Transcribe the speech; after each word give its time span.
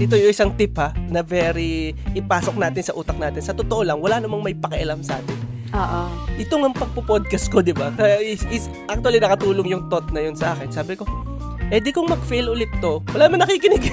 ito 0.00 0.16
yung 0.16 0.32
isang 0.32 0.56
tip 0.56 0.72
ha, 0.80 0.96
na 1.12 1.20
very 1.20 1.92
ipasok 2.16 2.56
natin 2.56 2.80
sa 2.80 2.96
utak 2.96 3.20
natin. 3.20 3.44
Sa 3.44 3.52
totoo 3.52 3.84
lang, 3.84 4.00
wala 4.00 4.16
namang 4.16 4.40
may 4.40 4.56
pakialam 4.56 5.04
sa 5.04 5.20
atin. 5.20 5.36
Oo. 5.76 6.02
Ito 6.40 6.54
nga 6.56 6.72
pagpo-podcast 6.72 7.52
ko, 7.52 7.60
di 7.60 7.76
ba? 7.76 7.92
Kaya 7.92 8.16
is, 8.24 8.40
is, 8.48 8.72
actually, 8.88 9.20
nakatulong 9.20 9.68
yung 9.68 9.92
thought 9.92 10.08
na 10.08 10.24
yun 10.24 10.32
sa 10.32 10.56
akin. 10.56 10.72
Sabi 10.72 10.96
ko, 10.96 11.04
eh 11.68 11.84
di 11.84 11.92
kung 11.92 12.08
mag-fail 12.08 12.48
ulit 12.48 12.72
to, 12.80 13.04
wala 13.12 13.28
man 13.28 13.44
nakikinig. 13.44 13.92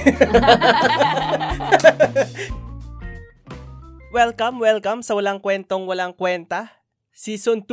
welcome, 4.16 4.64
welcome 4.64 5.04
sa 5.04 5.12
Walang 5.12 5.44
Kwentong 5.44 5.84
Walang 5.84 6.16
Kwenta. 6.16 6.72
Season 7.12 7.60
2, 7.60 7.68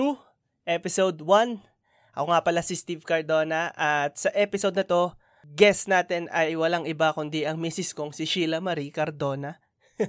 Episode 0.67 1.23
1. 1.23 2.20
Ako 2.20 2.25
nga 2.36 2.43
pala 2.43 2.59
si 2.67 2.75
Steve 2.75 3.07
Cardona 3.07 3.71
at 3.79 4.20
sa 4.20 4.27
episode 4.36 4.75
na 4.75 4.83
to, 4.83 5.15
guest 5.54 5.86
natin 5.86 6.25
ay 6.34 6.57
walang 6.57 6.89
iba 6.89 7.14
kundi 7.14 7.45
ang 7.45 7.62
misis 7.62 7.94
kong 7.94 8.16
si 8.16 8.25
Sheila 8.25 8.57
Marie 8.57 8.89
Cardona. 8.89 9.62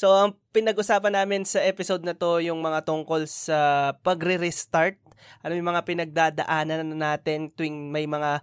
so, 0.00 0.10
ang 0.10 0.34
pinag-usapan 0.50 1.14
namin 1.14 1.46
sa 1.46 1.62
episode 1.62 2.02
na 2.02 2.18
to 2.18 2.42
yung 2.42 2.58
mga 2.58 2.82
tungkol 2.82 3.30
sa 3.30 3.92
pagre-restart. 4.02 4.98
Ano 5.44 5.54
yung 5.54 5.70
mga 5.70 5.86
pinagdadaanan 5.86 6.82
natin 6.98 7.54
tuwing 7.54 7.94
may 7.94 8.10
mga 8.10 8.42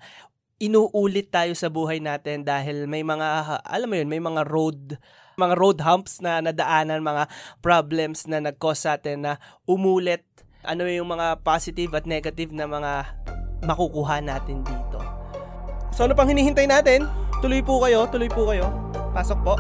inuulit 0.62 1.34
tayo 1.34 1.52
sa 1.57 1.67
buhay 1.67 1.99
natin 1.99 2.45
dahil 2.45 2.85
may 2.85 3.01
mga, 3.01 3.59
alam 3.65 3.90
mo 3.90 3.95
yun, 3.98 4.07
may 4.07 4.21
mga 4.21 4.45
road 4.48 5.01
mga 5.40 5.55
road 5.57 5.79
humps 5.81 6.21
na 6.21 6.38
nadaanan, 6.38 7.01
mga 7.01 7.26
problems 7.65 8.29
na 8.29 8.38
nag-cause 8.38 8.85
sa 8.85 9.01
atin 9.01 9.26
na 9.26 9.34
umulit. 9.65 10.21
Ano 10.62 10.85
yung 10.85 11.09
mga 11.09 11.41
positive 11.41 11.98
at 11.98 12.05
negative 12.05 12.53
na 12.53 12.70
mga 12.70 12.91
makukuha 13.65 14.21
natin 14.21 14.62
dito. 14.62 14.80
So 15.91 16.07
ano 16.07 16.15
pang 16.15 16.31
hinihintay 16.31 16.71
natin? 16.71 17.05
Tuloy 17.43 17.59
po 17.59 17.83
kayo, 17.83 18.07
tuloy 18.07 18.31
po 18.31 18.47
kayo. 18.47 18.71
Pasok 19.11 19.39
po. 19.43 19.53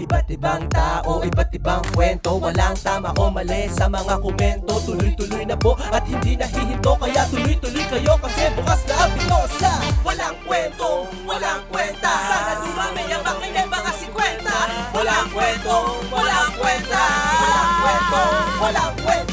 Iba't 0.00 0.32
ibang 0.32 0.64
tao, 0.72 1.20
iba't 1.20 1.52
ibang 1.52 1.84
kwento. 1.92 2.40
Walang 2.40 2.72
tama 2.80 3.12
o 3.20 3.28
mali 3.28 3.68
sa 3.68 3.84
mga 3.84 4.16
komento. 4.24 4.80
Tuloy-tuloy 4.88 5.44
na 5.44 5.60
po 5.60 5.76
at 5.92 6.00
hindi 6.08 6.40
nahihinto. 6.40 6.96
Kaya 6.96 7.28
tuloy-tuloy 7.28 7.84
kayo 7.84 8.16
kasi 8.16 8.48
bukas 8.56 8.80
na 8.88 8.94
ang 8.96 9.12
pito 9.12 9.40
sa 9.60 9.72
Walang 10.00 10.36
kwento, 10.48 11.04
walang 11.28 11.60
kwenta. 11.68 12.12
Sana 12.16 12.52
dumami 12.64 13.04
ang 13.12 13.22
makinig 13.22 13.68
mga 13.68 13.92
si 13.92 14.06
kwenta 14.08 14.56
Walang 14.96 15.28
kwento, 15.36 15.76
walang 16.08 16.52
kwenta. 16.56 17.04
Walang 17.44 17.72
kwento, 17.76 18.22
walang 18.56 18.94
kwenta 19.04 19.29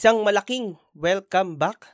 Isang 0.00 0.24
malaking 0.24 0.80
welcome 0.96 1.60
back 1.60 1.84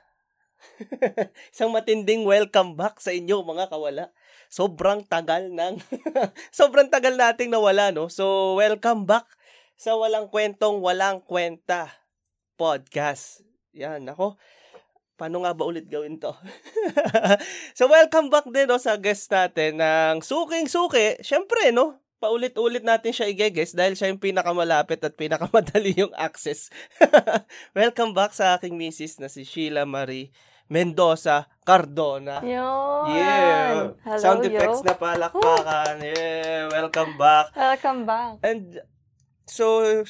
Isang 1.50 1.74
matinding 1.74 2.22
welcome 2.22 2.78
back 2.78 3.02
sa 3.02 3.10
inyo 3.10 3.42
mga 3.42 3.66
kawala 3.66 4.14
sobrang 4.46 5.02
tagal 5.02 5.50
ng 5.50 5.82
sobrang 6.54 6.86
tagal 6.86 7.18
nating 7.18 7.50
nawala 7.50 7.90
no. 7.90 8.06
So 8.06 8.54
welcome 8.62 9.10
back 9.10 9.26
sa 9.74 9.98
walang 9.98 10.30
kwentong 10.30 10.78
walang 10.78 11.18
kwenta 11.18 11.90
podcast. 12.54 13.42
Yan 13.74 14.06
ako. 14.06 14.38
Paano 15.18 15.42
nga 15.42 15.50
ba 15.50 15.66
ulit 15.66 15.90
gawin 15.90 16.22
to? 16.22 16.30
so 17.74 17.90
welcome 17.90 18.30
back 18.30 18.46
din 18.54 18.70
no 18.70 18.78
sa 18.78 18.94
guest 19.02 19.34
natin 19.34 19.82
ng 19.82 20.22
Suking 20.22 20.70
Suki. 20.70 21.18
Syempre 21.26 21.74
no, 21.74 22.05
paulit-ulit 22.16 22.82
natin 22.82 23.12
siya 23.12 23.28
i-guess 23.28 23.76
dahil 23.76 23.92
siya 23.92 24.08
yung 24.08 24.22
pinakamalapit 24.22 25.00
at 25.04 25.14
pinakamadali 25.14 25.92
yung 25.96 26.14
access. 26.16 26.72
welcome 27.78 28.16
back 28.16 28.32
sa 28.32 28.56
aking 28.56 28.76
misis 28.76 29.20
na 29.20 29.28
si 29.28 29.44
Sheila 29.44 29.84
Marie 29.84 30.32
Mendoza 30.66 31.46
Cardona. 31.62 32.42
Yun. 32.42 33.14
Yeah. 33.14 33.94
Hello, 34.02 34.18
Sound 34.18 34.42
effects 34.42 34.82
yo. 34.82 34.86
na 34.86 34.94
palakpakan. 34.98 35.94
Yeah. 36.02 36.66
Welcome 36.74 37.14
back. 37.14 37.54
Welcome 37.54 38.02
back. 38.02 38.42
And 38.42 38.82
so, 39.46 40.02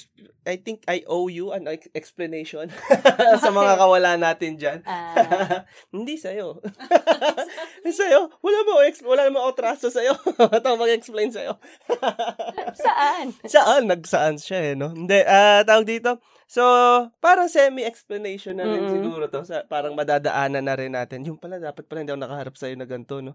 I 0.47 0.57
think 0.57 0.83
I 0.89 1.03
owe 1.07 1.29
you 1.29 1.53
an 1.53 1.69
ex- 1.69 1.91
explanation 1.93 2.73
sa 3.43 3.51
mga 3.53 3.77
kawala 3.77 4.17
natin 4.17 4.57
dyan. 4.57 4.81
Ah. 4.87 5.65
Hindi 5.95 6.17
sa'yo. 6.17 6.63
sa'yo? 7.85 8.31
Wala 8.41 8.59
mo, 8.65 8.73
ex- 8.87 9.05
wala 9.05 9.29
mo 9.29 9.45
otraso 9.45 9.93
sa'yo. 9.93 10.15
Ito 10.39 10.81
mag-explain 10.81 11.35
sa'yo. 11.35 11.59
Saan? 12.79 13.35
Saan? 13.45 13.83
Nagsaan 13.91 14.37
siya 14.41 14.73
eh, 14.73 14.75
no? 14.79 14.93
Hindi, 14.95 15.21
ah 15.27 15.63
tawag 15.67 15.87
dito. 15.87 16.19
So, 16.47 16.63
parang 17.19 17.51
semi-explanation 17.51 18.55
na 18.55 18.71
rin 18.71 18.87
Mm-mm. 18.87 18.93
siguro 18.95 19.27
to. 19.27 19.43
Sa, 19.43 19.67
parang 19.67 19.99
madadaanan 19.99 20.63
na 20.63 20.75
rin 20.79 20.95
natin. 20.95 21.27
Yung 21.27 21.43
pala, 21.43 21.59
dapat 21.59 21.91
pala 21.91 22.07
hindi 22.07 22.15
ako 22.15 22.23
nakaharap 22.23 22.55
sa'yo 22.55 22.79
na 22.79 22.87
ganito, 22.87 23.19
no? 23.19 23.35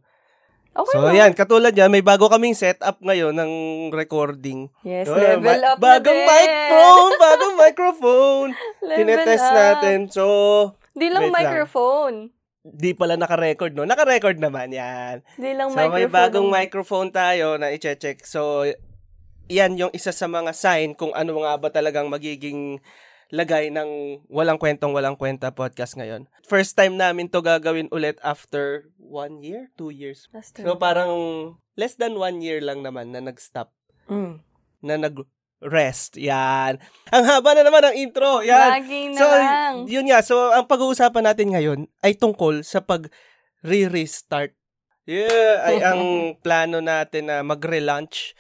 Okay 0.72 0.94
So, 0.94 1.04
lang. 1.04 1.16
yan. 1.18 1.32
Katulad 1.34 1.74
yan, 1.74 1.88
may 1.88 2.00
bago 2.00 2.26
kaming 2.26 2.56
setup 2.56 2.96
ngayon 3.00 3.36
ng 3.36 3.52
recording. 3.92 4.72
Yes, 4.82 5.04
Oh, 5.06 5.16
level 5.16 5.44
ma- 5.44 5.68
up 5.68 5.78
Bagong 5.78 6.16
na 6.18 6.30
microphone! 6.30 7.12
Bagong 7.26 7.56
microphone! 7.58 8.50
Level 8.80 8.98
Tinetest 8.98 9.46
up. 9.46 9.54
natin. 9.54 9.98
So, 10.08 10.24
Di 10.92 11.08
lang 11.08 11.24
Wait 11.24 11.34
lang. 11.34 11.44
microphone. 11.44 12.18
di 12.62 12.94
pala 12.94 13.16
naka-record, 13.16 13.74
no? 13.74 13.84
Naka-record 13.84 14.38
naman 14.38 14.70
yan. 14.70 15.26
Di 15.34 15.52
lang 15.52 15.68
So, 15.68 15.76
microphone. 15.76 15.98
may 15.98 16.08
bagong 16.08 16.48
microphone 16.48 17.10
tayo 17.10 17.58
na 17.58 17.68
i-check. 17.70 18.22
So, 18.22 18.64
yan 19.48 19.76
yung 19.76 19.92
isa 19.92 20.12
sa 20.12 20.24
mga 20.26 20.54
sign 20.54 20.94
kung 20.94 21.12
ano 21.12 21.42
nga 21.42 21.58
ba 21.58 21.68
talagang 21.68 22.06
magiging 22.06 22.78
lagay 23.32 23.72
ng 23.72 24.22
walang 24.28 24.56
kwentong 24.56 24.92
walang 24.92 25.16
kwenta 25.16 25.50
podcast 25.50 25.96
ngayon. 25.96 26.28
First 26.44 26.76
time 26.76 26.96
namin 26.96 27.28
to 27.28 27.40
gagawin 27.40 27.88
ulit 27.90 28.20
after 28.22 28.92
one 28.98 29.40
year, 29.40 29.72
two 29.74 29.88
years. 29.90 30.28
That's 30.30 30.52
So 30.52 30.76
parang 30.76 31.12
less 31.74 31.96
than 31.96 32.16
one 32.16 32.40
year 32.40 32.60
lang 32.60 32.84
naman 32.84 33.10
na 33.10 33.24
nag-stop, 33.24 33.72
Mm. 34.06 34.44
na 34.84 34.96
nag-rest. 35.00 36.20
Yan. 36.20 36.76
Ang 37.08 37.24
haba 37.24 37.56
na 37.56 37.64
naman 37.64 37.88
ng 37.88 37.96
intro. 37.98 38.44
Yan. 38.44 38.84
Lagi 38.84 39.02
na 39.10 39.18
So, 39.18 39.26
lang. 39.32 39.74
yun 39.88 40.06
nga. 40.06 40.20
So, 40.20 40.52
ang 40.52 40.68
pag-uusapan 40.68 41.24
natin 41.24 41.56
ngayon 41.56 41.80
ay 42.04 42.20
tungkol 42.20 42.60
sa 42.62 42.84
pag-re-restart. 42.84 44.52
Yeah, 45.08 45.64
ay 45.64 45.78
ang 45.82 46.02
plano 46.44 46.78
natin 46.78 47.32
na 47.32 47.42
mag-relaunch. 47.42 48.36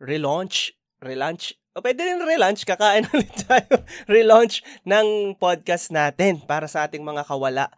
Relaunch? 0.00 0.72
Relaunch? 0.98 1.59
O 1.80 1.82
pwede 1.82 2.04
rin 2.04 2.20
relaunch, 2.20 2.68
kakain 2.68 3.08
ulit 3.16 3.32
tayo. 3.48 3.80
relaunch 4.04 4.60
ng 4.84 5.32
podcast 5.40 5.88
natin 5.88 6.36
para 6.44 6.68
sa 6.68 6.84
ating 6.84 7.00
mga 7.00 7.24
kawala. 7.24 7.72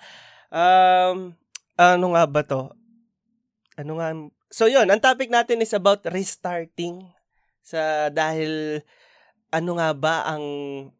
Um, 0.50 1.38
ano 1.78 2.06
nga 2.10 2.26
ba 2.26 2.42
to? 2.42 2.74
Ano 3.78 4.02
nga? 4.02 4.10
So 4.50 4.66
yun, 4.66 4.90
ang 4.90 4.98
topic 4.98 5.30
natin 5.30 5.62
is 5.62 5.70
about 5.70 6.02
restarting. 6.10 7.14
Sa 7.62 8.10
dahil 8.10 8.82
ano 9.54 9.78
nga 9.78 9.94
ba 9.94 10.26
ang 10.26 10.42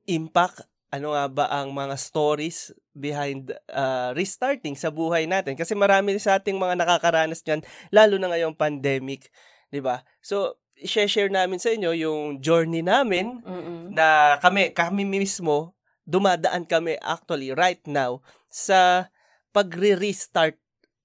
impact 0.06 0.62
ano 0.94 1.18
nga 1.18 1.26
ba 1.26 1.50
ang 1.50 1.74
mga 1.74 1.98
stories 1.98 2.70
behind 2.94 3.50
uh, 3.72 4.14
restarting 4.14 4.78
sa 4.78 4.94
buhay 4.94 5.26
natin 5.26 5.58
kasi 5.58 5.74
marami 5.74 6.14
sa 6.22 6.38
ating 6.38 6.54
mga 6.54 6.76
nakakaranas 6.76 7.41
niyan 7.42 7.64
lalo 7.88 8.20
na 8.20 8.28
ngayong 8.28 8.52
pandemic 8.52 9.32
'di 9.72 9.80
ba 9.80 10.04
so 10.20 10.60
i-share 10.82 11.31
namin 11.31 11.59
sa 11.62 11.70
inyo 11.72 11.91
yung 11.94 12.43
journey 12.43 12.82
namin 12.82 13.41
Mm-mm. 13.43 13.94
na 13.94 14.38
kami 14.43 14.75
kami 14.75 15.06
mismo 15.06 15.72
dumadaan 16.03 16.66
kami 16.66 16.98
actually 16.98 17.54
right 17.54 17.82
now 17.87 18.19
sa 18.50 19.09
pagre-restart 19.54 20.59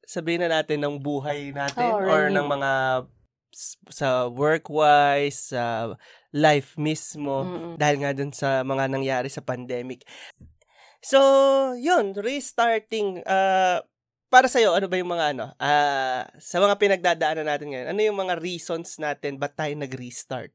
sabihin 0.08 0.48
na 0.48 0.60
natin 0.62 0.82
ng 0.82 0.98
buhay 0.98 1.52
natin 1.52 1.92
Oh, 1.92 2.02
or 2.02 2.32
ng 2.32 2.48
mga 2.48 2.72
sa 3.90 4.30
work-wise, 4.30 5.52
sa 5.56 5.96
life 6.30 6.78
mismo 6.78 7.44
Mm-mm. 7.44 7.74
dahil 7.80 7.96
nga 8.04 8.12
dun 8.14 8.30
sa 8.30 8.62
mga 8.62 8.86
nangyari 8.92 9.30
sa 9.32 9.42
pandemic. 9.42 10.06
So, 11.02 11.20
yun, 11.74 12.14
restarting 12.14 13.24
uh, 13.26 13.82
para 14.28 14.52
sa 14.52 14.60
ano 14.60 14.88
ba 14.92 15.00
yung 15.00 15.12
mga 15.12 15.26
ano, 15.36 15.46
ah, 15.60 16.28
sa 16.40 16.60
mga 16.60 16.76
pinagdadaanan 16.80 17.48
natin 17.48 17.68
ngayon, 17.72 17.88
ano 17.96 18.00
yung 18.04 18.20
mga 18.20 18.36
reasons 18.40 19.00
natin 19.00 19.40
ba't 19.40 19.56
tayo 19.56 19.74
nag-restart? 19.76 20.52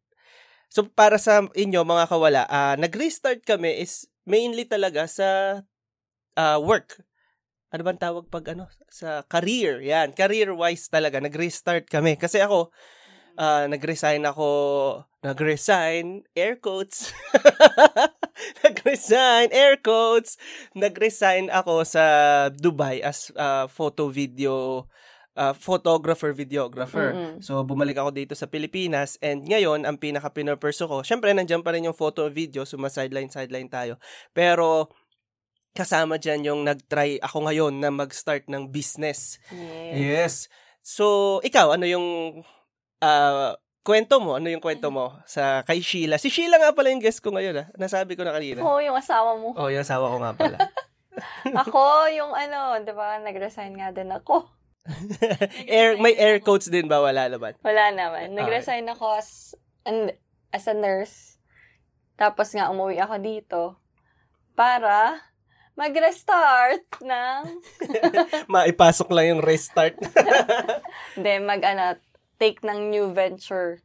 So, 0.73 0.88
para 0.88 1.20
sa 1.20 1.44
inyo, 1.52 1.85
mga 1.85 2.08
kawala, 2.08 2.43
ah, 2.49 2.76
nag-restart 2.81 3.44
kami 3.44 3.85
is 3.85 4.08
mainly 4.25 4.64
talaga 4.64 5.05
sa 5.08 5.61
ah, 6.37 6.58
work. 6.61 7.00
Ano 7.73 7.85
bang 7.88 8.00
tawag 8.00 8.29
pag 8.29 8.52
ano? 8.52 8.69
Sa 8.93 9.25
career. 9.25 9.81
Yan, 9.81 10.12
career-wise 10.12 10.93
talaga. 10.93 11.20
Nag-restart 11.20 11.88
kami. 11.88 12.20
Kasi 12.20 12.41
ako, 12.41 12.73
ah, 13.41 13.69
nag-resign 13.69 14.25
ako, 14.29 14.46
nag-resign, 15.22 16.26
air 16.34 16.58
quotes. 16.58 17.14
nag-resign, 18.66 19.54
air 19.54 19.78
quotes. 19.78 20.34
Nag-resign 20.74 21.46
ako 21.48 21.86
sa 21.86 22.04
Dubai 22.50 22.98
as 23.00 23.30
ah, 23.38 23.70
photo 23.70 24.10
video 24.10 24.84
ah, 25.38 25.54
photographer, 25.54 26.34
videographer. 26.34 27.14
Mm-mm. 27.14 27.34
So, 27.38 27.62
bumalik 27.62 27.96
ako 27.96 28.10
dito 28.10 28.34
sa 28.34 28.50
Pilipinas 28.50 29.14
and 29.22 29.46
ngayon, 29.46 29.86
ang 29.86 29.96
pinaka-pinurperso 29.96 30.90
ko, 30.90 31.06
syempre, 31.06 31.30
nandiyan 31.30 31.62
pa 31.62 31.70
rin 31.72 31.86
yung 31.86 31.96
photo 31.96 32.26
video, 32.26 32.66
suma 32.66 32.90
sideline-sideline 32.90 33.70
tayo. 33.70 34.02
Pero, 34.34 34.90
kasama 35.72 36.20
dyan 36.20 36.52
yung 36.52 36.60
nag-try 36.69 37.16
ako 37.22 37.48
ngayon 37.48 37.80
na 37.80 37.88
mag-start 37.88 38.44
ng 38.50 38.69
business. 38.69 39.40
Yes. 39.48 39.96
Yes. 39.96 40.34
So, 40.82 41.38
ikaw, 41.46 41.78
ano 41.78 41.86
yung 41.86 42.06
ah, 43.00 43.54
kwento 43.82 44.23
mo? 44.23 44.38
Ano 44.38 44.46
yung 44.46 44.62
kwento 44.62 44.88
mo 44.94 45.19
sa 45.26 45.67
kay 45.67 45.82
Sheila? 45.82 46.17
Si 46.17 46.31
Sheila 46.31 46.58
nga 46.58 46.70
pala 46.75 46.94
yung 46.94 47.02
guest 47.02 47.19
ko 47.19 47.34
ngayon, 47.34 47.67
ah. 47.67 47.69
Nasabi 47.75 48.14
ko 48.14 48.23
na 48.23 48.34
kanina. 48.34 48.62
Oo, 48.62 48.79
yung 48.79 48.94
asawa 48.94 49.34
mo. 49.34 49.55
Oh, 49.58 49.69
yung 49.69 49.82
asawa 49.82 50.06
ko 50.11 50.17
nga 50.23 50.32
pala. 50.38 50.56
Ako, 51.67 52.08
yung 52.14 52.32
ano, 52.32 52.81
di 52.81 52.94
ba, 52.94 53.20
nag-resign 53.20 53.76
nga 53.76 53.93
din 53.93 54.08
ako. 54.08 54.49
air, 55.70 55.94
may 56.00 56.17
air 56.17 56.40
quotes 56.40 56.67
din 56.67 56.88
ba? 56.88 56.99
Wala 56.99 57.29
naman. 57.29 57.55
Wala 57.62 57.93
naman. 57.93 58.32
Nag-resign 58.34 58.88
ako 58.88 59.14
as, 59.14 59.55
an- 59.84 60.17
as 60.50 60.64
a 60.67 60.75
nurse. 60.75 61.37
Tapos 62.17 62.50
nga, 62.56 62.73
umuwi 62.73 62.99
ako 62.99 63.14
dito 63.20 63.61
para 64.56 65.20
mag-restart 65.76 66.84
ng, 67.05 67.40
Maipasok 68.52 69.08
lang 69.12 69.37
yung 69.37 69.43
restart. 69.44 69.96
hindi, 71.14 71.32
mag, 71.44 71.61
ano, 71.61 71.96
take 72.43 72.59
ng 72.61 72.91
new 72.91 73.15
venture. 73.15 73.79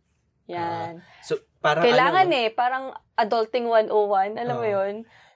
Yan. 0.49 1.05
so, 1.21 1.37
parang 1.61 1.85
Kailangan 1.85 2.25
ano, 2.25 2.33
no? 2.33 2.41
eh, 2.41 2.49
parang 2.49 2.85
adulting 3.13 3.69
101, 3.69 4.41
alam 4.41 4.55
mo 4.55 4.65
Oo. 4.65 4.73
yun? 4.73 4.95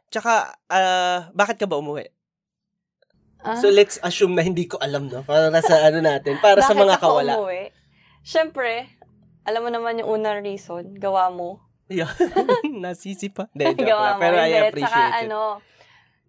Tsaka, 0.10 0.58
ah, 0.68 1.30
bakit 1.32 1.62
ka 1.62 1.70
ba 1.70 1.78
umuwi? 1.78 2.10
Ah, 3.42 3.58
So, 3.58 3.70
let's 3.70 4.02
assume 4.02 4.34
na 4.34 4.42
hindi 4.42 4.66
ko 4.66 4.82
alam, 4.82 5.06
no? 5.06 5.22
Para 5.22 5.50
sa 5.62 5.86
ano 5.86 6.02
natin. 6.02 6.38
Para 6.40 6.62
sa 6.62 6.74
bakit 6.74 6.82
mga 6.82 6.96
ako 6.98 7.06
kawala. 7.06 7.32
umuwi? 7.38 7.64
Siyempre, 8.22 8.90
alam 9.44 9.62
mo 9.62 9.70
naman 9.70 9.98
yung 9.98 10.10
unang 10.16 10.42
reason, 10.42 10.94
gawa 10.96 11.30
mo. 11.30 11.62
Yeah. 11.92 12.08
Nasisi 12.86 13.28
pa. 13.28 13.52
Joke 13.52 13.82
gawa 13.84 14.16
mo. 14.16 14.22
Pero 14.24 14.36
I 14.40 14.48
Hindi, 14.48 14.60
appreciate 14.64 14.88
tsaka, 14.88 15.20
it. 15.20 15.22
ano, 15.28 15.42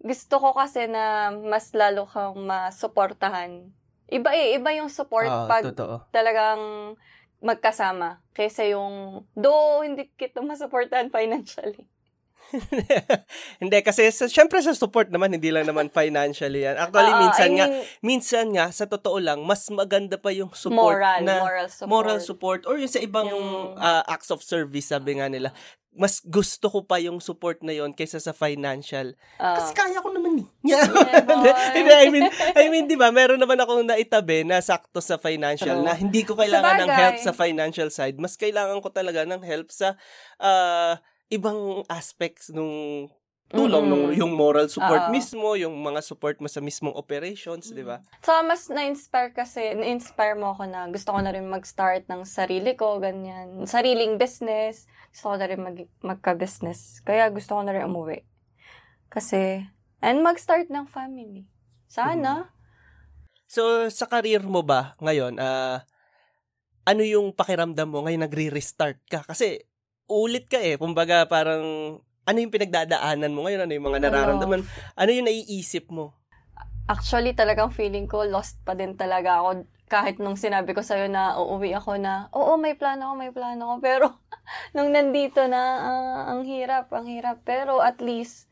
gusto 0.03 0.35
ko 0.35 0.49
kasi 0.51 0.91
na 0.91 1.31
mas 1.31 1.71
lalo 1.71 2.03
kang 2.03 2.35
masuportahan. 2.35 3.71
Iba 4.13 4.29
eh, 4.37 4.53
iba 4.61 4.69
yung 4.77 4.93
support 4.93 5.25
Oo, 5.25 5.49
pag 5.49 5.65
totoo. 5.65 6.05
talagang 6.13 6.93
magkasama. 7.41 8.21
Kaysa 8.31 8.69
yung, 8.69 9.25
do, 9.33 9.81
hindi 9.81 10.07
kita 10.13 10.39
masuportahan 10.45 11.09
financially. 11.09 11.89
hindi, 13.61 13.77
kasi 13.81 14.09
sa, 14.13 14.29
syempre 14.29 14.61
sa 14.61 14.75
support 14.77 15.09
naman, 15.09 15.33
hindi 15.33 15.49
lang 15.49 15.65
naman 15.65 15.89
financially 15.89 16.65
yan. 16.65 16.77
Actually, 16.77 17.13
Oo, 17.13 17.21
minsan 17.25 17.49
I 17.49 17.55
nga, 17.57 17.65
mean, 17.67 17.83
minsan 18.01 18.45
nga, 18.53 18.65
sa 18.69 18.85
totoo 18.85 19.17
lang, 19.17 19.41
mas 19.41 19.65
maganda 19.69 20.17
pa 20.17 20.29
yung 20.29 20.53
support 20.53 20.99
moral, 21.01 21.19
na 21.25 21.41
moral 21.41 21.67
support. 21.69 21.89
moral 21.89 22.19
support 22.21 22.61
or 22.69 22.77
yung 22.77 22.91
sa 22.91 23.01
ibang 23.01 23.27
Yung- 23.29 23.75
ah, 23.77 24.05
acts 24.05 24.29
of 24.29 24.45
service, 24.45 24.93
sabi 24.93 25.17
nga 25.17 25.27
nila. 25.27 25.49
Mas 25.93 26.17
gusto 26.25 26.73
ko 26.73 26.81
pa 26.81 26.97
yung 26.97 27.21
support 27.21 27.61
na 27.61 27.69
yon 27.69 27.93
kaysa 27.93 28.17
sa 28.17 28.33
financial. 28.33 29.13
Oo. 29.37 29.55
Kasi 29.61 29.77
kaya 29.77 30.01
ko 30.01 30.09
naman 30.09 30.41
eh. 30.41 30.47
Yeah. 30.73 30.89
Yeah, 30.89 32.01
I 32.01 32.09
mean, 32.09 32.25
I 32.57 32.65
mean, 32.73 32.89
di 32.89 32.97
ba, 32.97 33.13
meron 33.13 33.37
naman 33.37 33.61
akong 33.61 33.85
naitabi 33.85 34.41
na 34.41 34.57
sakto 34.57 34.97
sa 35.05 35.21
financial 35.21 35.77
True. 35.81 35.85
na 35.85 35.93
hindi 35.93 36.25
ko 36.25 36.33
kailangan 36.33 36.81
ng 36.81 36.89
help 36.89 37.17
sa 37.21 37.29
financial 37.29 37.93
side. 37.93 38.17
Mas 38.17 38.33
kailangan 38.41 38.81
ko 38.81 38.89
talaga 38.89 39.21
ng 39.21 39.45
help 39.45 39.69
sa 39.69 39.93
ah, 40.41 40.97
ibang 41.31 41.87
aspects 41.87 42.51
nung 42.51 43.07
tulong, 43.53 43.85
Mm-mm. 43.85 43.91
nung, 43.93 44.05
yung 44.17 44.33
moral 44.33 44.65
support 44.65 45.07
Oo. 45.07 45.13
mismo, 45.13 45.53
yung 45.53 45.77
mga 45.77 46.01
support 46.01 46.41
mo 46.41 46.49
sa 46.49 46.57
mismong 46.57 46.97
operations, 46.97 47.69
di 47.69 47.85
ba? 47.85 48.01
So, 48.25 48.33
mas 48.41 48.65
na-inspire 48.65 49.29
kasi, 49.29 49.77
na-inspire 49.77 50.33
mo 50.33 50.57
ako 50.57 50.65
na 50.65 50.89
gusto 50.89 51.13
ko 51.13 51.21
na 51.21 51.29
rin 51.29 51.45
mag-start 51.45 52.09
ng 52.09 52.25
sarili 52.25 52.73
ko, 52.73 52.97
ganyan. 52.97 53.61
Sariling 53.69 54.17
business. 54.17 54.89
Gusto 55.13 55.33
ko 55.33 55.35
na 55.37 55.45
rin 55.45 55.61
mag- 55.61 55.93
magka-business. 56.01 57.05
Kaya 57.05 57.29
gusto 57.29 57.53
ko 57.53 57.61
na 57.61 57.77
rin 57.77 57.85
umuwi. 57.85 58.25
Kasi, 59.13 59.61
and 60.01 60.25
mag-start 60.25 60.73
ng 60.73 60.89
family. 60.89 61.45
Sana. 61.85 62.49
So, 63.45 63.85
sa 63.93 64.09
career 64.09 64.41
mo 64.41 64.65
ba 64.65 64.97
ngayon, 64.97 65.37
ah, 65.37 65.85
ano 66.89 67.05
yung 67.05 67.37
pakiramdam 67.37 67.85
mo 67.85 68.01
ngayon 68.01 68.25
nagre-restart 68.25 68.97
ka? 69.05 69.21
Kasi, 69.21 69.61
ulit 70.07 70.49
ka 70.49 70.59
eh. 70.59 70.75
Kumbaga, 70.75 71.25
parang, 71.27 71.63
ano 72.23 72.37
yung 72.39 72.53
pinagdadaanan 72.53 73.31
mo 73.35 73.47
ngayon? 73.47 73.67
Ano 73.67 73.73
yung 73.75 73.87
mga 73.91 73.99
nararamdaman? 74.07 74.61
Ano 74.95 75.09
yung 75.11 75.27
naiisip 75.27 75.91
mo? 75.91 76.15
Actually, 76.87 77.31
talagang 77.31 77.71
feeling 77.71 78.11
ko, 78.11 78.27
lost 78.27 78.59
pa 78.67 78.75
din 78.75 78.95
talaga 78.99 79.39
ako. 79.39 79.63
Kahit 79.87 80.19
nung 80.19 80.35
sinabi 80.35 80.75
ko 80.75 80.83
sa'yo 80.83 81.07
na 81.07 81.39
uuwi 81.39 81.75
ako 81.75 81.95
na, 81.99 82.27
oo, 82.35 82.59
may 82.59 82.75
plano 82.75 83.11
ako, 83.11 83.15
may 83.15 83.31
plano 83.31 83.61
ako. 83.71 83.75
Pero, 83.87 84.05
nung 84.75 84.91
nandito 84.91 85.47
na, 85.47 85.61
ah, 85.79 86.21
ang 86.35 86.43
hirap, 86.43 86.91
ang 86.91 87.07
hirap. 87.07 87.43
Pero 87.47 87.79
at 87.79 88.03
least, 88.03 88.51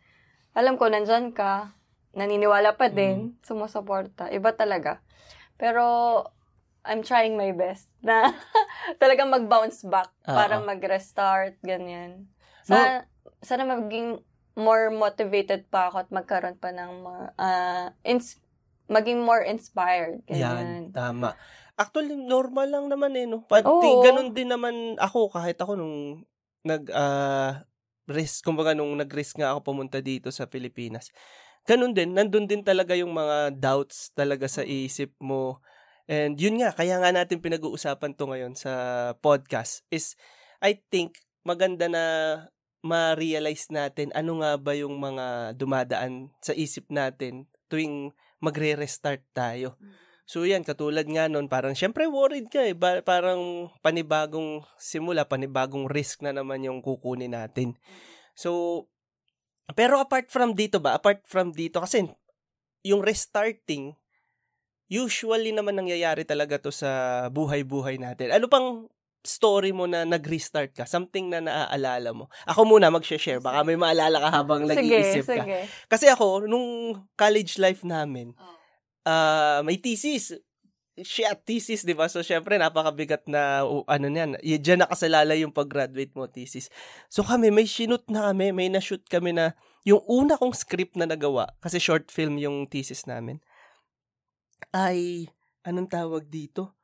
alam 0.55 0.79
ko, 0.79 0.87
nandyan 0.87 1.35
ka, 1.35 1.75
naniniwala 2.15 2.75
pa 2.75 2.91
din, 2.91 3.39
sumusuporta. 3.43 4.27
Iba 4.31 4.51
talaga. 4.55 4.99
Pero, 5.55 5.83
I'm 6.81 7.05
trying 7.05 7.37
my 7.37 7.53
best 7.53 7.87
na 8.01 8.33
talagang 9.01 9.29
mag-bounce 9.29 9.85
back 9.85 10.09
Oo. 10.25 10.33
para 10.33 10.57
mag-restart, 10.61 11.61
ganyan. 11.61 12.25
Sana, 12.65 13.05
sana 13.41 13.63
maging 13.65 14.21
more 14.57 14.89
motivated 14.91 15.69
pa 15.69 15.89
ako 15.89 15.95
at 16.05 16.09
magkaroon 16.09 16.57
pa 16.57 16.73
ng 16.73 16.91
more, 17.05 17.31
ah, 17.37 17.93
ins- 18.03 18.41
maging 18.91 19.21
more 19.23 19.45
inspired. 19.45 20.19
Yan, 20.27 20.89
Ganyan. 20.89 20.91
tama. 20.91 21.37
Actually, 21.77 22.17
normal 22.17 22.67
lang 22.67 22.85
naman 22.91 23.15
eh, 23.15 23.25
no? 23.29 23.45
Pati, 23.45 23.69
Oo. 23.69 24.03
ganun 24.03 24.33
din 24.35 24.49
naman 24.51 24.97
ako, 24.99 25.31
kahit 25.31 25.57
ako 25.61 25.79
nung 25.79 26.25
nag, 26.65 26.89
ah, 26.93 27.63
risk, 28.09 28.43
kumbaga 28.43 28.75
nung 28.75 28.91
nag-risk 28.97 29.39
nga 29.39 29.55
ako 29.55 29.71
pumunta 29.71 30.03
dito 30.03 30.33
sa 30.33 30.49
Pilipinas. 30.49 31.09
Ganun 31.63 31.93
din, 31.93 32.11
nandun 32.17 32.49
din 32.49 32.65
talaga 32.65 32.97
yung 32.97 33.13
mga 33.13 33.53
doubts 33.55 34.09
talaga 34.17 34.49
sa 34.49 34.65
isip 34.65 35.13
mo. 35.21 35.61
And 36.11 36.35
yun 36.35 36.59
nga, 36.59 36.75
kaya 36.75 36.99
nga 36.99 37.15
natin 37.15 37.39
pinag-uusapan 37.39 38.19
to 38.19 38.27
ngayon 38.27 38.51
sa 38.51 38.71
podcast 39.23 39.87
is, 39.87 40.19
I 40.59 40.75
think, 40.91 41.15
maganda 41.47 41.87
na 41.87 42.03
ma-realize 42.83 43.71
natin 43.71 44.11
ano 44.11 44.43
nga 44.43 44.59
ba 44.59 44.75
yung 44.75 44.99
mga 44.99 45.55
dumadaan 45.55 46.33
sa 46.43 46.51
isip 46.51 46.91
natin 46.91 47.47
tuwing 47.71 48.11
magre-restart 48.43 49.23
tayo. 49.31 49.79
So 50.27 50.43
yan, 50.43 50.67
katulad 50.67 51.07
nga 51.07 51.31
nun, 51.31 51.47
parang 51.47 51.79
syempre 51.79 52.11
worried 52.11 52.51
ka 52.51 52.59
eh. 52.59 52.75
Ba- 52.75 53.05
parang 53.05 53.71
panibagong 53.79 54.67
simula, 54.75 55.23
panibagong 55.23 55.87
risk 55.87 56.19
na 56.19 56.35
naman 56.35 56.65
yung 56.65 56.83
kukunin 56.83 57.31
natin. 57.31 57.79
So, 58.35 58.83
pero 59.77 60.01
apart 60.03 60.27
from 60.27 60.57
dito 60.57 60.83
ba, 60.83 60.99
apart 60.99 61.23
from 61.23 61.55
dito, 61.55 61.79
kasi 61.79 62.03
yung 62.83 62.99
restarting, 62.99 63.95
usually 64.91 65.55
naman 65.55 65.79
nangyayari 65.79 66.27
talaga 66.27 66.59
to 66.59 66.67
sa 66.67 67.23
buhay-buhay 67.31 67.95
natin. 67.95 68.35
Ano 68.35 68.51
pang 68.51 68.91
story 69.23 69.71
mo 69.71 69.87
na 69.87 70.03
nag-restart 70.03 70.75
ka? 70.75 70.83
Something 70.83 71.31
na 71.31 71.39
naaalala 71.39 72.11
mo? 72.11 72.27
Ako 72.43 72.67
muna 72.67 72.91
mag-share, 72.91 73.39
baka 73.39 73.63
may 73.63 73.79
maalala 73.79 74.19
ka 74.19 74.29
habang 74.43 74.67
nag-iisip 74.67 75.23
ka. 75.23 75.47
sige. 75.47 75.57
Kasi 75.87 76.11
ako, 76.11 76.43
nung 76.43 76.99
college 77.15 77.55
life 77.55 77.87
namin, 77.87 78.35
ah 79.07 79.63
may 79.63 79.79
thesis. 79.79 80.35
Shit, 81.01 81.47
thesis, 81.47 81.87
di 81.87 81.95
ba? 81.95 82.11
So, 82.11 82.19
syempre, 82.19 82.59
napakabigat 82.59 83.23
na, 83.25 83.63
uh, 83.63 83.81
ano 83.87 84.11
niyan, 84.11 84.37
dyan 84.43 84.83
nakasalala 84.85 85.33
yung 85.39 85.55
pag-graduate 85.55 86.11
mo, 86.13 86.27
thesis. 86.27 86.67
So, 87.07 87.23
kami, 87.23 87.47
may 87.47 87.63
shoot 87.63 88.03
na 88.11 88.29
kami, 88.29 88.51
may 88.51 88.67
na-shoot 88.67 89.01
kami 89.07 89.31
na, 89.31 89.55
yung 89.87 90.03
una 90.05 90.35
kong 90.35 90.51
script 90.51 90.99
na 90.99 91.07
nagawa, 91.07 91.47
kasi 91.63 91.79
short 91.79 92.11
film 92.11 92.37
yung 92.37 92.67
thesis 92.67 93.07
namin, 93.07 93.39
ay, 94.71 95.27
anong 95.67 95.91
tawag 95.91 96.27
dito? 96.27 96.75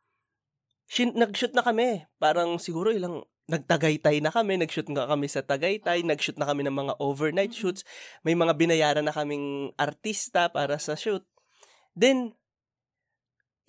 Shin, 0.87 1.11
nag-shoot 1.15 1.51
na 1.51 1.63
kami. 1.63 2.07
Parang 2.19 2.55
siguro 2.59 2.91
ilang, 2.91 3.27
nagtagaytay 3.47 4.19
na 4.19 4.31
kami, 4.31 4.59
nag-shoot 4.59 4.87
nga 4.91 5.07
kami 5.07 5.31
sa 5.31 5.39
Tagaytay, 5.39 6.03
nag-shoot 6.03 6.35
na 6.35 6.47
kami 6.47 6.67
ng 6.67 6.75
mga 6.75 6.93
overnight 6.99 7.55
shoots, 7.55 7.87
may 8.27 8.35
mga 8.35 8.59
binayaran 8.59 9.07
na 9.07 9.15
kaming 9.15 9.71
artista 9.79 10.51
para 10.51 10.75
sa 10.83 10.99
shoot. 10.99 11.23
Then, 11.95 12.35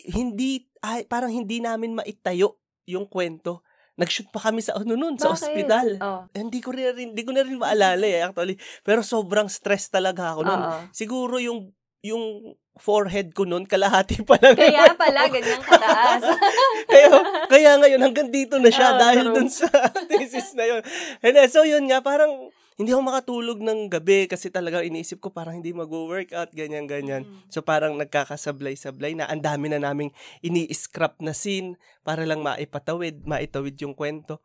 hindi, 0.03 0.67
ay, 0.83 1.07
parang 1.07 1.31
hindi 1.31 1.63
namin 1.63 1.95
maitayo 1.95 2.59
yung 2.91 3.07
kwento. 3.07 3.63
Nag-shoot 3.99 4.31
pa 4.31 4.51
kami 4.51 4.63
sa 4.63 4.79
ano 4.79 4.95
nun, 4.95 5.19
sa 5.19 5.35
ospital. 5.35 5.99
Oh. 5.99 6.23
Eh, 6.31 6.39
Hindi 6.39 6.63
ko 6.63 6.71
rin, 6.71 6.95
hindi 6.95 7.23
ko 7.27 7.35
na 7.35 7.43
rin 7.43 7.59
maalala 7.59 8.07
eh, 8.07 8.23
actually. 8.23 8.55
Pero 8.87 9.03
sobrang 9.03 9.51
stress 9.51 9.91
talaga 9.91 10.35
ako 10.35 10.41
nun. 10.47 10.63
Oo. 10.63 10.79
Siguro 10.95 11.43
yung, 11.43 11.75
yung 12.07 12.55
forehead 12.79 13.35
ko 13.35 13.45
nun, 13.45 13.67
kalahati 13.67 14.23
pa 14.23 14.39
lang. 14.39 14.55
Kaya 14.55 14.95
pala, 14.95 15.27
ko. 15.27 15.35
ganyan 15.37 15.63
kataas. 15.63 16.23
kaya, 16.91 17.09
kaya 17.51 17.71
ngayon, 17.83 18.01
hanggang 18.01 18.31
dito 18.31 18.57
na 18.57 18.71
siya 18.71 18.95
Oo, 18.95 19.01
dahil 19.03 19.27
true. 19.29 19.37
dun 19.37 19.51
sa 19.51 19.69
thesis 20.11 20.55
na 20.55 20.65
yun. 20.65 20.83
And 21.21 21.33
then, 21.35 21.51
so 21.51 21.67
yun 21.67 21.85
nga, 21.91 22.01
parang, 22.01 22.55
hindi 22.79 22.95
ako 22.95 23.03
makatulog 23.11 23.59
ng 23.59 23.91
gabi 23.91 24.31
kasi 24.31 24.55
talaga 24.55 24.87
iniisip 24.87 25.19
ko 25.19 25.35
parang 25.35 25.59
hindi 25.59 25.75
mag-workout, 25.75 26.55
ganyan-ganyan. 26.55 27.27
Mm. 27.27 27.51
So 27.51 27.59
parang 27.59 27.99
nagkakasablay-sablay 27.99 29.19
na 29.19 29.27
ang 29.27 29.43
dami 29.43 29.67
na 29.67 29.83
naming 29.83 30.15
ini-scrap 30.47 31.19
na 31.19 31.35
scene 31.35 31.75
para 32.07 32.23
lang 32.23 32.39
maipatawid, 32.39 33.27
maitawid 33.27 33.75
yung 33.83 33.99
kwento. 33.99 34.39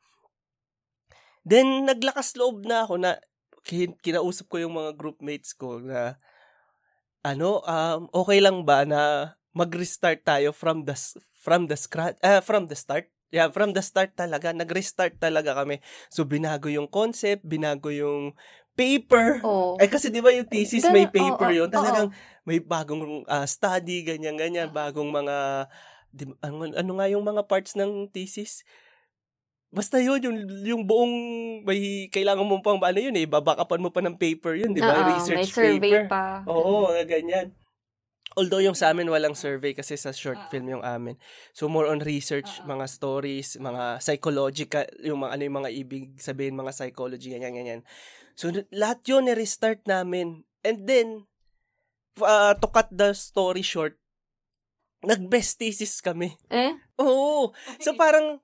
Then, 1.45 1.85
naglakas 1.85 2.33
loob 2.33 2.65
na 2.65 2.89
ako 2.89 3.05
na 3.05 3.21
kin- 3.61 3.99
kinausap 4.01 4.49
ko 4.49 4.57
yung 4.57 4.81
mga 4.81 4.97
groupmates 4.97 5.53
ko 5.53 5.77
na 5.77 6.17
ano, 7.23 7.63
um, 7.63 8.11
okay 8.11 8.43
lang 8.43 8.67
ba 8.67 8.83
na 8.83 9.33
mag-restart 9.55 10.27
tayo 10.27 10.51
from 10.51 10.83
the 10.83 10.93
from 11.39 11.71
the 11.71 11.77
scratch 11.79 12.19
uh, 12.21 12.43
from 12.43 12.67
the 12.67 12.75
start? 12.75 13.07
Yeah, 13.33 13.49
from 13.49 13.73
the 13.73 13.81
start 13.81 14.13
talaga, 14.13 14.53
nag-restart 14.53 15.17
talaga 15.17 15.57
kami. 15.57 15.81
So 16.13 16.21
binago 16.21 16.69
yung 16.69 16.85
concept, 16.85 17.41
binago 17.41 17.89
yung 17.89 18.37
paper. 18.77 19.41
Oo. 19.41 19.79
Eh 19.81 19.89
kasi 19.89 20.13
'di 20.13 20.21
ba 20.21 20.29
yung 20.29 20.45
thesis 20.45 20.85
may 20.93 21.09
paper 21.09 21.49
oo, 21.49 21.57
yun. 21.65 21.69
Talagang 21.71 22.13
oo. 22.13 22.45
may 22.45 22.61
bagong 22.61 23.25
ah, 23.25 23.47
study 23.49 24.05
ganyan 24.05 24.37
ganyan, 24.37 24.69
bagong 24.69 25.09
mga 25.09 25.65
di, 26.13 26.29
ano, 26.45 26.69
ano 26.69 26.91
nga 27.01 27.07
yung 27.09 27.25
mga 27.25 27.41
parts 27.49 27.73
ng 27.73 28.09
thesis? 28.13 28.61
Basta 29.73 29.97
yun, 29.97 30.21
yung, 30.21 30.37
yung 30.61 30.83
buong 30.85 31.15
may 31.65 32.05
kailangan 32.13 32.45
mo 32.45 32.61
pang 32.61 32.77
ano 32.77 32.99
yun 33.01 33.17
eh, 33.17 33.25
babakapan 33.25 33.81
mo 33.81 33.89
pa 33.89 34.05
ng 34.05 34.13
paper 34.13 34.53
yun, 34.61 34.69
di 34.69 34.85
ba? 34.85 35.01
Oo, 35.01 35.17
Research 35.17 35.41
may 35.41 35.49
survey 35.49 35.81
paper. 35.81 36.05
pa. 36.05 36.23
Oo, 36.45 36.93
mga 36.93 37.05
ganyan. 37.09 37.47
Although 38.37 38.65
yung 38.65 38.77
sa 38.77 38.89
amin 38.89 39.09
walang 39.09 39.37
survey 39.37 39.77
kasi 39.77 39.93
sa 39.93 40.09
short 40.09 40.37
film 40.49 40.65
yung 40.69 40.85
amin. 40.85 41.17
So 41.53 41.69
more 41.69 41.89
on 41.89 42.01
research, 42.01 42.61
mga 42.65 42.85
stories, 42.89 43.57
mga 43.61 44.01
psychological, 44.01 44.85
yung 45.05 45.21
mga 45.21 45.31
ano 45.37 45.41
yung 45.45 45.57
mga 45.61 45.71
ibig 45.73 46.05
sabihin, 46.17 46.57
mga 46.57 46.73
psychology, 46.73 47.29
ganyan, 47.33 47.53
ganyan. 47.53 47.81
So 48.33 48.49
lahat 48.73 49.05
yun 49.05 49.29
na-restart 49.29 49.85
namin. 49.85 50.45
And 50.65 50.85
then, 50.89 51.29
uh, 52.17 52.57
to 52.57 52.67
cut 52.73 52.89
the 52.89 53.13
story 53.13 53.61
short, 53.61 54.01
nag-best 55.05 55.61
thesis 55.61 56.01
kami. 56.01 56.33
Eh? 56.49 56.73
Oo. 56.97 57.53
So 57.83 57.93
parang, 57.93 58.41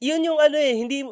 yun 0.00 0.22
yung 0.26 0.38
ano 0.40 0.56
eh, 0.58 0.74
hindi, 0.78 1.02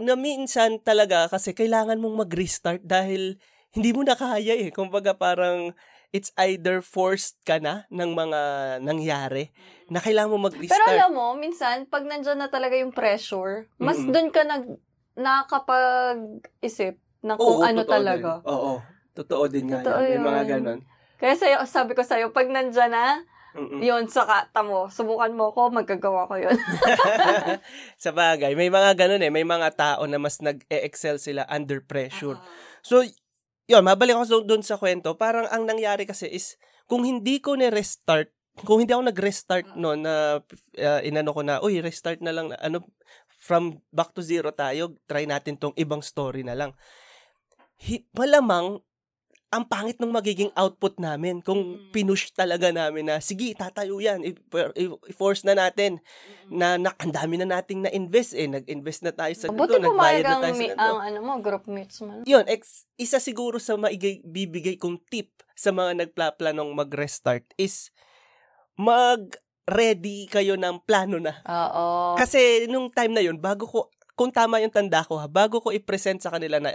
na 0.00 0.14
minsan 0.18 0.80
talaga 0.82 1.30
kasi 1.30 1.54
kailangan 1.54 2.00
mong 2.00 2.26
mag-restart 2.26 2.82
dahil 2.82 3.38
hindi 3.70 3.90
mo 3.94 4.02
na 4.02 4.18
kaya 4.18 4.56
eh. 4.58 4.74
Kumbaga 4.74 5.14
parang, 5.14 5.70
it's 6.10 6.34
either 6.42 6.82
forced 6.82 7.38
ka 7.46 7.62
na 7.62 7.86
ng 7.86 8.18
mga 8.18 8.40
nangyari 8.82 9.54
na 9.86 10.02
kailangan 10.02 10.34
mo 10.34 10.50
Pero 10.50 10.50
mag-restart. 10.50 10.90
alam 10.90 11.10
mo, 11.14 11.26
minsan, 11.38 11.86
pag 11.86 12.02
nandyan 12.02 12.38
na 12.42 12.50
talaga 12.50 12.74
yung 12.74 12.90
pressure, 12.90 13.70
mas 13.78 14.02
Mm-mm. 14.02 14.10
doon 14.10 14.28
ka 14.34 14.42
nag, 14.42 14.64
nakakapag-isip 15.14 16.98
na 17.22 17.38
Oo, 17.38 17.62
kung 17.62 17.62
ano 17.62 17.80
totoo 17.84 17.94
talaga. 17.94 18.30
Din. 18.42 18.50
Oo. 18.50 18.72
Totoo 19.14 19.44
din 19.50 19.66
nga. 19.70 19.80
Totoo 19.84 20.00
yan. 20.02 20.10
May 20.10 20.22
mga 20.22 20.42
ganon. 20.56 20.80
Kaya 21.20 21.34
sa'yo, 21.36 21.58
sabi 21.68 21.92
ko 21.94 22.02
sa'yo, 22.02 22.32
pag 22.32 22.48
nandyan 22.48 22.90
na, 22.90 23.22
Mm-mm. 23.50 23.82
yun, 23.82 24.06
saka, 24.06 24.46
tamo, 24.54 24.86
subukan 24.86 25.34
mo 25.34 25.50
ko, 25.50 25.74
magagawa 25.74 26.30
ko 26.30 26.38
yun. 26.38 26.54
sa 28.04 28.10
bagay, 28.14 28.54
may 28.54 28.70
mga 28.70 28.94
ganun 28.94 29.22
eh. 29.26 29.32
May 29.32 29.42
mga 29.42 29.74
tao 29.74 30.02
na 30.06 30.22
mas 30.22 30.38
nag-excel 30.38 31.18
sila 31.18 31.42
under 31.50 31.82
pressure. 31.82 32.38
So, 32.82 33.02
yun, 33.66 33.82
mabalik 33.82 34.14
ako 34.14 34.46
doon 34.46 34.62
sa 34.62 34.78
kwento. 34.78 35.18
Parang 35.18 35.50
ang 35.50 35.66
nangyari 35.66 36.06
kasi 36.06 36.30
is, 36.30 36.54
kung 36.86 37.02
hindi 37.02 37.42
ko 37.42 37.58
na-restart, 37.58 38.30
kung 38.66 38.82
hindi 38.82 38.94
ako 38.94 39.10
nag-restart 39.10 39.78
noon 39.78 40.02
na 40.06 40.42
uh, 40.78 41.00
inano 41.06 41.30
ko 41.30 41.42
na, 41.42 41.62
uy, 41.62 41.78
restart 41.82 42.18
na 42.22 42.34
lang, 42.34 42.50
ano, 42.58 42.86
from 43.40 43.78
back 43.90 44.12
to 44.12 44.20
zero 44.20 44.52
tayo, 44.52 44.94
try 45.08 45.24
natin 45.24 45.56
tong 45.56 45.74
ibang 45.74 46.04
story 46.04 46.44
na 46.44 46.54
lang. 46.54 46.70
Hi, 47.80 48.04
malamang, 48.12 48.84
ang 49.50 49.66
pangit 49.66 49.98
ng 49.98 50.14
magiging 50.14 50.54
output 50.54 50.94
namin 51.02 51.42
kung 51.42 51.58
Mm. 51.58 51.90
pinush 51.90 52.30
talaga 52.30 52.70
namin 52.70 53.10
na, 53.10 53.18
sige, 53.18 53.50
tatayo 53.52 53.98
yan, 53.98 54.22
i-force 55.10 55.42
na 55.42 55.58
natin, 55.58 55.98
na, 56.46 56.78
na 56.78 56.94
ang 56.94 57.10
dami 57.10 57.34
na 57.34 57.58
nating 57.58 57.82
na-invest 57.82 58.38
eh, 58.38 58.46
nag-invest 58.46 59.02
na 59.02 59.10
tayo 59.10 59.34
sa 59.34 59.50
Buti 59.50 59.74
ganito, 59.74 59.90
nagbayad 59.90 60.22
na 60.22 60.38
tayo 60.38 60.54
sa 60.54 60.54
ganito 60.54 60.78
ang 60.78 61.00
ano 61.02 61.18
mo, 61.18 61.32
group 61.42 61.66
mates 61.66 61.98
mo. 61.98 62.22
yun, 62.22 62.46
ex, 62.46 62.86
isa 62.94 63.18
siguro 63.18 63.58
sa 63.58 63.74
maigay, 63.74 64.22
bibigay 64.22 64.78
kong 64.78 65.02
tip 65.10 65.34
sa 65.58 65.74
mga 65.74 66.06
nagpaplanong 66.06 66.70
mag-restart 66.70 67.42
is 67.58 67.90
mag-ready 68.78 70.30
kayo 70.30 70.54
ng 70.54 70.78
plano 70.86 71.18
na. 71.18 71.34
Oo. 71.42 72.14
Kasi 72.14 72.70
nung 72.70 72.86
time 72.88 73.12
na 73.12 73.22
yun, 73.22 73.36
bago 73.36 73.66
ko, 73.66 73.90
kung 74.14 74.30
tama 74.30 74.62
yung 74.62 74.70
tanda 74.70 75.02
ko 75.02 75.18
ha, 75.18 75.26
bago 75.26 75.58
ko 75.58 75.74
i-present 75.74 76.22
sa 76.22 76.30
kanila 76.30 76.62
na 76.62 76.70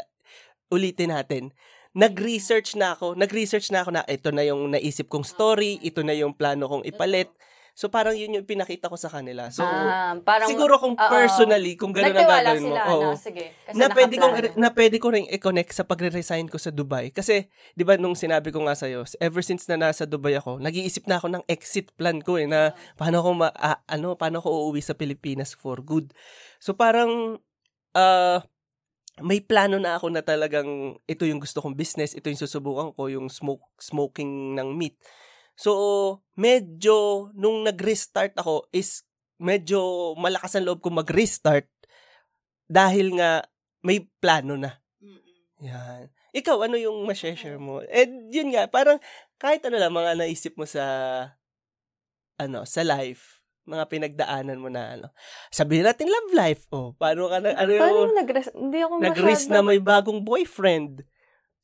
ulitin 0.68 1.16
natin, 1.16 1.56
nag-research 1.96 2.76
na 2.76 2.94
ako, 2.94 3.16
nag-research 3.16 3.72
na 3.72 3.82
ako 3.82 3.90
na 3.96 4.04
ito 4.04 4.30
na 4.36 4.44
yung 4.44 4.68
naisip 4.68 5.08
kong 5.08 5.24
story, 5.24 5.80
ito 5.80 6.04
na 6.04 6.12
yung 6.12 6.36
plano 6.36 6.68
kong 6.68 6.84
ipalit. 6.84 7.32
So 7.76 7.92
parang 7.92 8.16
yun 8.16 8.32
yung 8.32 8.48
pinakita 8.48 8.88
ko 8.88 8.96
sa 8.96 9.12
kanila. 9.12 9.52
So 9.52 9.60
ah, 9.60 10.16
parang, 10.24 10.48
siguro 10.48 10.80
kung 10.80 10.96
oo. 10.96 11.12
personally, 11.12 11.76
kung 11.76 11.92
gano'n 11.92 12.16
ang 12.16 12.24
gagawin 12.24 12.64
mo. 12.64 12.72
sila, 12.72 12.84
oo 12.88 13.12
na, 13.12 13.20
sige. 13.20 13.44
Kasi 13.52 13.76
na 13.76 13.86
pwede 13.92 14.16
kong 14.16 14.36
na 14.56 14.70
pwede 14.72 14.96
ko 14.96 15.08
ring 15.12 15.28
i-connect 15.28 15.76
sa 15.76 15.84
pagre-resign 15.84 16.48
ko 16.48 16.56
sa 16.56 16.72
Dubai 16.72 17.12
kasi 17.12 17.52
'di 17.76 17.84
ba 17.84 18.00
nung 18.00 18.16
sinabi 18.16 18.56
ko 18.56 18.64
nga 18.64 18.80
sa 18.80 18.88
ever 19.20 19.44
since 19.44 19.68
na 19.68 19.76
nasa 19.76 20.08
Dubai 20.08 20.40
ako 20.40 20.64
nag-iisip 20.64 21.04
na 21.04 21.20
ako 21.20 21.28
ng 21.36 21.44
exit 21.52 21.92
plan 22.00 22.24
ko 22.24 22.40
eh 22.40 22.48
na 22.48 22.72
paano 22.96 23.20
ako 23.20 23.30
ma, 23.44 23.52
ah, 23.52 23.84
ano 23.92 24.16
paano 24.16 24.40
ako 24.40 24.72
uuwi 24.72 24.80
sa 24.80 24.96
Pilipinas 24.96 25.52
for 25.52 25.84
good 25.84 26.16
so 26.64 26.72
parang 26.80 27.44
ah 27.92 28.40
may 29.24 29.40
plano 29.40 29.80
na 29.80 29.96
ako 29.96 30.12
na 30.12 30.20
talagang 30.20 31.00
ito 31.08 31.24
yung 31.24 31.40
gusto 31.40 31.64
kong 31.64 31.78
business 31.78 32.12
ito 32.12 32.28
yung 32.28 32.40
susubukan 32.40 32.92
ko 32.92 33.08
yung 33.08 33.32
smoke 33.32 33.64
smoking 33.80 34.60
ng 34.60 34.76
meat 34.76 35.00
so 35.56 36.20
medyo 36.36 37.30
nung 37.32 37.64
nag-restart 37.64 38.36
ako 38.36 38.68
is 38.76 39.08
medyo 39.40 40.12
malakas 40.20 40.56
ang 40.56 40.68
loob 40.68 40.84
ko 40.84 40.92
mag-restart 40.92 41.68
dahil 42.66 43.16
nga 43.16 43.46
may 43.86 44.02
plano 44.18 44.58
na. 44.58 44.82
Yan. 45.62 46.10
Ikaw, 46.36 46.68
ano 46.68 46.76
yung 46.76 47.06
ma-share 47.08 47.62
mo? 47.62 47.80
Eh, 47.86 48.10
yun 48.34 48.52
nga, 48.52 48.68
parang 48.68 49.00
kahit 49.40 49.64
ano 49.64 49.80
lang, 49.80 49.94
mga 49.94 50.20
naisip 50.20 50.58
mo 50.60 50.68
sa, 50.68 50.84
ano, 52.36 52.68
sa 52.68 52.84
life, 52.84 53.35
mga 53.66 53.86
pinagdaanan 53.90 54.62
mo 54.62 54.70
na, 54.70 54.96
ano, 54.96 55.08
sabihin 55.50 55.86
natin 55.86 56.06
love 56.06 56.32
life, 56.32 56.70
oh, 56.70 56.94
paano 56.96 57.28
ka 57.28 57.42
na, 57.42 57.58
ano 57.58 57.72
Paano 57.76 57.98
yung, 58.06 58.14
nag-risk? 58.16 58.52
Hindi 58.54 58.78
ako 58.80 58.94
masyado- 59.02 59.52
na 59.52 59.62
may 59.62 59.82
bagong 59.82 60.22
boyfriend. 60.22 61.02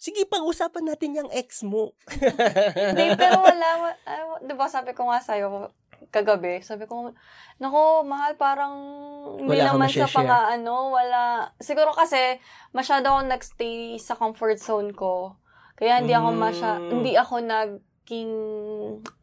Sige, 0.01 0.25
pag-usapan 0.25 0.89
natin 0.89 1.13
yung 1.13 1.29
ex 1.29 1.61
mo. 1.61 1.93
Hindi, 2.89 3.05
pero 3.13 3.37
wala. 3.37 3.67
wa- 3.77 3.99
ay, 4.01 4.21
di 4.41 4.53
ba 4.57 4.65
sabi 4.65 4.97
ko 4.97 5.05
nga 5.05 5.21
sa'yo, 5.21 5.69
kagabi, 6.09 6.65
sabi 6.65 6.89
ko, 6.89 7.13
nako, 7.61 8.01
mahal, 8.01 8.33
parang 8.33 8.73
hindi 9.37 9.53
Wala 9.53 9.77
naman 9.77 9.93
sa 9.93 10.09
panga, 10.09 10.49
ano, 10.49 10.89
wala. 10.89 11.53
Siguro 11.61 11.93
kasi, 11.93 12.41
masyado 12.73 13.13
ako 13.13 13.29
nagstay 13.29 14.01
sa 14.01 14.17
comfort 14.17 14.57
zone 14.57 14.89
ko. 14.91 15.37
Kaya 15.77 16.01
hindi 16.01 16.17
ako 16.17 16.33
masya, 16.33 16.71
Mm. 16.77 16.89
hindi 16.89 17.13
ako 17.13 17.35
naging, 17.37 18.31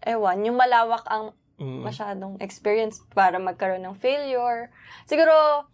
ewan, 0.00 0.46
yung 0.46 0.54
malawak 0.54 1.02
ang 1.10 1.34
Mm. 1.58 1.82
masyadong 1.82 2.34
experience 2.38 3.02
para 3.10 3.42
magkaroon 3.42 3.82
ng 3.82 3.98
failure. 3.98 4.70
Siguro, 5.10 5.66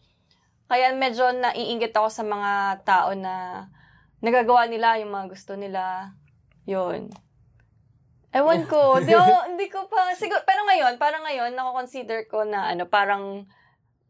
kaya 0.65 0.97
medyo 0.97 1.29
naiingit 1.29 1.93
ako 1.93 2.09
sa 2.09 2.25
mga 2.25 2.53
tao 2.89 3.13
na 3.13 3.69
nagagawa 4.25 4.65
nila 4.65 4.97
yung 4.97 5.13
mga 5.13 5.29
gusto 5.29 5.53
nila. 5.61 6.17
Yun. 6.65 7.13
Ewan 8.33 8.65
ko. 8.65 8.99
di 9.05 9.13
ako, 9.13 9.35
hindi 9.53 9.69
ko 9.69 9.85
pa, 9.87 10.17
siguro, 10.17 10.41
pero 10.49 10.65
ngayon, 10.65 10.97
parang 10.97 11.23
ngayon, 11.23 11.53
nako-consider 11.53 12.27
ko 12.27 12.49
na, 12.49 12.73
ano, 12.73 12.89
parang, 12.89 13.45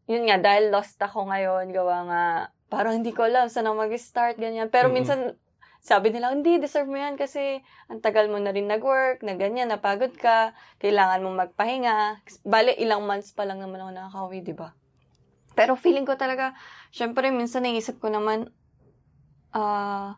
yun 0.07 0.23
nga, 0.25 0.39
dahil 0.39 0.71
lost 0.71 0.95
ako 0.97 1.27
ngayon, 1.27 1.75
gawa 1.75 1.97
nga, 2.07 2.23
parang 2.71 3.03
hindi 3.03 3.11
ko 3.11 3.27
alam 3.27 3.51
saan 3.51 3.69
ako 3.69 3.85
mag-start, 3.85 4.39
ganyan. 4.39 4.71
Pero 4.71 4.89
Mm-mm. 4.89 4.97
minsan, 4.97 5.19
sabi 5.85 6.09
nila, 6.09 6.33
hindi, 6.33 6.57
deserve 6.57 6.89
mo 6.89 6.97
yan 6.97 7.13
kasi 7.13 7.61
ang 7.93 8.01
tagal 8.01 8.25
mo 8.25 8.41
na 8.41 8.49
rin 8.49 8.65
nag-work, 8.65 9.21
na 9.21 9.37
ganyan, 9.37 9.69
napagod 9.69 10.17
ka, 10.17 10.57
kailangan 10.81 11.21
mo 11.21 11.29
magpahinga. 11.37 12.25
Bale, 12.41 12.73
ilang 12.81 13.05
months 13.05 13.37
pa 13.37 13.45
lang 13.45 13.61
naman 13.61 13.85
ako 13.85 13.91
nakakauwi, 13.93 14.41
di 14.41 14.57
ba? 14.57 14.73
Pero 15.53 15.77
feeling 15.77 16.09
ko 16.09 16.17
talaga, 16.17 16.57
syempre, 16.89 17.29
minsan 17.29 17.69
naisip 17.69 18.01
ko 18.01 18.09
naman, 18.09 18.49
ah, 19.53 20.17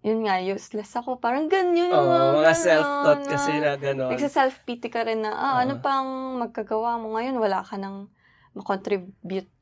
yun 0.00 0.24
nga, 0.24 0.40
useless 0.40 0.96
ako. 0.96 1.20
Parang 1.20 1.52
ganyan. 1.52 1.92
Oo, 1.92 2.40
mga 2.40 2.56
ganon, 2.56 2.64
self-taught 2.64 3.22
kasi 3.28 3.50
na- 3.60 3.76
na 3.76 3.80
gano'n. 3.80 4.10
Nagsa-self-pity 4.16 4.88
ka 4.88 5.04
rin 5.04 5.20
na, 5.20 5.36
ah, 5.36 5.52
Oo. 5.60 5.60
ano 5.68 5.72
pang 5.84 6.40
magkagawa 6.40 6.96
mo 6.96 7.12
ngayon? 7.16 7.36
Wala 7.36 7.60
ka 7.60 7.76
nang 7.76 8.08
makontribute. 8.56 9.52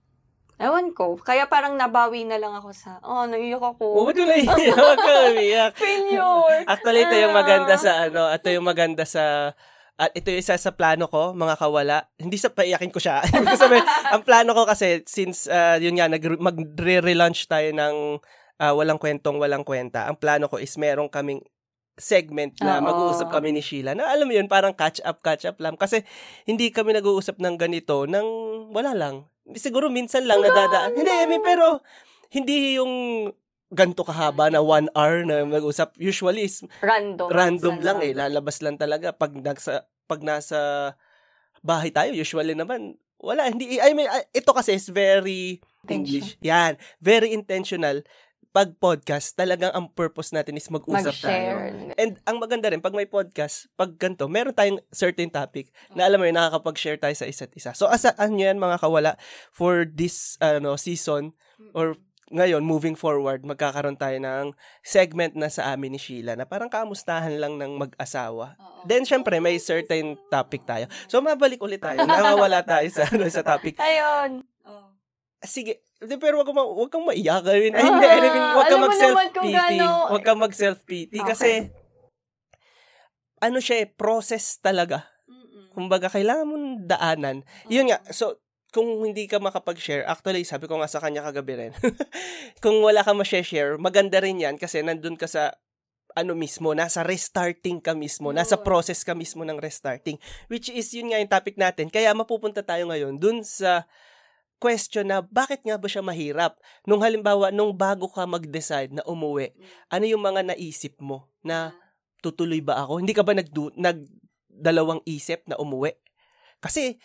Ewan 0.63 0.95
ko. 0.95 1.19
Kaya 1.19 1.51
parang 1.51 1.75
nabawi 1.75 2.23
na 2.23 2.39
lang 2.39 2.55
ako 2.55 2.71
sa, 2.71 3.03
oh, 3.03 3.27
naiyak 3.27 3.59
ako. 3.59 3.83
Oo, 3.83 4.07
oh, 4.07 4.15
na 4.15 4.39
iyak. 4.39 4.79
Huwag 4.79 4.99
ka 5.03 5.13
umiyak. 5.35 5.73
Failure! 5.75 6.63
Actually, 6.71 7.03
ito 7.03 7.17
yung 7.19 7.35
Ah. 7.35 7.41
maganda 7.43 7.75
sa 7.75 7.91
ano, 8.07 8.31
ito 8.31 8.47
yung 8.47 8.67
maganda 8.67 9.03
sa 9.03 9.51
at 9.99 10.11
ito 10.15 10.31
yung 10.31 10.41
isa 10.41 10.55
sa 10.57 10.73
plano 10.73 11.11
ko, 11.11 11.35
mga 11.35 11.59
kawala. 11.59 12.07
Hindi 12.15 12.39
sa 12.39 12.49
paiyakin 12.49 12.95
ko 12.95 13.03
siya. 13.03 13.27
Sabihin, 13.61 13.85
ang 13.85 14.23
plano 14.23 14.55
ko 14.55 14.63
kasi 14.65 15.03
since 15.05 15.51
uh, 15.51 15.77
yun 15.83 15.99
nga 15.99 16.07
nag 16.07 16.23
magre-relaunch 16.39 17.51
tayo 17.51 17.75
ng 17.75 18.23
uh, 18.57 18.73
walang 18.73 19.03
kwentong 19.03 19.43
walang 19.43 19.67
kwenta. 19.67 20.07
Ang 20.07 20.17
plano 20.17 20.47
ko 20.47 20.63
is 20.63 20.75
meron 20.79 21.11
kaming 21.11 21.43
segment 21.99 22.57
na 22.65 22.81
Oo. 22.81 22.87
mag-uusap 22.89 23.29
kami 23.29 23.53
ni 23.53 23.61
Sheila. 23.61 23.93
Na 23.93 24.09
alam 24.09 24.25
mo 24.25 24.33
yun, 24.33 24.49
parang 24.49 24.73
catch 24.73 25.03
up, 25.05 25.21
catch 25.21 25.45
up 25.45 25.61
lang. 25.61 25.77
Kasi 25.77 26.07
hindi 26.49 26.73
kami 26.73 26.97
nag-uusap 26.97 27.37
ng 27.37 27.59
ganito 27.61 28.09
nang 28.09 28.27
wala 28.73 28.97
lang. 28.97 29.29
Siguro 29.59 29.91
minsan 29.91 30.23
lang 30.27 30.39
nadadaan. 30.39 30.95
Hindi, 30.95 31.11
I 31.11 31.27
mean, 31.27 31.43
pero 31.43 31.83
hindi 32.31 32.79
yung 32.79 32.93
ganto 33.73 34.05
kahaba 34.05 34.53
na 34.53 34.61
one 34.61 34.87
hour 34.93 35.25
na 35.25 35.43
mag-usap. 35.49 35.97
Usually 35.97 36.45
is 36.47 36.61
Random. 36.85 37.29
random 37.33 37.81
Minsan 37.81 37.85
lang 37.85 37.99
eh. 38.05 38.13
Lalabas 38.13 38.61
lang 38.61 38.77
talaga 38.77 39.17
pag 39.17 39.33
nasa 39.33 39.89
pag 40.05 40.21
nasa 40.21 40.93
bahay 41.65 41.89
tayo. 41.89 42.13
Usually 42.13 42.53
naman 42.53 43.01
wala 43.23 43.49
hindi 43.49 43.79
I 43.79 43.95
mean 43.97 44.11
ito 44.35 44.51
kasi 44.53 44.77
is 44.77 44.93
very 44.93 45.65
English. 45.89 46.37
Yan, 46.45 46.77
very 47.01 47.33
intentional. 47.33 48.05
Pag 48.53 48.77
podcast, 48.77 49.33
talagang 49.33 49.73
ang 49.73 49.89
purpose 49.89 50.29
natin 50.29 50.61
is 50.61 50.69
mag-usap 50.69 51.17
tayo. 51.25 51.57
Mag-share. 51.57 51.97
And 51.97 52.21
ang 52.29 52.37
maganda 52.37 52.69
rin, 52.69 52.85
pag 52.85 52.93
may 52.93 53.09
podcast, 53.09 53.73
pag 53.81 53.97
ganito, 53.97 54.29
meron 54.29 54.53
tayong 54.53 54.77
certain 54.93 55.33
topic 55.33 55.73
na 55.97 56.05
alam 56.05 56.21
mo 56.21 56.29
yun, 56.29 56.37
nakakapag-share 56.37 57.01
tayo 57.01 57.17
sa 57.17 57.25
isa't 57.25 57.49
isa. 57.57 57.73
So, 57.73 57.89
asaan 57.89 58.37
nyo 58.37 58.53
yan 58.53 58.61
mga 58.61 58.77
kawala 58.85 59.17
for 59.57 59.89
this 59.89 60.37
ano 60.37 60.77
season 60.77 61.33
or 61.73 61.97
ngayon, 62.33 62.65
moving 62.65 62.97
forward, 62.97 63.45
magkakaroon 63.45 63.97
tayo 63.97 64.17
ng 64.21 64.57
segment 64.85 65.33
na 65.33 65.53
sa 65.53 65.73
amin 65.73 65.97
ni 65.97 66.01
Sheila 66.01 66.37
na 66.37 66.49
parang 66.49 66.73
kamustahan 66.73 67.37
lang 67.37 67.61
ng 67.61 67.77
mag-asawa. 67.77 68.57
Then, 68.89 69.05
syempre, 69.05 69.37
may 69.41 69.61
certain 69.61 70.17
topic 70.33 70.65
tayo. 70.65 70.89
So, 71.09 71.21
mabalik 71.21 71.61
ulit 71.61 71.85
tayo. 71.85 72.05
Nakawala 72.09 72.65
tayo 72.65 72.89
sa, 72.89 73.05
ano, 73.09 73.29
sa 73.29 73.45
topic. 73.45 73.77
Ayun. 73.77 74.45
Sige, 75.43 75.83
pero 76.17 76.39
wag, 76.39 76.51
ma- 76.51 76.67
wag 76.67 76.89
kang 76.89 77.03
maiyak. 77.03 77.43
I 77.45 77.59
mean, 77.61 77.75
Ah, 77.75 77.83
hindi, 77.83 78.07
I 78.07 78.19
mean, 78.21 78.37
wag 78.55 78.67
kang 78.67 78.83
mag-self-pity. 78.83 79.51
gaano- 79.53 80.07
Wag 80.11 80.23
kang 80.23 80.41
mag-self-pity. 80.41 81.19
Okay. 81.19 81.29
Kasi, 81.29 81.51
ano 83.43 83.59
siya 83.59 83.83
eh, 83.83 83.89
process 83.91 84.59
talaga. 84.59 85.11
Kumbaga, 85.75 86.07
kailangan 86.07 86.47
mong 86.47 86.67
daanan. 86.87 87.37
Yun 87.67 87.91
nga, 87.91 87.99
so, 88.13 88.39
kung 88.71 88.87
hindi 89.03 89.27
ka 89.27 89.37
makapag-share, 89.37 90.07
actually, 90.07 90.45
sabi 90.45 90.65
ko 90.65 90.81
nga 90.81 90.89
sa 90.89 91.01
kanya 91.01 91.21
kagabi 91.23 91.55
rin, 91.59 91.73
kung 92.65 92.81
wala 92.81 93.03
ka 93.03 93.13
ma-share, 93.13 93.77
maganda 93.77 94.23
rin 94.23 94.41
yan 94.41 94.57
kasi 94.57 94.81
nandun 94.81 95.17
ka 95.17 95.27
sa 95.27 95.53
ano 96.13 96.37
mismo, 96.37 96.77
nasa 96.77 97.01
restarting 97.01 97.81
ka 97.81 97.97
mismo, 97.97 98.37
nasa 98.37 98.61
process 98.61 99.01
ka 99.01 99.17
mismo 99.17 99.49
ng 99.49 99.57
restarting. 99.57 100.21
Which 100.49 100.69
is, 100.69 100.93
yun 100.93 101.09
nga 101.09 101.17
yung 101.17 101.33
topic 101.33 101.57
natin. 101.57 101.89
Kaya 101.89 102.13
mapupunta 102.13 102.61
tayo 102.61 102.85
ngayon 102.85 103.17
dun 103.17 103.41
sa 103.41 103.89
question 104.63 105.11
na 105.11 105.19
bakit 105.27 105.67
nga 105.67 105.75
ba 105.75 105.91
siya 105.91 106.07
mahirap? 106.07 106.55
Nung 106.87 107.03
halimbawa, 107.03 107.51
nung 107.51 107.75
bago 107.75 108.07
ka 108.07 108.23
mag-decide 108.23 108.95
na 108.95 109.03
umuwi, 109.03 109.51
ano 109.91 110.07
yung 110.07 110.23
mga 110.23 110.55
naisip 110.55 111.03
mo 111.03 111.27
na 111.43 111.75
tutuloy 112.23 112.63
ba 112.63 112.79
ako? 112.87 113.03
Hindi 113.03 113.11
ka 113.11 113.27
ba 113.27 113.35
nagdu- 113.35 113.75
nagdalawang 113.75 115.03
isip 115.03 115.43
na 115.51 115.59
umuwi? 115.59 115.99
Kasi, 116.63 117.03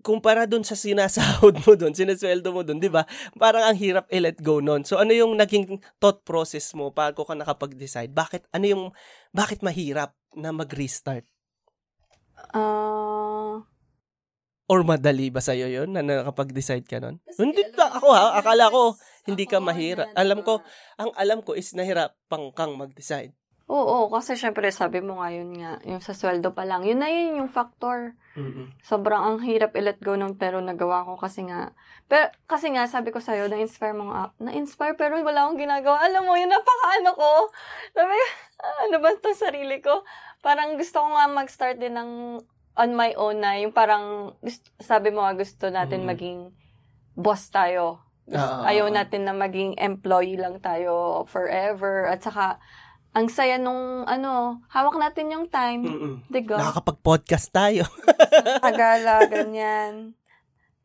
kumpara 0.00 0.48
dun 0.48 0.64
sa 0.64 0.72
sinasahod 0.72 1.60
mo 1.62 1.76
dun, 1.76 1.92
sinasweldo 1.92 2.48
mo 2.48 2.64
dun, 2.64 2.80
di 2.80 2.88
ba? 2.88 3.04
Parang 3.36 3.68
ang 3.68 3.76
hirap 3.76 4.08
i-let 4.08 4.40
go 4.40 4.64
nun. 4.64 4.88
So, 4.88 4.96
ano 4.96 5.12
yung 5.12 5.36
naging 5.36 5.84
thought 6.00 6.24
process 6.24 6.72
mo 6.72 6.88
bago 6.88 7.28
ka 7.28 7.36
nakapag-decide? 7.36 8.10
Bakit, 8.10 8.48
ano 8.56 8.64
yung, 8.64 8.84
bakit 9.36 9.60
mahirap 9.60 10.16
na 10.32 10.50
mag-restart? 10.50 11.28
Ah, 12.56 13.21
Or 14.72 14.80
madali 14.88 15.28
ba 15.28 15.44
sa'yo 15.44 15.68
yun 15.68 15.92
na 15.92 16.00
nakapag-decide 16.00 16.88
ka 16.88 16.96
nun? 16.96 17.20
Hindi 17.36 17.60
pa, 17.76 17.92
ako 17.92 18.08
ha, 18.08 18.40
akala 18.40 18.72
ko, 18.72 18.96
hindi 19.28 19.44
ka 19.44 19.60
mahirap. 19.60 20.08
Alam 20.16 20.40
ko, 20.40 20.64
ang 20.96 21.12
alam 21.12 21.44
ko 21.44 21.52
is 21.52 21.76
nahirapan 21.76 22.56
kang 22.56 22.72
mag-decide. 22.80 23.36
oo, 23.68 24.08
kasi 24.08 24.32
syempre 24.36 24.68
sabi 24.72 25.04
mo 25.04 25.20
nga 25.20 25.28
yun 25.28 25.52
nga, 25.56 25.76
yung 25.84 26.00
sa 26.00 26.16
sweldo 26.16 26.56
pa 26.56 26.64
lang. 26.64 26.88
Yun 26.88 27.04
na 27.04 27.08
yun 27.12 27.44
yung 27.44 27.52
factor. 27.52 28.16
Mm-mm. 28.32 28.72
Sobrang 28.80 29.20
ang 29.20 29.36
hirap 29.44 29.76
i-let 29.76 30.00
go 30.00 30.16
nung 30.16 30.40
pero 30.40 30.60
nagawa 30.64 31.04
ko 31.04 31.20
kasi 31.20 31.44
nga. 31.44 31.76
Pero 32.08 32.32
kasi 32.48 32.72
nga 32.72 32.88
sabi 32.88 33.12
ko 33.12 33.20
sa'yo, 33.20 33.52
na-inspire 33.52 33.92
mo 33.92 34.08
nga. 34.08 34.32
Na-inspire 34.40 34.96
pero 34.96 35.20
wala 35.20 35.48
akong 35.48 35.60
ginagawa. 35.60 36.00
Alam 36.04 36.28
mo, 36.28 36.36
yun 36.36 36.48
napaka-ano 36.48 37.12
ko. 37.12 37.30
Sabi 37.92 38.12
"Ah, 38.60 38.88
ano 38.88 38.96
ba 39.04 39.08
itong 39.12 39.36
sarili 39.36 39.80
ko? 39.84 40.04
Parang 40.40 40.76
gusto 40.80 41.00
ko 41.00 41.08
nga 41.12 41.28
mag-start 41.28 41.76
din 41.76 41.96
ng 41.96 42.40
on 42.76 42.96
my 42.96 43.12
own 43.20 43.44
na 43.44 43.60
yung 43.60 43.72
parang 43.72 44.36
gusto, 44.40 44.68
sabi 44.80 45.12
mo 45.12 45.24
nga 45.24 45.36
gusto 45.36 45.68
natin 45.68 46.04
Mhm. 46.04 46.08
maging 46.08 46.40
boss 47.12 47.52
tayo. 47.52 48.00
Gusto- 48.24 48.64
ah, 48.64 48.70
ayaw 48.70 48.88
ah. 48.88 48.94
natin 49.02 49.28
na 49.28 49.34
maging 49.36 49.76
employee 49.76 50.40
lang 50.40 50.56
tayo 50.64 51.24
forever. 51.28 52.08
At 52.08 52.24
saka, 52.24 52.56
ang 53.12 53.28
saya 53.28 53.60
nung 53.60 54.08
ano, 54.08 54.64
hawak 54.72 54.96
natin 54.96 55.28
yung 55.28 55.46
time. 55.52 55.84
Mm-mm. 55.84 56.14
Diga? 56.32 56.56
Nakakapag-podcast 56.56 57.52
tayo. 57.52 57.84
Tagala, 58.64 59.28
ganyan. 59.28 60.16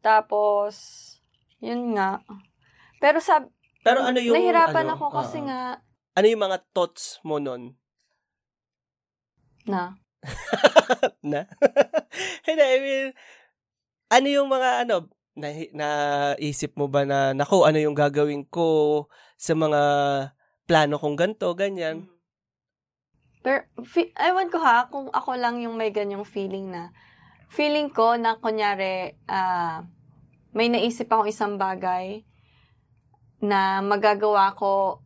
Tapos, 0.04 0.76
yun 1.64 1.96
nga. 1.96 2.20
Pero 3.00 3.24
sab 3.24 3.48
Pero 3.80 4.04
ano 4.04 4.20
yung... 4.20 4.36
nahirapan 4.36 4.92
ano, 4.92 5.00
ako 5.00 5.06
kasi 5.16 5.40
ah, 5.40 5.46
nga, 5.48 5.62
Ano 6.20 6.26
yung 6.28 6.44
mga 6.44 6.58
thoughts 6.76 7.24
mo 7.24 7.40
nun? 7.40 7.80
na, 9.68 10.00
na? 11.32 11.46
Hindi, 12.48 12.64
I 12.64 12.80
mean, 12.82 13.08
ano 14.12 14.28
yung 14.28 14.50
mga 14.50 14.88
ano, 14.88 15.12
na, 15.38 15.50
naisip 15.54 16.74
mo 16.74 16.90
ba 16.90 17.06
na, 17.06 17.38
nako, 17.38 17.68
ano 17.68 17.78
yung 17.78 17.94
gagawin 17.94 18.48
ko 18.50 19.06
sa 19.38 19.54
mga 19.54 19.82
plano 20.66 20.98
kong 20.98 21.16
ganto, 21.16 21.54
ganyan? 21.54 22.10
pero, 23.48 23.64
fi- 23.88 24.12
ewan 24.20 24.52
ko 24.52 24.60
ha, 24.60 24.92
kung 24.92 25.08
ako 25.08 25.40
lang 25.40 25.64
yung 25.64 25.80
may 25.80 25.96
ganyang 25.96 26.28
feeling 26.28 26.68
na, 26.68 26.92
feeling 27.48 27.88
ko 27.88 28.20
na, 28.20 28.36
kunyari, 28.36 29.16
ah, 29.32 29.88
may 30.52 30.68
naisip 30.68 31.08
akong 31.08 31.32
isang 31.32 31.56
bagay 31.56 32.28
na 33.40 33.80
magagawa 33.80 34.52
ko, 34.52 35.00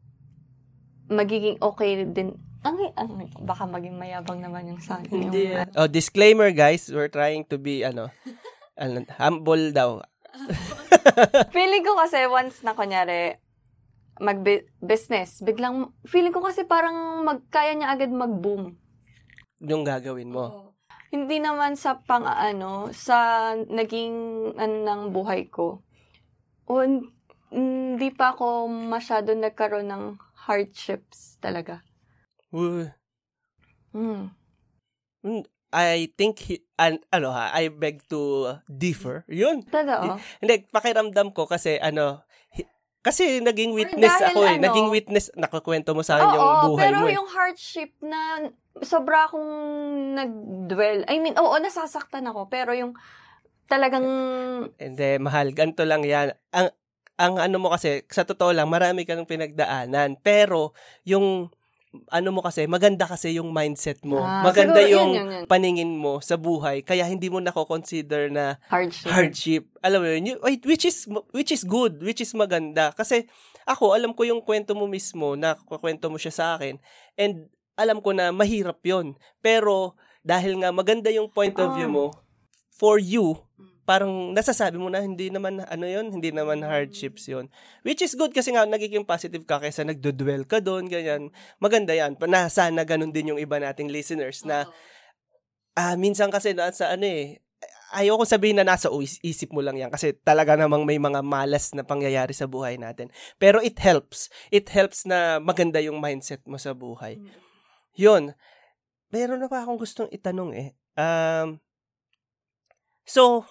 magiging 1.06 1.62
okay 1.62 2.02
din. 2.02 2.34
Ang, 2.62 2.78
ang, 2.94 3.10
baka 3.42 3.66
maging 3.66 3.98
mayabang 3.98 4.38
naman 4.38 4.70
yung 4.70 4.82
sa 4.82 5.02
akin. 5.02 5.30
Hindi. 5.30 5.50
yung- 5.50 5.74
Oh, 5.74 5.90
disclaimer 5.90 6.54
guys, 6.54 6.86
we're 6.94 7.10
trying 7.10 7.42
to 7.50 7.58
be, 7.58 7.82
ano, 7.82 8.14
ano 8.82 9.02
humble 9.18 9.74
daw. 9.74 10.06
Feeling 11.56 11.82
ko 11.82 11.98
kasi 11.98 12.30
once 12.30 12.62
na 12.62 12.78
kunyari, 12.78 13.42
mag-business, 14.22 15.42
biglang, 15.42 15.90
feeling 16.06 16.30
ko 16.30 16.46
kasi 16.46 16.62
parang 16.64 17.26
magkaya 17.26 17.74
niya 17.74 17.90
agad 17.90 18.14
mag-boom. 18.14 18.78
Yung 19.60 19.82
gagawin 19.82 20.30
mo. 20.30 20.78
Hindi 21.10 21.42
naman 21.42 21.76
sa 21.76 22.00
pang 22.00 22.24
ano, 22.24 22.94
sa 22.94 23.52
naging 23.58 24.14
ano 24.56 24.76
ng 24.86 25.02
buhay 25.12 25.50
ko. 25.50 25.82
O, 26.70 26.86
n- 26.86 27.10
hindi 27.52 28.14
pa 28.14 28.32
ako 28.32 28.70
masyado 28.70 29.36
nagkaroon 29.36 29.92
ng 29.92 30.04
hardships 30.48 31.36
talaga. 31.44 31.84
Mm. 32.52 32.92
I 35.72 36.12
think, 36.20 36.36
he, 36.52 36.60
an, 36.76 37.00
ano 37.16 37.32
ha, 37.32 37.48
I 37.56 37.72
beg 37.72 38.04
to 38.12 38.54
differ. 38.68 39.24
Yun. 39.32 39.64
Totoo. 39.64 40.20
Hindi, 40.44 40.68
pakiramdam 40.68 41.32
ko 41.32 41.48
kasi 41.48 41.80
ano, 41.80 42.28
kasi 43.02 43.42
naging 43.42 43.74
witness 43.74 44.14
dahil 44.14 44.36
ako 44.36 44.40
eh. 44.46 44.56
ano- 44.60 44.64
Naging 44.68 44.90
witness, 44.94 45.32
nakakwento 45.34 45.96
mo 45.98 46.06
sa 46.06 46.20
akin 46.22 46.38
yung 46.38 46.52
buhay 46.76 46.82
pero 46.86 46.98
mo 47.02 47.08
eh. 47.10 47.16
yung 47.18 47.30
hardship 47.32 47.98
na 48.04 48.52
sobra 48.86 49.26
akong 49.26 49.52
nag-dwell. 50.14 51.08
I 51.10 51.18
mean, 51.18 51.34
oo, 51.40 51.56
nasasaktan 51.58 52.30
ako. 52.30 52.52
Pero 52.52 52.78
yung 52.78 52.94
talagang 53.66 54.06
Hindi, 54.76 55.10
mahal, 55.18 55.56
ganito 55.56 55.82
lang 55.88 56.04
yan. 56.06 56.36
Ang, 56.54 56.70
ang 57.16 57.34
ano 57.40 57.58
mo 57.58 57.72
kasi, 57.74 58.04
sa 58.12 58.28
totoo 58.28 58.52
lang, 58.54 58.68
marami 58.70 59.08
kang 59.08 59.26
pinagdaanan. 59.26 60.20
Pero, 60.22 60.76
yung, 61.02 61.50
ano 62.08 62.32
mo 62.32 62.40
kasi, 62.40 62.64
maganda 62.72 63.04
kasi 63.04 63.36
yung 63.36 63.52
mindset 63.52 64.00
mo. 64.08 64.24
Ah, 64.24 64.48
maganda 64.48 64.80
siguro, 64.80 64.96
yung 64.96 65.12
yun, 65.12 65.20
yun, 65.28 65.36
yun. 65.44 65.46
paningin 65.48 65.92
mo 66.00 66.24
sa 66.24 66.40
buhay. 66.40 66.84
Kaya 66.88 67.04
hindi 67.04 67.28
mo 67.28 67.44
nako-consider 67.44 68.32
na 68.32 68.56
hardship. 68.72 69.08
hardship. 69.12 69.64
Alam 69.84 70.00
mo 70.00 70.08
yun, 70.08 70.40
which 70.64 70.88
is 70.88 71.04
which 71.36 71.52
is 71.52 71.68
good, 71.68 72.00
which 72.00 72.24
is 72.24 72.32
maganda 72.32 72.96
kasi 72.96 73.28
ako 73.68 73.92
alam 73.92 74.16
ko 74.16 74.24
yung 74.24 74.40
kwento 74.42 74.72
mo 74.72 74.88
mismo 74.88 75.36
na 75.36 75.60
kwento 75.60 76.08
mo 76.08 76.16
siya 76.16 76.32
sa 76.32 76.46
akin 76.56 76.80
and 77.20 77.52
alam 77.76 78.00
ko 78.00 78.16
na 78.16 78.32
mahirap 78.32 78.80
'yon. 78.88 79.20
Pero 79.44 80.00
dahil 80.24 80.64
nga 80.64 80.72
maganda 80.72 81.12
yung 81.12 81.28
point 81.28 81.54
of 81.60 81.76
view 81.76 81.92
Ah. 81.92 81.96
mo 81.96 82.06
for 82.72 82.98
you, 82.98 83.38
parang 83.84 84.32
nasasabi 84.32 84.78
mo 84.78 84.88
na 84.88 85.02
hindi 85.02 85.30
naman 85.34 85.64
ano 85.66 85.86
'yon, 85.86 86.14
hindi 86.14 86.30
naman 86.30 86.62
hardships 86.64 87.28
'yon. 87.28 87.50
Which 87.82 88.02
is 88.06 88.16
good 88.16 88.32
kasi 88.32 88.54
nga 88.54 88.66
nagiging 88.66 89.06
positive 89.06 89.44
ka 89.44 89.62
kaysa 89.62 89.84
nagdo-dwell 89.84 90.46
ka 90.46 90.62
doon, 90.64 90.88
ganyan. 90.88 91.34
Maganda 91.58 91.92
'yan. 91.94 92.18
Na 92.30 92.48
sana 92.48 92.86
ganun 92.86 93.12
din 93.12 93.36
yung 93.36 93.42
iba 93.42 93.58
nating 93.58 93.90
listeners 93.90 94.46
na 94.46 94.70
ah 95.76 95.96
minsan 95.96 96.28
kasi 96.30 96.52
nasa 96.52 96.92
ano 96.92 97.08
eh 97.08 97.40
ayoko 97.92 98.24
sabihin 98.24 98.60
na 98.60 98.66
nasa 98.66 98.88
isip 99.22 99.52
mo 99.52 99.60
lang 99.60 99.76
yan 99.76 99.92
kasi 99.92 100.16
talaga 100.16 100.56
namang 100.56 100.88
may 100.88 100.98
mga 100.98 101.20
malas 101.22 101.76
na 101.76 101.84
pangyayari 101.84 102.32
sa 102.32 102.48
buhay 102.48 102.80
natin. 102.80 103.12
Pero 103.36 103.60
it 103.60 103.78
helps. 103.84 104.32
It 104.50 104.72
helps 104.72 105.04
na 105.04 105.44
maganda 105.44 105.84
yung 105.84 106.00
mindset 106.00 106.42
mo 106.48 106.56
sa 106.56 106.72
buhay. 106.72 107.20
Yun. 108.00 108.32
Meron 109.12 109.44
na 109.44 109.52
pa 109.52 109.64
akong 109.64 109.80
gustong 109.80 110.08
itanong 110.08 110.56
eh. 110.56 110.70
Um, 110.96 111.60
so, 113.04 113.44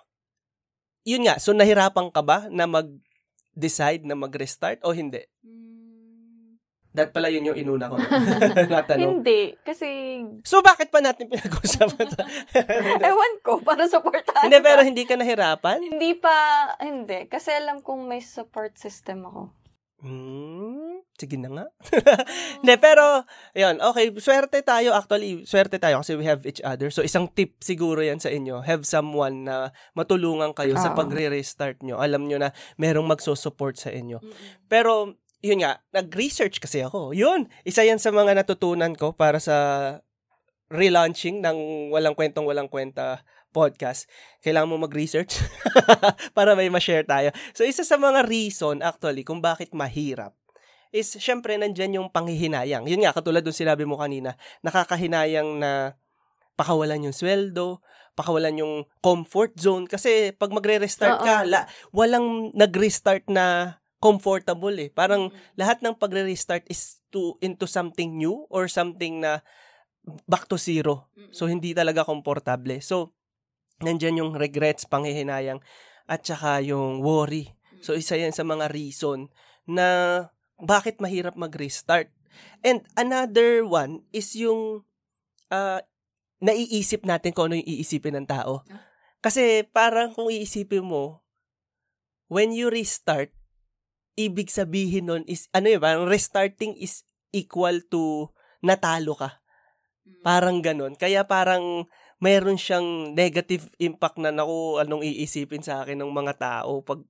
yun 1.04 1.24
nga. 1.24 1.40
So, 1.40 1.56
nahirapan 1.56 2.12
ka 2.12 2.20
ba 2.20 2.46
na 2.52 2.68
mag-decide 2.68 4.04
na 4.04 4.16
mag-restart 4.16 4.84
o 4.84 4.92
hindi? 4.92 5.24
That 6.90 7.14
pala 7.14 7.30
yun 7.30 7.46
yung 7.46 7.54
inuna 7.54 7.86
ko. 7.86 8.02
Natanong. 8.74 9.22
Hindi. 9.22 9.54
Kasi, 9.62 9.86
So, 10.42 10.58
bakit 10.58 10.90
pa 10.90 10.98
natin 10.98 11.30
pinag-usapan 11.30 12.18
ewan 13.10 13.34
ko, 13.46 13.62
para 13.62 13.86
supportahan 13.86 14.50
hindi, 14.50 14.58
pero 14.58 14.82
hindi 14.82 15.06
ka 15.06 15.14
nahirapan? 15.14 15.78
Hindi 15.78 16.18
pa, 16.18 16.34
hindi. 16.82 17.30
Kasi 17.30 17.54
alam 17.54 17.78
kong 17.78 18.10
may 18.10 18.18
support 18.18 18.74
system 18.74 19.22
ako. 19.22 19.54
Hmm, 20.00 21.04
sige 21.20 21.36
na 21.36 21.52
nga. 21.52 21.66
Hindi, 22.64 22.74
pero, 22.80 23.28
yun, 23.52 23.76
okay, 23.84 24.08
swerte 24.16 24.64
tayo, 24.64 24.96
actually, 24.96 25.44
swerte 25.44 25.76
tayo 25.76 26.00
kasi 26.00 26.16
we 26.16 26.24
have 26.24 26.40
each 26.48 26.64
other. 26.64 26.88
So, 26.88 27.04
isang 27.04 27.28
tip 27.28 27.60
siguro 27.60 28.00
yan 28.00 28.16
sa 28.16 28.32
inyo, 28.32 28.64
have 28.64 28.88
someone 28.88 29.44
na 29.44 29.76
matulungan 29.92 30.56
kayo 30.56 30.72
sa 30.80 30.96
Oo. 30.96 30.96
pagre-restart 30.96 31.84
nyo. 31.84 32.00
Alam 32.00 32.32
nyo 32.32 32.40
na 32.40 32.56
merong 32.80 33.04
magsusupport 33.04 33.76
sa 33.76 33.92
inyo. 33.92 34.24
Pero, 34.72 35.20
yun 35.44 35.60
nga, 35.60 35.84
nag-research 35.92 36.64
kasi 36.64 36.80
ako. 36.80 37.12
Yun, 37.12 37.52
isa 37.68 37.84
yan 37.84 38.00
sa 38.00 38.08
mga 38.08 38.40
natutunan 38.40 38.96
ko 38.96 39.12
para 39.12 39.36
sa 39.36 39.56
relaunching 40.70 41.42
ng 41.42 41.90
Walang 41.90 42.14
Kwentong 42.14 42.46
Walang 42.46 42.70
Kwenta 42.70 43.20
podcast. 43.50 44.06
Kailangan 44.40 44.70
mo 44.70 44.76
mag-research 44.86 45.42
para 46.36 46.54
may 46.54 46.70
ma-share 46.70 47.04
tayo. 47.04 47.34
So, 47.52 47.66
isa 47.66 47.82
sa 47.82 47.98
mga 47.98 48.26
reason 48.26 48.80
actually 48.80 49.26
kung 49.26 49.42
bakit 49.42 49.74
mahirap 49.74 50.34
is 50.90 51.14
syempre 51.22 51.54
nandyan 51.54 52.02
yung 52.02 52.08
panghihinayang. 52.10 52.82
Yun 52.86 53.06
nga, 53.06 53.14
katulad 53.14 53.46
dun 53.46 53.54
sinabi 53.54 53.86
mo 53.86 53.98
kanina, 53.98 54.34
nakakahinayang 54.66 55.62
na 55.62 55.94
pakawalan 56.58 57.06
yung 57.06 57.14
sweldo, 57.14 57.78
pakawalan 58.18 58.58
yung 58.58 58.74
comfort 58.98 59.54
zone. 59.56 59.86
Kasi 59.86 60.34
pag 60.34 60.50
magre-restart 60.50 61.22
ka, 61.22 61.36
la, 61.46 61.70
walang 61.94 62.50
nag-restart 62.52 63.30
na 63.30 63.78
comfortable 64.02 64.74
eh. 64.76 64.90
Parang 64.90 65.30
lahat 65.54 65.80
ng 65.80 65.94
pagre-restart 65.94 66.66
is 66.66 67.00
to 67.14 67.38
into 67.38 67.70
something 67.70 68.18
new 68.18 68.44
or 68.50 68.66
something 68.66 69.22
na 69.22 69.40
back 70.26 70.50
to 70.50 70.58
zero. 70.58 71.06
So, 71.30 71.46
hindi 71.46 71.70
talaga 71.70 72.02
komportable. 72.02 72.82
So, 72.82 73.14
nandyan 73.80 74.20
yung 74.20 74.32
regrets, 74.36 74.84
panghihinayang, 74.86 75.60
at 76.06 76.24
saka 76.24 76.60
yung 76.64 77.00
worry. 77.00 77.56
So, 77.80 77.96
isa 77.96 78.16
yan 78.16 78.36
sa 78.36 78.44
mga 78.44 78.68
reason 78.72 79.32
na 79.64 80.28
bakit 80.60 81.00
mahirap 81.00 81.36
mag-restart. 81.36 82.12
And 82.60 82.84
another 82.94 83.64
one 83.64 84.04
is 84.12 84.36
yung 84.36 84.84
ah, 85.48 85.80
naiisip 86.40 87.04
natin 87.04 87.32
kung 87.36 87.52
ano 87.52 87.60
yung 87.60 87.68
iisipin 87.68 88.16
ng 88.20 88.28
tao. 88.28 88.64
Kasi 89.20 89.68
parang 89.68 90.16
kung 90.16 90.32
iisipin 90.32 90.84
mo, 90.84 91.20
when 92.32 92.56
you 92.56 92.72
restart, 92.72 93.32
ibig 94.16 94.48
sabihin 94.48 95.12
nun 95.12 95.24
is, 95.28 95.48
ano 95.52 95.68
yun, 95.68 95.80
parang 95.80 96.08
restarting 96.08 96.72
is 96.80 97.04
equal 97.32 97.84
to 97.92 98.32
natalo 98.64 99.16
ka. 99.16 99.40
Parang 100.24 100.64
ganon. 100.64 100.96
Kaya 100.96 101.28
parang 101.28 101.86
mayroon 102.20 102.60
siyang 102.60 103.16
negative 103.16 103.72
impact 103.80 104.20
na 104.20 104.30
naku, 104.30 104.76
anong 104.76 105.02
iisipin 105.02 105.64
sa 105.64 105.82
akin 105.82 106.00
ng 106.00 106.12
mga 106.12 106.36
tao 106.36 106.84
pag 106.84 107.00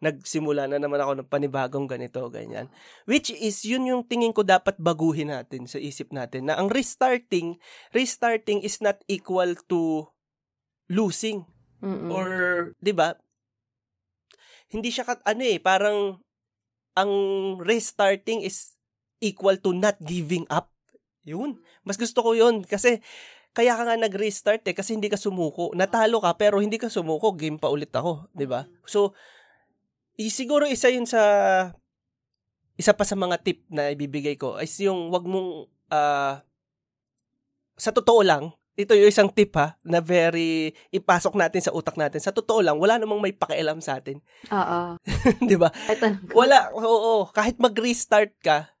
nagsimula 0.00 0.66
na 0.66 0.80
naman 0.80 1.00
ako 1.00 1.12
ng 1.20 1.30
panibagong 1.30 1.86
ganito, 1.86 2.20
ganyan. 2.32 2.68
Which 3.04 3.30
is, 3.30 3.62
yun 3.62 3.86
yung 3.86 4.02
tingin 4.08 4.32
ko 4.32 4.42
dapat 4.42 4.76
baguhin 4.80 5.30
natin 5.32 5.68
sa 5.68 5.76
isip 5.76 6.10
natin 6.12 6.48
na 6.48 6.56
ang 6.56 6.72
restarting, 6.72 7.60
restarting 7.92 8.64
is 8.64 8.80
not 8.80 9.00
equal 9.06 9.52
to 9.68 10.08
losing. 10.88 11.44
Mm-mm. 11.84 12.08
Or, 12.08 12.28
di 12.80 12.92
ba? 12.96 13.20
Hindi 14.72 14.90
siya, 14.90 15.04
kat, 15.06 15.20
ano 15.22 15.42
eh, 15.44 15.60
parang, 15.60 16.18
ang 16.96 17.12
restarting 17.60 18.40
is 18.42 18.80
equal 19.20 19.60
to 19.60 19.76
not 19.76 20.00
giving 20.00 20.48
up. 20.48 20.72
Yun. 21.28 21.60
Mas 21.84 22.00
gusto 22.00 22.24
ko 22.24 22.32
yun. 22.32 22.64
Kasi, 22.64 23.04
kaya 23.56 23.72
ka 23.72 23.88
nga 23.88 23.96
nag-restart 23.96 24.68
eh, 24.68 24.76
kasi 24.76 24.92
hindi 24.92 25.08
ka 25.08 25.16
sumuko. 25.16 25.72
Natalo 25.72 26.20
ka, 26.20 26.36
pero 26.36 26.60
hindi 26.60 26.76
ka 26.76 26.92
sumuko. 26.92 27.32
Game 27.32 27.56
pa 27.56 27.72
ulit 27.72 27.88
ako. 27.88 28.28
di 28.36 28.44
ba? 28.44 28.68
So, 28.84 29.16
i- 30.20 30.28
siguro 30.28 30.68
isa 30.68 30.92
yun 30.92 31.08
sa, 31.08 31.22
isa 32.76 32.92
pa 32.92 33.08
sa 33.08 33.16
mga 33.16 33.40
tip 33.40 33.64
na 33.72 33.88
ibibigay 33.88 34.36
ko 34.36 34.60
is 34.60 34.76
yung 34.84 35.08
wag 35.08 35.24
mong, 35.24 35.64
ah, 35.88 36.44
sa 37.76 37.96
totoo 37.96 38.20
lang, 38.20 38.52
ito 38.76 38.92
yung 38.92 39.08
isang 39.08 39.32
tip 39.32 39.56
ha, 39.56 39.80
na 39.80 40.04
very 40.04 40.76
ipasok 40.92 41.32
natin 41.32 41.64
sa 41.64 41.72
utak 41.72 41.96
natin. 41.96 42.20
Sa 42.20 42.28
totoo 42.28 42.60
lang, 42.60 42.76
wala 42.76 43.00
namang 43.00 43.24
may 43.24 43.32
pakialam 43.32 43.80
sa 43.80 43.96
atin. 43.96 44.20
Oo. 44.52 45.00
'Di 45.48 45.56
ba? 45.56 45.72
Wala, 46.36 46.68
oo, 46.76 47.24
kahit 47.32 47.56
mag-restart 47.56 48.36
ka, 48.44 48.75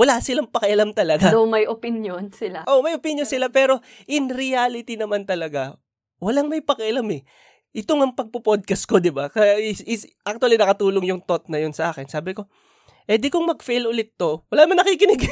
wala 0.00 0.16
silang 0.18 0.48
pakialam 0.48 0.90
talaga. 0.90 1.28
Though 1.28 1.44
may 1.44 1.68
opinion 1.68 2.32
sila. 2.32 2.64
Oh, 2.64 2.80
may 2.80 2.96
opinion 2.96 3.28
sila 3.28 3.52
pero 3.52 3.78
in 4.06 4.32
reality 4.32 4.96
naman 4.96 5.28
talaga, 5.28 5.76
walang 6.16 6.48
may 6.48 6.64
pakialam 6.64 7.04
eh. 7.12 7.20
Ito 7.70 7.94
ng 7.94 8.16
pagpo-podcast 8.16 8.82
ko, 8.82 8.96
'di 8.96 9.12
ba? 9.12 9.28
Kaya 9.28 9.60
is, 9.60 9.84
is 9.84 10.02
actually 10.24 10.56
nakatulong 10.56 11.04
yung 11.06 11.20
thought 11.20 11.46
na 11.46 11.60
yun 11.60 11.70
sa 11.70 11.92
akin. 11.92 12.08
Sabi 12.08 12.32
ko, 12.32 12.48
eh 13.04 13.14
di 13.14 13.28
kung 13.28 13.44
mag-fail 13.44 13.84
ulit 13.84 14.16
to, 14.16 14.42
wala 14.48 14.64
man 14.64 14.80
nakikinig. 14.80 15.20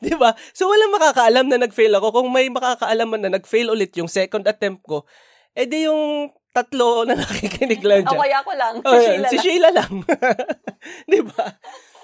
'Di 0.00 0.14
ba? 0.16 0.34
So 0.50 0.66
walang 0.66 0.92
makakaalam 0.92 1.46
na 1.46 1.60
nag-fail 1.60 1.92
ako. 1.92 2.08
Kung 2.12 2.28
may 2.30 2.48
makakaalam 2.48 3.08
man 3.08 3.22
na 3.22 3.32
nag-fail 3.32 3.68
ulit 3.68 3.94
yung 3.94 4.08
second 4.08 4.42
attempt 4.44 4.82
ko, 4.82 5.06
eh 5.52 5.66
di 5.66 5.86
yung 5.86 6.30
tatlo 6.50 7.04
na 7.04 7.14
nakikinig 7.20 7.84
lang 7.84 8.02
O 8.02 8.10
dyan. 8.10 8.20
kaya 8.20 8.36
ako 8.40 8.52
lang. 8.56 8.74
Si 8.76 8.86
Oh, 8.86 8.96
Sheila 8.98 9.26
si 9.28 9.36
lang. 9.36 9.44
Sheila 9.44 9.68
lang. 9.70 9.92
'Di 11.08 11.20
ba? 11.22 11.44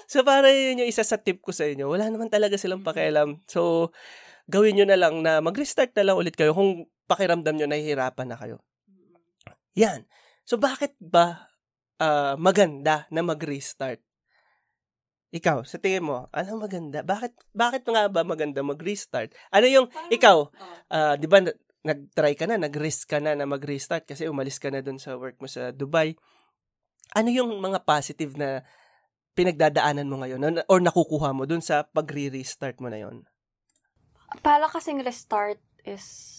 So 0.07 0.21
para 0.25 0.49
yun 0.51 0.83
yung 0.83 0.89
isa 0.89 1.03
sa 1.05 1.19
tip 1.19 1.39
ko 1.43 1.51
sa 1.51 1.67
inyo. 1.67 1.87
Wala 1.87 2.09
naman 2.09 2.27
talaga 2.31 2.55
silang 2.59 2.83
pakialam. 2.83 3.41
So 3.47 3.91
gawin 4.47 4.75
nyo 4.79 4.85
na 4.87 4.99
lang 4.99 5.23
na 5.23 5.39
mag-restart 5.39 5.95
na 5.95 6.11
lang 6.11 6.19
ulit 6.19 6.35
kayo 6.35 6.51
kung 6.51 6.87
pakiramdam 7.07 7.55
nyo 7.55 7.67
nahihirapan 7.67 8.27
na 8.27 8.37
kayo. 8.39 8.59
Yan. 9.79 10.05
So 10.43 10.59
bakit 10.59 10.95
ba 10.99 11.49
ah, 11.99 12.35
maganda 12.35 13.07
na 13.09 13.23
mag-restart? 13.23 14.03
Ikaw, 15.33 15.65
sa 15.65 15.81
tingin 15.81 16.05
mo, 16.05 16.29
ano 16.29 16.61
maganda? 16.61 17.01
Bakit 17.01 17.57
bakit 17.57 17.89
nga 17.89 18.05
ba 18.05 18.21
maganda 18.21 18.61
mag-restart? 18.61 19.33
Ano 19.49 19.65
yung 19.65 19.89
ikaw, 20.13 20.45
ah, 20.93 21.17
'di 21.17 21.25
ba 21.25 21.41
na- 21.41 21.57
nag-try 21.83 22.37
ka 22.37 22.45
na, 22.47 22.55
nag-risk 22.61 23.09
ka 23.11 23.19
na 23.19 23.33
na 23.35 23.49
mag-restart 23.49 24.07
kasi 24.07 24.29
umalis 24.29 24.61
ka 24.61 24.71
na 24.71 24.79
dun 24.79 25.01
sa 25.01 25.17
work 25.19 25.41
mo 25.41 25.49
sa 25.49 25.73
Dubai. 25.73 26.15
Ano 27.17 27.29
yung 27.33 27.59
mga 27.59 27.83
positive 27.83 28.37
na 28.39 28.63
pinagdadaanan 29.33 30.07
mo 30.09 30.21
ngayon 30.21 30.61
or 30.69 30.79
nakukuha 30.79 31.33
mo 31.33 31.49
dun 31.49 31.61
sa 31.61 31.85
pagre-restart 31.85 32.77
mo 32.77 32.89
na 32.89 33.01
yon? 33.01 33.25
Para 34.41 34.65
kasing 34.65 35.01
restart 35.05 35.61
is 35.85 36.33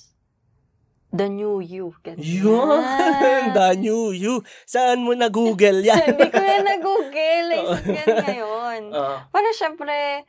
the 1.15 1.31
new 1.31 1.63
you. 1.63 1.95
Ganun. 2.03 2.19
Yun! 2.19 2.83
The 3.57 3.79
new 3.79 4.11
you! 4.11 4.43
Saan 4.67 5.07
mo 5.07 5.15
na-google 5.15 5.87
yan? 5.87 6.03
Hindi 6.11 6.27
ko 6.27 6.43
yan 6.43 6.67
na-google. 6.67 7.49
Oo. 7.63 7.75
Isip 7.79 7.95
yan 7.95 8.09
ngayon. 8.19 8.81
Oo. 8.91 9.17
Para 9.31 9.49
syempre, 9.55 10.27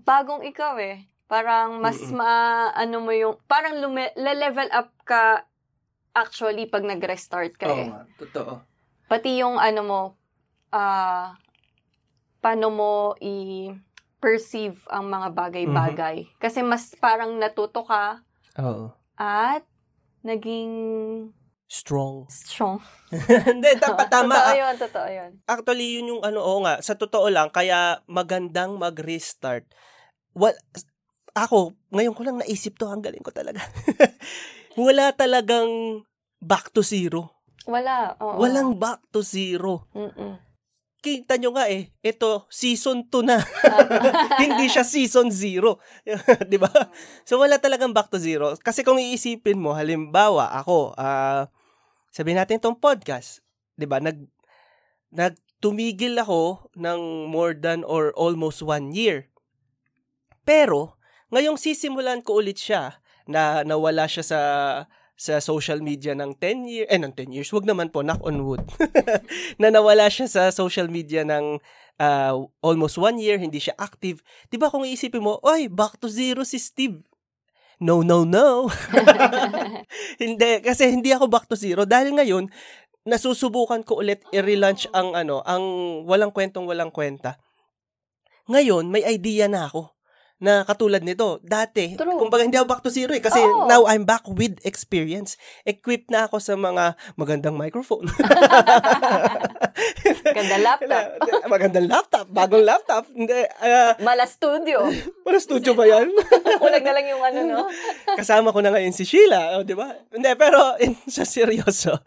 bagong 0.00 0.48
ikaw 0.48 0.80
eh. 0.80 1.04
Parang 1.28 1.80
mas 1.80 2.00
Mm-mm. 2.00 2.16
ma, 2.16 2.32
ano 2.72 3.04
mo 3.04 3.12
yung, 3.12 3.36
parang 3.44 3.76
lume, 3.80 4.12
level 4.16 4.68
up 4.72 4.92
ka 5.04 5.44
actually 6.16 6.64
pag 6.70 6.88
nag-restart 6.88 7.60
ka 7.60 7.68
Oo 7.68 7.76
eh. 7.76 7.88
nga, 7.92 8.00
totoo. 8.16 8.52
Pati 9.12 9.44
yung 9.44 9.60
ano 9.60 9.80
mo, 9.84 10.00
ah, 10.72 11.36
paano 12.44 12.68
mo 12.68 12.92
i-perceive 13.24 14.76
ang 14.92 15.08
mga 15.08 15.32
bagay-bagay. 15.32 16.28
Kasi 16.36 16.60
mas 16.60 16.92
parang 17.00 17.40
natuto 17.40 17.80
ka 17.88 18.20
Oo. 18.60 18.92
at 19.16 19.64
naging 20.20 20.72
Strong. 21.64 22.28
strong. 22.28 22.78
Hindi, 23.48 23.80
dapat 23.80 24.12
tama. 24.12 24.36
totoo 24.36 24.52
yun, 24.52 24.74
totoo 24.76 25.08
yun. 25.08 25.30
Actually, 25.48 25.86
yun 25.96 26.10
yung 26.12 26.22
ano, 26.22 26.44
oo 26.44 26.60
nga, 26.62 26.78
sa 26.84 26.94
totoo 26.94 27.32
lang, 27.32 27.48
kaya 27.48 28.04
magandang 28.04 28.76
mag-restart. 28.76 29.64
Well, 30.36 30.54
ako, 31.34 31.72
ngayon 31.90 32.14
ko 32.14 32.22
lang 32.22 32.38
naisip 32.38 32.76
to, 32.78 32.86
ang 32.86 33.00
galing 33.02 33.24
ko 33.24 33.32
talaga. 33.32 33.64
Wala 34.78 35.10
talagang 35.16 36.04
back 36.38 36.70
to 36.70 36.84
zero. 36.84 37.32
Wala. 37.64 38.12
Oo. 38.20 38.38
Walang 38.44 38.76
back 38.76 39.00
to 39.10 39.24
zero. 39.24 39.88
Mm-mm. 39.96 40.36
Kita 41.04 41.36
nyo 41.36 41.52
nga 41.52 41.68
eh, 41.68 41.92
ito, 42.00 42.48
season 42.48 43.04
2 43.12 43.28
na. 43.28 43.36
Hindi 44.40 44.72
siya 44.72 44.88
season 44.88 45.28
0. 45.28 45.76
di 46.50 46.56
ba? 46.56 46.72
So, 47.28 47.36
wala 47.36 47.60
talagang 47.60 47.92
back 47.92 48.08
to 48.08 48.16
zero. 48.16 48.56
Kasi 48.56 48.80
kung 48.80 48.96
iisipin 48.96 49.60
mo, 49.60 49.76
halimbawa, 49.76 50.56
ako, 50.56 50.96
ah 50.96 51.52
sabihin 52.08 52.40
natin 52.40 52.56
itong 52.56 52.80
podcast, 52.80 53.44
di 53.76 53.84
ba? 53.84 54.00
Nag, 54.00 54.16
nagtumigil 55.12 56.16
ako 56.16 56.72
ng 56.72 57.28
more 57.28 57.52
than 57.52 57.84
or 57.84 58.16
almost 58.16 58.64
one 58.64 58.96
year. 58.96 59.28
Pero, 60.48 60.96
ngayong 61.28 61.60
sisimulan 61.60 62.24
ko 62.24 62.40
ulit 62.40 62.56
siya, 62.56 63.04
na 63.24 63.64
nawala 63.64 64.04
siya 64.04 64.24
sa 64.24 64.40
sa 65.14 65.38
social 65.38 65.78
media 65.78 66.12
ng 66.18 66.34
10 66.36 66.66
years, 66.66 66.88
eh, 66.90 66.98
ng 66.98 67.14
10 67.14 67.34
years, 67.38 67.50
wag 67.54 67.66
naman 67.66 67.90
po, 67.90 68.02
knock 68.02 68.22
on 68.26 68.42
wood, 68.42 68.62
na 69.62 69.70
nawala 69.70 70.10
siya 70.10 70.26
sa 70.26 70.42
social 70.50 70.90
media 70.90 71.22
ng 71.22 71.62
uh, 72.02 72.34
almost 72.58 72.98
one 72.98 73.22
year, 73.22 73.38
hindi 73.38 73.62
siya 73.62 73.78
active. 73.78 74.20
Di 74.50 74.58
ba 74.58 74.70
kung 74.70 74.82
iisipin 74.82 75.22
mo, 75.22 75.38
oy, 75.46 75.70
back 75.70 76.02
to 76.02 76.10
zero 76.10 76.42
si 76.42 76.58
Steve. 76.58 76.98
No, 77.78 78.02
no, 78.02 78.26
no. 78.26 78.70
hindi, 80.22 80.50
kasi 80.62 80.90
hindi 80.90 81.10
ako 81.14 81.30
back 81.30 81.46
to 81.46 81.54
zero. 81.58 81.86
Dahil 81.86 82.14
ngayon, 82.14 82.50
nasusubukan 83.06 83.86
ko 83.86 84.02
ulit 84.02 84.22
i-relaunch 84.34 84.90
ang 84.90 85.14
ano, 85.14 85.46
ang 85.46 85.62
walang 86.08 86.34
kwentong 86.34 86.66
walang 86.66 86.90
kwenta. 86.90 87.38
Ngayon, 88.50 88.90
may 88.90 89.06
idea 89.06 89.46
na 89.46 89.70
ako 89.70 89.93
na 90.38 90.62
katulad 90.62 91.00
nito. 91.00 91.38
Dati, 91.40 91.94
True. 91.94 92.18
kumbaga 92.18 92.42
hindi 92.42 92.56
ako 92.56 92.66
back 92.66 92.82
to 92.82 92.90
zero 92.90 93.10
eh. 93.10 93.22
Kasi 93.22 93.38
Oo. 93.38 93.66
now 93.66 93.86
I'm 93.86 94.02
back 94.02 94.26
with 94.26 94.58
experience. 94.62 95.38
Equipped 95.62 96.10
na 96.10 96.26
ako 96.26 96.38
sa 96.38 96.54
mga 96.54 96.94
magandang 97.14 97.54
microphone. 97.54 98.06
Ganda 100.26 100.56
laptop. 100.58 101.04
magandang 101.52 101.86
laptop. 101.86 102.26
Bagong 102.28 102.64
laptop. 102.64 103.04
Ah, 103.58 103.94
Mala 103.98 104.26
studio. 104.26 104.84
wala 105.22 105.38
studio 105.38 105.72
ba 105.72 105.86
yan? 105.86 106.10
Kulag 106.62 106.84
na 106.84 106.92
lang 106.92 107.06
yung 107.08 107.22
ano, 107.22 107.40
no? 107.44 107.60
Kasama 108.14 108.50
ko 108.50 108.60
na 108.60 108.70
ngayon 108.70 108.92
si 108.92 109.04
Sheila, 109.04 109.56
oh, 109.56 109.64
di 109.64 109.72
ba? 109.72 109.94
Hindi, 110.10 110.30
pero 110.34 110.76
in, 110.78 110.94
sa 111.08 111.24
seryoso, 111.24 111.98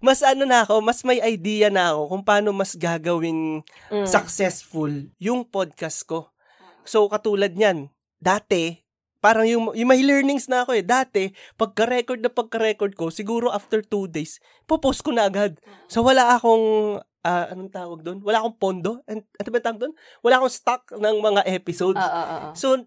mas 0.00 0.20
ano 0.20 0.44
na 0.44 0.64
ako, 0.64 0.80
mas 0.80 1.00
may 1.02 1.20
idea 1.20 1.68
na 1.68 1.94
ako 1.94 2.10
kung 2.10 2.22
paano 2.24 2.48
mas 2.50 2.74
gagawing 2.74 3.62
Mm. 3.84 4.08
successful 4.08 4.90
yung 5.18 5.44
podcast 5.44 6.02
ko. 6.04 6.33
So, 6.84 7.08
katulad 7.08 7.56
niyan, 7.56 7.88
dati, 8.20 8.84
parang 9.18 9.48
yung, 9.48 9.72
yung 9.72 9.88
may 9.88 10.04
learnings 10.04 10.48
na 10.52 10.62
ako 10.64 10.76
eh. 10.76 10.84
Dati, 10.84 11.32
pagka-record 11.56 12.20
na 12.20 12.28
pagka-record 12.28 12.92
ko, 12.92 13.08
siguro 13.08 13.48
after 13.48 13.80
two 13.80 14.04
days, 14.04 14.38
popost 14.68 15.00
ko 15.00 15.12
na 15.12 15.28
agad. 15.28 15.56
So, 15.88 16.04
wala 16.04 16.36
akong, 16.36 17.00
ah, 17.24 17.48
anong 17.52 17.72
tawag 17.72 18.00
doon? 18.04 18.20
Wala 18.20 18.44
akong 18.44 18.56
pondo? 18.60 19.00
An- 19.08 19.24
Ano 19.24 19.48
ba 19.48 19.60
tawag 19.64 19.80
doon? 19.80 19.94
Wala 20.20 20.34
akong 20.40 20.52
stock 20.52 20.82
ng 20.92 21.16
mga 21.24 21.42
episodes. 21.48 22.00
Oo, 22.00 22.12
oo, 22.20 22.34
oo. 22.36 22.50
So, 22.52 22.84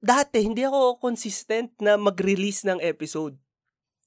dati, 0.00 0.44
hindi 0.44 0.64
ako 0.64 0.96
consistent 0.96 1.76
na 1.84 2.00
mag-release 2.00 2.64
ng 2.64 2.80
episode. 2.80 3.36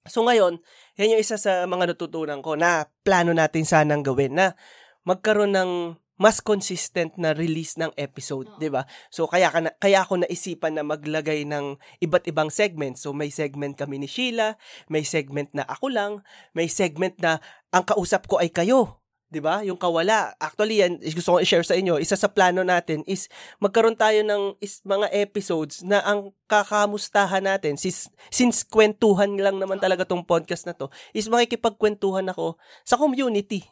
So, 0.10 0.26
ngayon, 0.26 0.58
yan 0.98 1.14
yung 1.14 1.22
isa 1.22 1.38
sa 1.38 1.70
mga 1.70 1.94
natutunan 1.94 2.42
ko 2.42 2.58
na 2.58 2.90
plano 3.06 3.30
natin 3.30 3.62
sanang 3.62 4.02
gawin 4.02 4.34
na 4.34 4.58
magkaroon 5.06 5.54
ng 5.54 5.72
mas 6.20 6.44
consistent 6.44 7.16
na 7.16 7.32
release 7.32 7.80
ng 7.80 7.90
episode, 7.96 8.52
'di 8.60 8.70
ba? 8.70 8.84
So 9.10 9.26
kaya 9.26 9.48
ka 9.50 9.60
na, 9.64 9.72
kaya 9.80 10.04
ako 10.04 10.28
naisipan 10.28 10.76
na 10.76 10.84
maglagay 10.84 11.48
ng 11.48 11.80
iba't 12.04 12.28
ibang 12.28 12.52
segments. 12.52 13.08
So 13.08 13.16
may 13.16 13.32
segment 13.32 13.80
kami 13.80 14.04
ni 14.04 14.12
Sheila, 14.12 14.60
may 14.92 15.08
segment 15.08 15.50
na 15.56 15.64
ako 15.64 15.88
lang, 15.90 16.12
may 16.52 16.68
segment 16.68 17.16
na 17.24 17.40
ang 17.72 17.88
kausap 17.88 18.28
ko 18.28 18.38
ay 18.44 18.52
kayo. 18.52 19.00
'di 19.30 19.40
ba? 19.40 19.62
Yung 19.62 19.78
kawala. 19.78 20.34
Actually, 20.42 20.82
yan 20.82 20.98
gusto 21.00 21.38
ko 21.38 21.40
i-share 21.40 21.64
sa 21.66 21.78
inyo. 21.78 22.02
Isa 22.02 22.18
sa 22.18 22.28
plano 22.28 22.66
natin 22.66 23.06
is 23.06 23.30
magkaroon 23.62 23.96
tayo 23.96 24.26
ng 24.26 24.58
is, 24.60 24.82
mga 24.84 25.08
episodes 25.14 25.86
na 25.86 26.02
ang 26.02 26.34
kakamustahan 26.50 27.46
natin 27.46 27.78
since, 27.78 28.10
since 28.34 28.66
kwentuhan 28.66 29.38
lang 29.38 29.62
naman 29.62 29.78
talaga 29.78 30.04
tong 30.04 30.26
podcast 30.26 30.66
na 30.66 30.74
to 30.74 30.90
is 31.14 31.30
makikipagkwentuhan 31.30 32.26
ako 32.34 32.58
sa 32.84 32.98
community. 32.98 33.64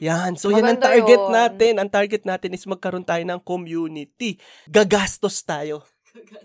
Yan. 0.00 0.36
So, 0.36 0.52
yan 0.52 0.64
ang 0.64 0.76
Maganda 0.76 0.86
target 0.92 1.20
yun. 1.20 1.32
natin. 1.32 1.72
Ang 1.80 1.90
target 1.90 2.22
natin 2.24 2.50
is 2.52 2.64
magkaroon 2.68 3.06
tayo 3.06 3.22
ng 3.24 3.40
community. 3.40 4.36
Gagastos 4.68 5.40
tayo. 5.42 5.84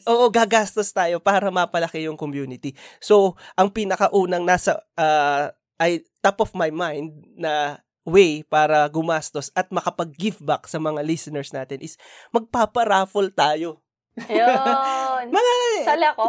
Oo, 0.04 0.28
gagastos 0.28 0.92
tayo 0.92 1.24
para 1.24 1.48
mapalaki 1.48 2.04
yung 2.04 2.20
community. 2.20 2.76
So, 3.00 3.40
ang 3.56 3.72
pinakaunang 3.72 4.44
nasa, 4.44 4.84
ah, 5.00 5.52
ay 5.80 6.04
top 6.22 6.44
of 6.46 6.52
my 6.54 6.70
mind 6.70 7.12
na 7.36 7.80
way 8.06 8.42
para 8.46 8.86
gumastos 8.90 9.50
at 9.54 9.70
makapag-give 9.70 10.42
back 10.42 10.66
sa 10.66 10.82
mga 10.82 11.02
listeners 11.06 11.54
natin 11.54 11.82
is 11.82 11.98
magpaparaffle 12.34 13.30
tayo. 13.32 13.82
Ayun. 14.28 15.26
Mga, 15.34 15.52
Sali 15.88 16.06
ako? 16.10 16.28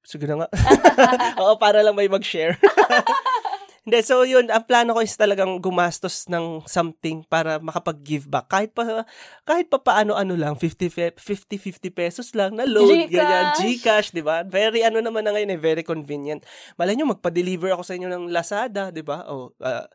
sige 0.00 0.24
na 0.24 0.44
nga. 0.44 0.48
Oo, 1.44 1.60
para 1.60 1.84
lang 1.84 1.92
may 1.92 2.08
mag-share. 2.08 2.56
Hindi, 3.88 4.04
so 4.04 4.20
yun, 4.20 4.52
ang 4.52 4.68
plano 4.68 4.92
ko 4.92 5.00
is 5.00 5.16
talagang 5.16 5.64
gumastos 5.64 6.28
ng 6.28 6.60
something 6.68 7.24
para 7.24 7.56
makapag-give 7.56 8.28
back. 8.28 8.44
Kahit 8.52 8.76
pa, 8.76 9.08
kahit 9.48 9.72
pa 9.72 9.80
paano-ano 9.80 10.36
lang, 10.36 10.60
50, 10.60 11.16
50, 11.16 11.16
50 11.16 11.88
pesos 11.96 12.28
lang 12.36 12.52
na 12.52 12.68
load, 12.68 13.08
Gcash. 13.08 13.16
ganyan, 13.16 13.44
Gcash, 13.56 14.08
di 14.12 14.20
ba? 14.20 14.44
Very, 14.44 14.84
ano 14.84 15.00
naman 15.00 15.24
na 15.24 15.32
ngayon, 15.32 15.56
eh, 15.56 15.60
very 15.60 15.80
convenient. 15.80 16.44
Malay 16.76 17.00
nyo, 17.00 17.16
magpa-deliver 17.16 17.72
ako 17.72 17.80
sa 17.80 17.96
inyo 17.96 18.12
ng 18.12 18.24
Lazada, 18.28 18.92
di 18.92 19.00
ba? 19.00 19.24
O, 19.32 19.56
ah, 19.64 19.88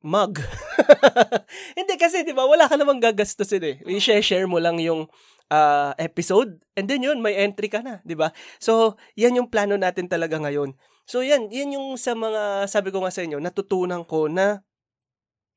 mug. 0.00 0.40
Hindi 1.76 1.92
kasi, 2.00 2.24
di 2.24 2.32
ba, 2.32 2.48
wala 2.48 2.64
ka 2.64 2.80
namang 2.80 3.04
gagastusin 3.04 3.60
eh. 3.60 3.76
I-share 3.84 4.48
mo 4.48 4.56
lang 4.56 4.80
yung 4.80 5.12
ah, 5.52 5.92
episode, 6.00 6.56
and 6.72 6.88
then 6.88 7.04
yun, 7.04 7.20
may 7.20 7.36
entry 7.36 7.68
ka 7.68 7.84
na, 7.84 8.00
di 8.00 8.16
ba? 8.16 8.32
So, 8.64 8.96
yan 9.12 9.36
yung 9.36 9.52
plano 9.52 9.76
natin 9.76 10.08
talaga 10.08 10.40
ngayon. 10.40 10.72
So, 11.06 11.22
yan, 11.22 11.46
yan 11.54 11.78
yung 11.78 11.94
sa 11.94 12.18
mga, 12.18 12.66
sabi 12.66 12.90
ko 12.90 12.98
nga 13.00 13.14
sa 13.14 13.22
inyo, 13.22 13.38
natutunan 13.38 14.02
ko 14.02 14.26
na, 14.26 14.66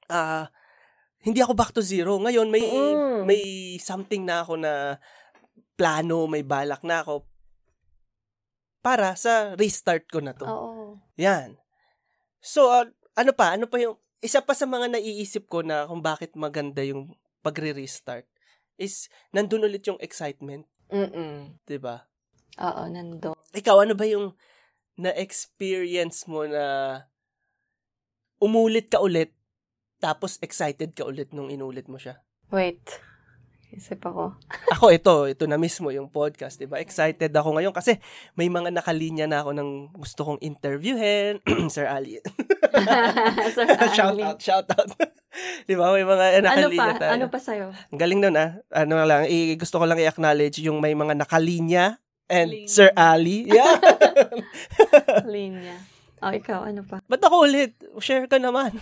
ah, 0.08 0.46
hindi 1.26 1.42
ako 1.42 1.54
back 1.58 1.74
to 1.74 1.82
zero. 1.82 2.22
Ngayon, 2.22 2.48
may, 2.48 2.64
Mm. 2.64 3.26
may 3.26 3.42
something 3.82 4.24
na 4.24 4.46
ako 4.46 4.62
na 4.62 5.02
plano, 5.74 6.30
may 6.30 6.46
balak 6.46 6.86
na 6.86 7.02
ako 7.02 7.26
para 8.80 9.12
sa 9.20 9.58
restart 9.60 10.08
ko 10.08 10.24
na 10.24 10.32
to. 10.32 10.48
Oo. 10.48 11.02
Yan. 11.20 11.60
So, 12.40 12.72
uh, 12.72 12.88
ano 13.18 13.36
pa? 13.36 13.58
Ano 13.60 13.68
pa 13.68 13.82
yung, 13.82 14.00
isa 14.24 14.40
pa 14.40 14.56
sa 14.56 14.64
mga 14.64 14.96
naiisip 14.96 15.50
ko 15.52 15.60
na 15.66 15.84
kung 15.88 16.00
bakit 16.00 16.36
maganda 16.40 16.84
yung 16.84 17.16
pagre-restart 17.44 18.28
is, 18.80 19.12
nandun 19.36 19.68
ulit 19.68 19.84
yung 19.88 20.00
excitement, 20.00 20.64
Mm-mm. 20.92 21.60
'di 21.68 21.80
ba? 21.80 22.08
Oo, 22.60 22.88
nando. 22.88 23.36
Ikaw, 23.52 23.84
ano 23.84 23.96
ba 23.96 24.08
yung 24.08 24.32
na-experience 25.00 26.28
mo 26.28 26.44
na 26.44 26.66
umulit 28.38 28.88
ka 28.88 29.00
ulit, 29.00 29.32
tapos 29.98 30.40
excited 30.40 30.92
ka 30.92 31.04
ulit 31.04 31.32
nung 31.32 31.48
inulit 31.48 31.88
mo 31.88 31.96
siya? 31.96 32.20
Wait. 32.50 33.00
Isip 33.70 34.02
ako. 34.02 34.34
Ako, 34.74 34.90
ito, 34.90 35.14
ito 35.30 35.46
na 35.46 35.54
mismo 35.56 35.94
yung 35.94 36.10
podcast, 36.10 36.58
'di 36.58 36.66
ba? 36.66 36.82
Excited 36.82 37.30
ako 37.30 37.54
ngayon 37.54 37.70
kasi 37.70 38.02
may 38.34 38.50
mga 38.50 38.74
nakalinya 38.74 39.30
na 39.30 39.46
ako 39.46 39.54
ng 39.54 39.70
gusto 39.94 40.26
kong 40.26 40.42
interviewin, 40.42 41.38
Sir 41.70 41.86
Ali. 41.86 42.18
Sir 43.54 43.70
shout 43.94 44.18
Ali. 44.18 44.26
out, 44.26 44.42
shout 44.42 44.66
out. 44.74 44.90
'Di 45.70 45.78
ba? 45.78 45.94
May 45.94 46.02
mga 46.02 46.26
Ano 46.34 46.46
nakalinya 46.50 46.82
pa? 46.90 46.98
tayo. 46.98 47.12
Ano 47.14 47.26
pa 47.30 47.38
sa'yo? 47.38 47.68
Ang 47.94 48.00
galing 48.02 48.18
nun 48.18 48.42
ah. 48.42 48.58
Ano 48.74 48.98
lang, 49.06 49.30
i- 49.30 49.54
gusto 49.54 49.78
ko 49.78 49.86
lang 49.86 50.02
i-acknowledge 50.02 50.66
yung 50.66 50.82
may 50.82 50.98
mga 50.98 51.14
nakalinya 51.14 52.02
and 52.30 52.50
Linya. 52.54 52.70
Sir 52.70 52.90
Ali. 52.94 53.46
Yeah. 53.58 53.76
Linya. 55.26 55.78
Oh, 56.22 56.32
ikaw, 56.32 56.68
ano 56.68 56.84
pa? 56.84 57.02
Ba't 57.08 57.24
ako 57.24 57.48
ulit? 57.48 57.74
Share 58.00 58.28
ka 58.28 58.38
naman. 58.38 58.76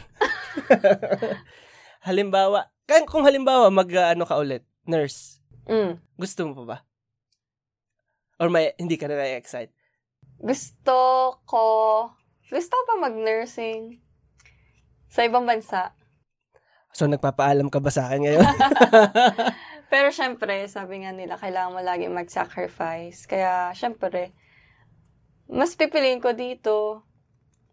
halimbawa, 2.07 2.69
kaya 2.89 3.05
kung 3.05 3.23
halimbawa 3.25 3.69
mag 3.69 3.89
uh, 3.93 4.13
ano 4.13 4.23
ka 4.25 4.37
ulit, 4.37 4.63
nurse, 4.87 5.37
Mm. 5.67 5.99
gusto 6.15 6.47
mo 6.47 6.53
pa 6.55 6.63
ba? 6.63 6.77
Or 8.39 8.47
may 8.47 8.71
hindi 8.79 8.95
ka 8.95 9.11
na 9.11 9.19
excite 9.35 9.75
Gusto 10.39 10.95
ko, 11.43 11.65
gusto 12.47 12.75
pa 12.87 12.93
mag-nursing 12.95 13.99
sa 15.11 15.27
ibang 15.27 15.43
bansa. 15.43 15.91
So 16.95 17.03
nagpapaalam 17.03 17.67
ka 17.67 17.83
ba 17.83 17.91
sa 17.91 18.07
akin 18.07 18.19
ngayon? 18.23 18.47
Pero 19.87 20.11
syempre, 20.11 20.67
sabi 20.67 21.03
nga 21.03 21.15
nila, 21.15 21.39
kailangan 21.39 21.73
mo 21.73 21.79
lagi 21.79 22.11
mag-sacrifice. 22.11 23.23
Kaya, 23.23 23.71
syempre, 23.71 24.35
mas 25.47 25.79
pipiliin 25.79 26.19
ko 26.19 26.35
dito. 26.35 27.07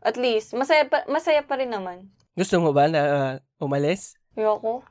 At 0.04 0.14
least, 0.14 0.54
masaya 0.54 0.86
pa, 0.86 1.02
masaya 1.10 1.42
pa 1.42 1.58
rin 1.58 1.74
naman. 1.74 2.12
gusto 2.34 2.58
mo 2.58 2.74
ba 2.74 2.90
na 2.90 3.00
uh, 3.02 3.34
umalis? 3.62 4.18
Ayoko. 4.34 4.82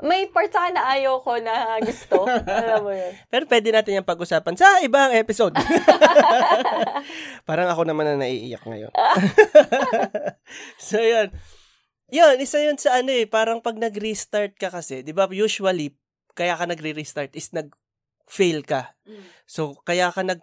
May 0.00 0.32
part 0.32 0.48
sa 0.48 0.72
na 0.72 0.96
ayaw 0.96 1.20
ko 1.20 1.36
na 1.36 1.76
gusto. 1.84 2.24
Alam 2.48 2.88
mo 2.88 2.92
yun. 2.92 3.12
Pero 3.28 3.44
pwede 3.44 3.68
natin 3.68 4.00
yung 4.00 4.08
pag-usapan 4.08 4.56
sa 4.56 4.80
ibang 4.80 5.12
episode. 5.12 5.52
Parang 7.48 7.68
ako 7.68 7.84
naman 7.84 8.08
na 8.08 8.24
naiiyak 8.24 8.64
ngayon. 8.64 8.92
so, 10.80 10.96
yun. 10.96 11.28
Yun, 12.10 12.34
isa 12.40 12.58
yun 12.64 12.80
sa 12.80 12.98
ano 12.98 13.14
eh, 13.14 13.22
parang 13.28 13.62
pag 13.62 13.78
nag-restart 13.78 14.58
ka 14.58 14.66
kasi, 14.66 15.06
di 15.06 15.14
ba, 15.14 15.30
usually, 15.30 15.94
kaya 16.34 16.56
ka 16.56 16.64
nagre-restart 16.66 17.34
is 17.36 17.50
nag-fail 17.52 18.62
ka. 18.66 18.94
So, 19.46 19.78
kaya 19.82 20.10
ka 20.14 20.22
nag 20.22 20.40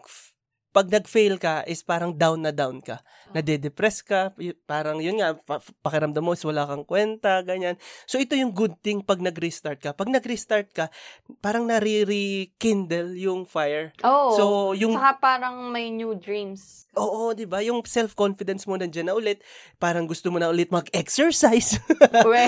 pag 0.78 0.94
nag-fail 0.94 1.42
ka 1.42 1.66
is 1.66 1.82
parang 1.82 2.14
down 2.14 2.46
na 2.46 2.54
down 2.54 2.86
ka. 2.86 3.02
Nade-depress 3.34 4.06
ka, 4.06 4.30
parang 4.70 5.02
yun 5.02 5.18
nga, 5.18 5.34
pa- 5.34 5.58
pakiramdam 5.82 6.22
mo 6.22 6.38
is 6.38 6.46
wala 6.46 6.70
kang 6.70 6.86
kwenta, 6.86 7.42
ganyan. 7.42 7.82
So, 8.06 8.22
ito 8.22 8.38
yung 8.38 8.54
good 8.54 8.78
thing 8.86 9.02
pag 9.02 9.18
nag-restart 9.18 9.82
ka. 9.82 9.98
Pag 9.98 10.14
nag-restart 10.14 10.70
ka, 10.78 10.94
parang 11.42 11.66
nare-rekindle 11.66 13.18
yung 13.18 13.50
fire. 13.50 13.90
Oh. 14.06 14.38
So, 14.38 14.44
yung 14.78 14.94
Saka 14.94 15.18
parang 15.18 15.74
may 15.74 15.90
new 15.90 16.14
dreams. 16.14 16.86
Oo, 16.94 17.34
'di 17.34 17.50
ba? 17.50 17.62
Yung 17.66 17.82
self-confidence 17.82 18.66
mo 18.70 18.78
nandiyan 18.78 19.10
na 19.10 19.18
ulit. 19.18 19.42
Parang 19.78 20.06
gusto 20.06 20.30
mo 20.30 20.38
na 20.38 20.50
ulit 20.50 20.70
mag-exercise. 20.70 21.82
We. 22.30 22.46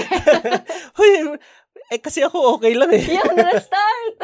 Eh, 1.90 1.98
kasi 1.98 2.22
ako 2.22 2.62
okay 2.62 2.78
lang 2.78 2.94
eh. 2.94 3.02
Yung 3.02 3.34
restart! 3.34 4.16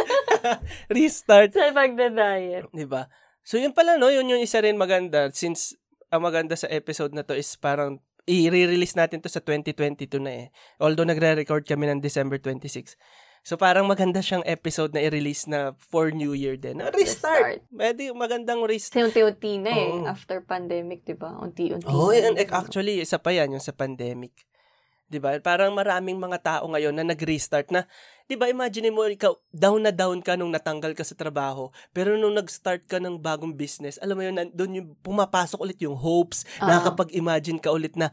Restart. 0.96 1.50
sa 1.50 1.74
pagda-diet. 1.74 2.70
Di 2.70 2.86
ba? 2.86 3.10
So, 3.42 3.58
yun 3.58 3.74
pala, 3.74 3.98
no? 3.98 4.14
Yun 4.14 4.38
yung 4.38 4.42
isa 4.42 4.62
rin 4.62 4.78
maganda. 4.78 5.34
Since 5.34 5.74
ang 6.14 6.22
maganda 6.22 6.54
sa 6.54 6.70
episode 6.70 7.18
na 7.18 7.26
to 7.26 7.34
is 7.34 7.50
parang 7.58 7.98
i-release 8.26 8.98
natin 8.98 9.22
to 9.22 9.30
sa 9.30 9.42
2022 9.42 10.18
na 10.22 10.46
eh. 10.46 10.48
Although 10.82 11.06
nagre-record 11.06 11.66
kami 11.66 11.90
ng 11.90 12.02
December 12.02 12.38
26. 12.42 12.98
So 13.46 13.62
parang 13.62 13.86
maganda 13.86 14.26
siyang 14.26 14.42
episode 14.50 14.98
na 14.98 15.06
i-release 15.06 15.46
na 15.46 15.78
for 15.78 16.10
New 16.10 16.34
Year 16.34 16.58
din. 16.58 16.82
Na 16.82 16.90
restart. 16.90 17.62
Pwede 17.70 18.10
magandang 18.18 18.66
restart. 18.66 19.14
Unti-unti 19.14 19.62
na 19.62 19.70
eh. 19.70 19.94
Oo. 19.94 20.10
After 20.10 20.42
pandemic, 20.42 21.06
di 21.06 21.14
ba? 21.14 21.38
Unti-unti. 21.38 21.86
Oh, 21.86 22.10
na. 22.10 22.34
and 22.34 22.42
actually, 22.50 23.06
isa 23.06 23.22
pa 23.22 23.30
yan, 23.30 23.54
yung 23.54 23.62
sa 23.62 23.78
pandemic. 23.78 24.34
'Di 25.06 25.22
ba? 25.22 25.38
Parang 25.38 25.72
maraming 25.74 26.18
mga 26.18 26.38
tao 26.42 26.66
ngayon 26.70 26.94
na 26.98 27.06
nag-restart 27.06 27.70
na, 27.70 27.86
'di 28.26 28.36
ba? 28.38 28.50
Imagine 28.50 28.90
mo 28.90 29.06
ikaw 29.06 29.38
down 29.54 29.86
na 29.86 29.94
down 29.94 30.18
ka 30.26 30.34
nung 30.34 30.50
natanggal 30.50 30.98
ka 30.98 31.06
sa 31.06 31.14
trabaho, 31.14 31.70
pero 31.94 32.18
nung 32.18 32.34
nag-start 32.34 32.90
ka 32.90 32.98
ng 32.98 33.22
bagong 33.22 33.54
business, 33.54 34.02
alam 34.02 34.18
mo 34.18 34.24
yun, 34.26 34.38
doon 34.54 34.72
yung 34.82 34.90
pumapasok 35.06 35.62
ulit 35.62 35.80
yung 35.82 35.98
hopes, 35.98 36.44
Oo. 36.58 36.66
nakakapag-imagine 36.66 37.62
ka 37.62 37.70
ulit 37.70 37.94
na 37.94 38.10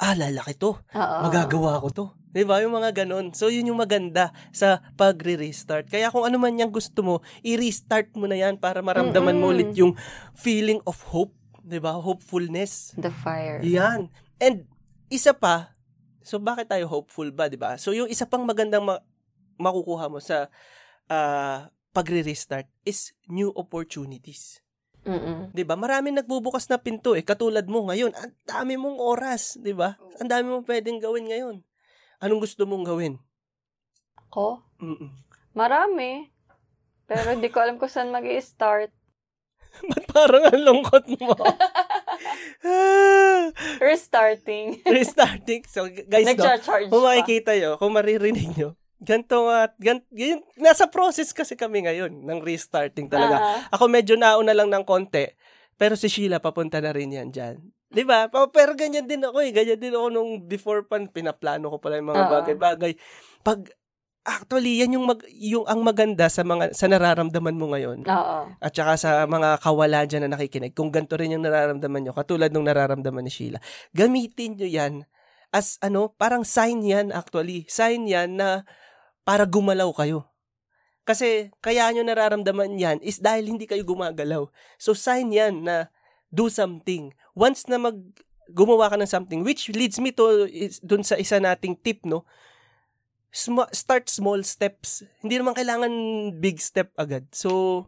ah, 0.00 0.16
lalaki 0.16 0.56
to. 0.56 0.80
Oo. 0.96 1.16
Magagawa 1.28 1.76
ko 1.84 1.88
to. 1.92 2.04
'Di 2.32 2.48
ba? 2.48 2.64
Yung 2.64 2.72
mga 2.72 3.04
ganun. 3.04 3.36
So, 3.36 3.52
yun 3.52 3.68
yung 3.68 3.80
maganda 3.82 4.32
sa 4.54 4.80
pagre-restart. 4.96 5.92
Kaya 5.92 6.08
kung 6.08 6.24
ano 6.24 6.40
man 6.40 6.56
yung 6.56 6.72
gusto 6.72 7.04
mo, 7.04 7.14
i-restart 7.44 8.16
mo 8.16 8.24
na 8.24 8.40
yan 8.40 8.56
para 8.56 8.80
maramdaman 8.80 9.36
mo 9.36 9.52
Mm-mm. 9.52 9.54
ulit 9.60 9.70
yung 9.76 9.92
feeling 10.32 10.80
of 10.88 10.96
hope. 11.12 11.36
'Di 11.60 11.76
ba? 11.82 12.00
Hopefulness. 12.00 12.96
The 12.96 13.12
fire. 13.12 13.60
Yan. 13.60 14.08
And 14.40 14.64
isa 15.12 15.36
pa, 15.36 15.76
so 16.22 16.40
bakit 16.40 16.68
tayo 16.68 16.86
hopeful 16.86 17.28
ba, 17.32 17.48
'di 17.48 17.58
ba? 17.60 17.76
So 17.76 17.92
yung 17.92 18.08
isa 18.08 18.28
pang 18.28 18.44
magandang 18.44 18.84
ma- 18.84 19.02
makukuha 19.60 20.08
mo 20.08 20.18
sa 20.20 20.48
ah, 21.10 21.68
pagre-restart 21.92 22.68
is 22.86 23.12
new 23.26 23.50
opportunities. 23.56 24.62
Mm-mm. 25.04 25.50
'Di 25.52 25.64
ba? 25.64 25.74
Maraming 25.76 26.20
nagbubukas 26.20 26.68
na 26.68 26.76
pinto 26.76 27.16
eh. 27.16 27.24
Katulad 27.24 27.64
mo 27.66 27.88
ngayon, 27.88 28.12
ang 28.12 28.32
dami 28.44 28.76
mong 28.76 29.00
oras, 29.00 29.56
'di 29.56 29.72
ba? 29.72 29.96
Ang 30.20 30.28
dami 30.28 30.46
mong 30.52 30.66
pwedeng 30.68 31.00
gawin 31.00 31.26
ngayon. 31.28 31.56
Anong 32.20 32.40
gusto 32.44 32.68
mong 32.68 32.84
gawin? 32.84 33.16
Ko? 34.28 34.60
Mm-mm. 34.78 35.08
Marami. 35.56 36.28
Pero 37.10 37.34
di 37.34 37.48
ko 37.50 37.58
alam 37.58 37.80
kung 37.80 37.90
saan 37.90 38.14
mag 38.14 38.22
start 38.38 38.94
Ba't 39.90 40.04
parang 40.10 40.44
ang 40.50 40.62
lungkot 40.62 41.04
mo? 41.18 41.34
Restarting. 43.80 44.80
Restarting. 44.98 45.62
So 45.66 45.88
guys, 45.88 46.28
no, 46.28 46.44
Kung 46.92 47.04
makikita 47.04 47.56
nyo, 47.56 47.70
kung 47.80 47.92
maririnig 47.96 48.52
nyo, 48.56 48.76
ganito 49.00 49.48
nga, 49.48 49.72
gan, 49.80 49.98
nasa 50.60 50.84
process 50.86 51.32
kasi 51.32 51.56
kami 51.56 51.88
ngayon 51.88 52.12
ng 52.12 52.40
restarting 52.44 53.08
talaga. 53.08 53.36
Ah, 53.40 53.58
Ako 53.80 53.88
medyo 53.88 54.14
nauna 54.20 54.52
lang 54.52 54.68
ng 54.68 54.84
konti, 54.84 55.32
pero 55.80 55.96
si 55.96 56.12
Sheila 56.12 56.38
papunta 56.38 56.78
na 56.84 56.92
rin 56.92 57.08
yan 57.08 57.32
dyan. 57.32 57.56
Di 57.90 58.06
ba? 58.06 58.30
Pero 58.30 58.78
ganyan 58.78 59.10
din 59.10 59.18
ako 59.18 59.42
eh. 59.42 59.50
Ganyan 59.50 59.80
din 59.82 59.90
ako 59.90 60.06
nung 60.14 60.46
before 60.46 60.86
pan, 60.86 61.10
pinaplano 61.10 61.66
ko 61.74 61.82
pala 61.82 61.98
yung 61.98 62.14
mga 62.14 62.22
Oo. 62.22 62.32
bagay-bagay. 62.38 62.92
Pag, 63.42 63.66
actually, 64.24 64.80
yan 64.84 64.96
yung, 64.96 65.06
mag, 65.08 65.20
yung 65.32 65.64
ang 65.64 65.80
maganda 65.80 66.28
sa 66.28 66.44
mga 66.44 66.76
sa 66.76 66.86
nararamdaman 66.86 67.56
mo 67.56 67.72
ngayon. 67.72 68.04
Oo. 68.04 68.38
At 68.60 68.72
saka 68.72 68.94
sa 69.00 69.10
mga 69.24 69.60
kawala 69.60 70.04
dyan 70.04 70.28
na 70.28 70.36
nakikinig, 70.36 70.76
kung 70.76 70.92
ganito 70.92 71.16
rin 71.16 71.36
yung 71.36 71.44
nararamdaman 71.44 72.04
nyo, 72.04 72.12
katulad 72.12 72.52
nung 72.52 72.68
nararamdaman 72.68 73.24
ni 73.24 73.32
Sheila, 73.32 73.58
gamitin 73.96 74.60
nyo 74.60 74.68
yan 74.68 74.94
as 75.50 75.82
ano, 75.82 76.14
parang 76.14 76.46
sign 76.46 76.82
yan 76.86 77.10
actually. 77.10 77.66
Sign 77.66 78.06
yan 78.06 78.38
na 78.38 78.62
para 79.26 79.44
gumalaw 79.46 79.90
kayo. 79.94 80.30
Kasi 81.02 81.50
kaya 81.58 81.90
nyo 81.90 82.06
nararamdaman 82.06 82.78
yan 82.78 83.02
is 83.02 83.18
dahil 83.18 83.50
hindi 83.50 83.66
kayo 83.66 83.82
gumagalaw. 83.82 84.46
So 84.78 84.94
sign 84.94 85.34
yan 85.34 85.66
na 85.66 85.90
do 86.30 86.46
something. 86.46 87.10
Once 87.34 87.66
na 87.66 87.82
mag 87.82 87.98
gumawa 88.50 88.90
ka 88.90 88.98
ng 88.98 89.10
something, 89.10 89.40
which 89.46 89.70
leads 89.74 89.98
me 90.02 90.10
to 90.10 90.46
is, 90.46 90.82
dun 90.82 91.06
sa 91.06 91.18
isa 91.18 91.38
nating 91.38 91.78
tip, 91.82 92.02
no? 92.02 92.26
Sma- 93.30 93.70
start 93.70 94.10
small 94.10 94.42
steps. 94.42 95.06
Hindi 95.22 95.38
naman 95.38 95.54
kailangan 95.54 95.92
big 96.36 96.58
step 96.58 96.90
agad. 96.94 97.30
So, 97.30 97.86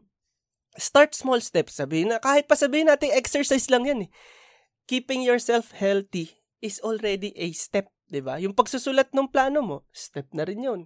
start 0.73 1.13
small 1.13 1.39
steps. 1.39 1.77
Sabihin 1.77 2.11
na, 2.11 2.19
kahit 2.19 2.47
pa 2.47 2.55
sabihin 2.55 2.87
natin, 2.87 3.11
exercise 3.11 3.67
lang 3.67 3.83
yan 3.83 4.07
eh. 4.07 4.11
Keeping 4.87 5.23
yourself 5.23 5.75
healthy 5.75 6.31
is 6.59 6.79
already 6.81 7.35
a 7.35 7.51
step, 7.51 7.91
di 8.07 8.23
ba? 8.23 8.39
Yung 8.39 8.55
pagsusulat 8.55 9.11
ng 9.11 9.27
plano 9.27 9.61
mo, 9.61 9.77
step 9.91 10.31
na 10.31 10.47
rin 10.47 10.63
yun. 10.63 10.81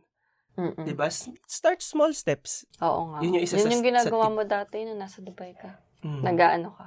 Mm-mm. 0.57 0.89
Di 0.89 0.97
ba? 0.97 1.13
S- 1.13 1.29
Start 1.45 1.85
small 1.85 2.17
steps. 2.17 2.65
Oo 2.81 3.13
nga. 3.13 3.21
Yun 3.21 3.37
yung 3.37 3.45
isa 3.45 3.61
sa- 3.61 3.69
yung 3.69 3.85
sa 3.85 3.89
ginagawa 3.93 4.27
tip. 4.27 4.35
mo 4.35 4.43
dati 4.43 4.77
nung 4.89 4.97
nasa 4.97 5.21
Dubai 5.21 5.53
ka. 5.53 5.85
Mm. 6.01 6.23
Nag-ano 6.25 6.69
ka. 6.73 6.87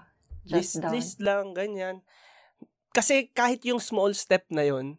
list, 0.49 0.49
Just 0.49 0.81
down. 0.81 0.91
list 0.97 1.15
lang, 1.21 1.45
ganyan. 1.53 2.01
Kasi 2.89 3.29
kahit 3.29 3.61
yung 3.61 3.77
small 3.77 4.17
step 4.17 4.49
na 4.49 4.65
yon 4.65 4.97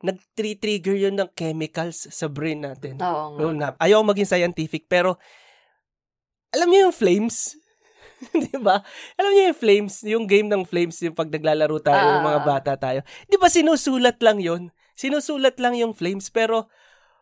nag-trigger 0.00 0.94
yun 0.94 1.18
ng 1.18 1.30
chemicals 1.34 2.06
sa 2.10 2.30
brain 2.30 2.62
natin. 2.62 2.98
Oo 3.02 3.38
nga. 3.58 3.74
Na, 3.74 3.76
ayaw 3.82 4.02
maging 4.06 4.30
scientific, 4.30 4.86
pero 4.86 5.18
alam 6.54 6.70
niyo 6.70 6.88
yung 6.88 6.96
flames? 6.96 7.58
Di 8.34 8.56
ba? 8.58 8.82
Alam 9.14 9.30
niyo 9.34 9.42
yung 9.52 9.58
flames, 9.58 9.94
yung 10.02 10.24
game 10.26 10.48
ng 10.50 10.62
flames, 10.66 10.98
yung 11.02 11.14
pag 11.14 11.30
naglalaro 11.30 11.78
tayo, 11.78 11.98
Ah. 11.98 12.10
yung 12.18 12.26
mga 12.26 12.40
bata 12.42 12.72
tayo. 12.74 13.00
Di 13.26 13.36
ba 13.38 13.46
sinusulat 13.50 14.18
lang 14.22 14.38
yon 14.42 14.70
Sinusulat 14.98 15.58
lang 15.62 15.78
yung 15.78 15.94
flames, 15.94 16.26
pero 16.26 16.66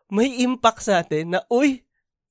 may 0.08 0.40
impact 0.40 0.80
sa 0.80 1.04
atin 1.04 1.36
na, 1.36 1.40
uy, 1.52 1.84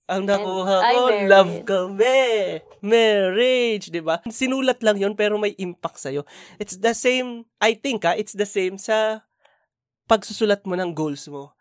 ang 0.06 0.26
nakuha 0.26 0.78
ko, 0.94 1.02
love 1.26 1.54
kami. 1.66 2.62
Marriage, 2.82 3.90
di 3.90 4.02
ba? 4.02 4.22
Sinulat 4.30 4.82
lang 4.86 4.98
yon 5.02 5.14
pero 5.18 5.38
may 5.42 5.58
impact 5.58 5.98
sa'yo. 5.98 6.26
It's 6.62 6.78
the 6.78 6.94
same, 6.94 7.46
I 7.58 7.74
think 7.78 8.06
ha, 8.06 8.14
it's 8.14 8.34
the 8.38 8.46
same 8.46 8.78
sa 8.78 9.26
pagsusulat 10.06 10.66
mo 10.66 10.78
ng 10.78 10.94
goals 10.94 11.26
mo. 11.30 11.54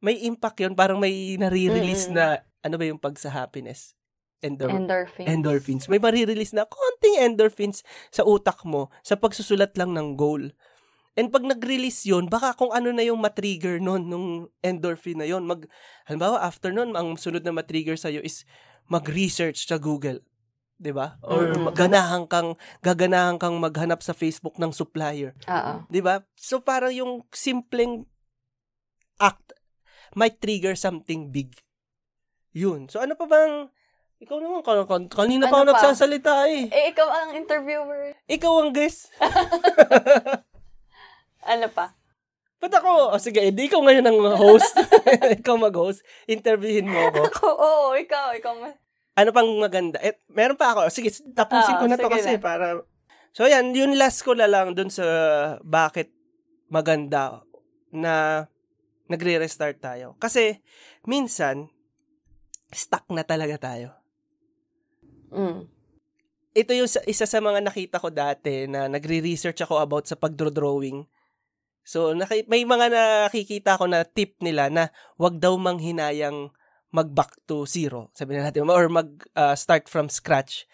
May 0.00 0.22
impact 0.26 0.62
yon 0.64 0.74
parang 0.74 0.98
may 0.98 1.36
nare-release 1.36 2.08
Mm-mm. 2.08 2.16
na, 2.16 2.40
ano 2.64 2.74
ba 2.76 2.84
yung 2.88 3.00
pag 3.00 3.16
sa 3.16 3.30
happiness? 3.30 3.94
Endor- 4.40 4.72
Endorphin. 4.72 5.28
endorphins. 5.28 5.84
May 5.92 6.00
marirelease 6.00 6.56
na 6.56 6.64
konting 6.64 7.20
endorphins 7.20 7.84
sa 8.08 8.24
utak 8.24 8.64
mo 8.64 8.88
sa 9.04 9.20
pagsusulat 9.20 9.76
lang 9.76 9.92
ng 9.92 10.16
goal. 10.16 10.48
And 11.12 11.28
pag 11.28 11.44
nag-release 11.44 12.08
yun, 12.08 12.32
baka 12.32 12.56
kung 12.56 12.72
ano 12.72 12.88
na 12.94 13.04
yung 13.04 13.20
matrigger 13.20 13.76
nun, 13.76 14.08
nung 14.08 14.48
endorphin 14.64 15.20
na 15.20 15.28
yun. 15.28 15.44
Mag, 15.44 15.68
halimbawa, 16.08 16.40
after 16.40 16.72
nun, 16.72 16.96
ang 16.96 17.20
sunod 17.20 17.44
na 17.44 17.52
matrigger 17.52 18.00
sa'yo 18.00 18.24
is 18.24 18.48
mag-research 18.88 19.68
sa 19.68 19.76
Google. 19.76 20.24
'Di 20.80 20.90
ba? 20.90 21.20
Or 21.20 21.52
Mm-mm. 21.52 21.76
ganahan 21.76 22.24
kang 22.24 22.56
gaganahan 22.80 23.36
kang 23.36 23.60
maghanap 23.60 24.00
sa 24.00 24.16
Facebook 24.16 24.56
ng 24.56 24.72
supplier, 24.72 25.36
Oo. 25.44 25.84
'di 25.86 26.00
ba? 26.00 26.24
So 26.34 26.64
parang 26.64 26.90
yung 26.90 27.12
simpleng 27.30 28.08
act 29.20 29.52
might 30.16 30.40
trigger 30.40 30.72
something 30.72 31.28
big. 31.28 31.52
Yun. 32.50 32.88
So 32.88 32.98
ano 32.98 33.12
pa 33.14 33.28
bang 33.28 33.68
ikaw 34.20 34.36
naman, 34.36 34.60
kan- 34.60 34.84
kan- 34.84 35.08
kanina 35.08 35.48
pa 35.48 35.60
ako 35.60 35.64
Ano 35.64 35.72
pa? 35.72 35.76
nagsasalita 35.80 36.34
eh. 36.48 36.68
Eh, 36.68 36.84
ikaw 36.92 37.08
ang 37.08 37.30
interviewer. 37.32 38.12
Ikaw 38.26 38.52
ang 38.58 38.70
guest. 38.72 39.08
Ano 41.40 41.72
pa? 41.72 41.96
Ba't 42.60 42.68
ako? 42.76 43.16
O 43.16 43.18
sige, 43.18 43.40
hindi 43.40 43.64
ikaw 43.64 43.80
ngayon 43.80 44.04
ang 44.04 44.20
host. 44.36 44.76
ikaw 45.40 45.56
mag-host. 45.56 46.04
Interviewin 46.28 46.84
mo 46.84 47.08
ako. 47.08 47.20
Ako, 47.32 47.46
oo, 47.48 47.88
ikaw, 47.96 48.36
ikaw. 48.36 48.52
Ano 49.20 49.36
pang 49.36 49.50
maganda? 49.60 50.00
Eh, 50.00 50.16
meron 50.32 50.56
pa 50.56 50.72
ako. 50.72 50.88
Sige, 50.88 51.12
tapusin 51.36 51.76
Oo, 51.76 51.80
ko 51.84 51.86
na 51.92 52.00
to 52.00 52.08
kasi 52.08 52.40
na. 52.40 52.40
para... 52.40 52.66
So, 53.36 53.44
yan. 53.44 53.76
Yung 53.76 54.00
last 54.00 54.24
ko 54.24 54.32
na 54.32 54.48
lang 54.48 54.72
dun 54.72 54.88
sa 54.88 55.04
bakit 55.60 56.08
maganda 56.72 57.44
na 57.92 58.46
nagre-restart 59.12 59.76
tayo. 59.76 60.16
Kasi, 60.16 60.64
minsan, 61.04 61.68
stuck 62.72 63.04
na 63.12 63.20
talaga 63.20 63.60
tayo. 63.60 63.92
Mm. 65.28 65.68
Ito 66.50 66.72
yung 66.74 66.90
sa- 66.90 67.04
isa 67.06 67.28
sa 67.28 67.38
mga 67.38 67.60
nakita 67.62 68.02
ko 68.02 68.08
dati 68.10 68.66
na 68.66 68.88
nagre-research 68.88 69.60
ako 69.62 69.84
about 69.84 70.08
sa 70.08 70.16
pagdro-drawing. 70.16 71.04
So, 71.84 72.14
naki- 72.16 72.46
may 72.46 72.64
mga 72.64 72.90
nakikita 72.90 73.78
ko 73.78 73.84
na 73.86 74.02
tip 74.02 74.38
nila 74.42 74.70
na 74.70 74.90
wag 75.18 75.38
daw 75.38 75.54
manghinayang 75.60 76.50
mag-back 76.90 77.38
to 77.46 77.66
zero. 77.66 78.10
Sabi 78.14 78.34
na 78.34 78.50
natin, 78.50 78.66
or 78.66 78.90
mag-start 78.90 79.86
from 79.86 80.10
scratch. 80.10 80.66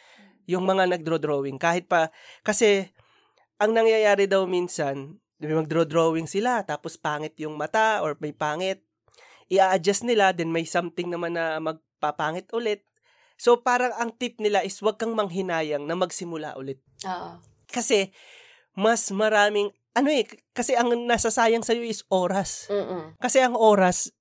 Yung 0.48 0.64
mga 0.64 0.88
nagdraw-drawing. 0.96 1.60
Kahit 1.60 1.90
pa, 1.90 2.08
kasi, 2.46 2.88
ang 3.60 3.76
nangyayari 3.76 4.24
daw 4.28 4.48
minsan, 4.48 5.20
may 5.36 5.52
mag-draw-drawing 5.52 6.24
sila, 6.24 6.64
tapos 6.64 6.96
pangit 6.96 7.36
yung 7.36 7.60
mata, 7.60 8.00
or 8.00 8.16
may 8.22 8.32
pangit. 8.32 8.80
I-adjust 9.52 10.08
nila, 10.08 10.32
then 10.32 10.48
may 10.48 10.64
something 10.64 11.12
naman 11.12 11.36
na 11.36 11.60
magpapangit 11.60 12.48
ulit. 12.56 12.86
So, 13.36 13.60
parang 13.60 13.92
ang 14.00 14.16
tip 14.16 14.40
nila 14.40 14.64
is 14.64 14.80
wag 14.80 14.96
kang 14.96 15.12
manghinayang 15.12 15.84
na 15.84 15.92
magsimula 15.92 16.56
ulit. 16.56 16.80
Oo. 17.04 17.36
Kasi, 17.68 18.08
mas 18.72 19.12
maraming, 19.12 19.68
ano 19.92 20.08
eh, 20.08 20.24
kasi 20.56 20.72
ang 20.72 20.88
nasasayang 21.04 21.64
sa'yo 21.64 21.84
is 21.84 22.04
oras. 22.08 22.68
Mm-mm. 22.72 23.16
Kasi 23.20 23.44
ang 23.44 23.56
oras, 23.56 24.12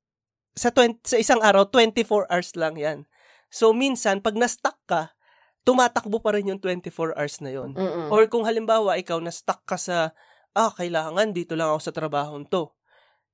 sa, 0.55 0.71
20, 0.71 1.03
sa 1.03 1.19
isang 1.19 1.43
araw, 1.43 1.67
24 1.67 2.31
hours 2.31 2.55
lang 2.55 2.75
yan. 2.79 2.99
So, 3.51 3.75
minsan, 3.75 4.23
pag 4.23 4.39
na-stuck 4.39 4.79
ka, 4.87 5.15
tumatakbo 5.67 6.23
pa 6.23 6.31
rin 6.35 6.51
yung 6.55 6.61
24 6.63 7.15
hours 7.15 7.43
na 7.43 7.51
yon. 7.51 7.75
Mm-mm. 7.75 8.07
Or 8.13 8.23
kung 8.31 8.47
halimbawa, 8.47 8.95
ikaw 8.95 9.19
na-stuck 9.19 9.67
ka 9.67 9.75
sa, 9.75 10.15
ah, 10.55 10.71
kailangan, 10.71 11.35
dito 11.35 11.53
lang 11.59 11.75
ako 11.75 11.81
sa 11.83 11.93
trabaho 11.93 12.39
to. 12.47 12.71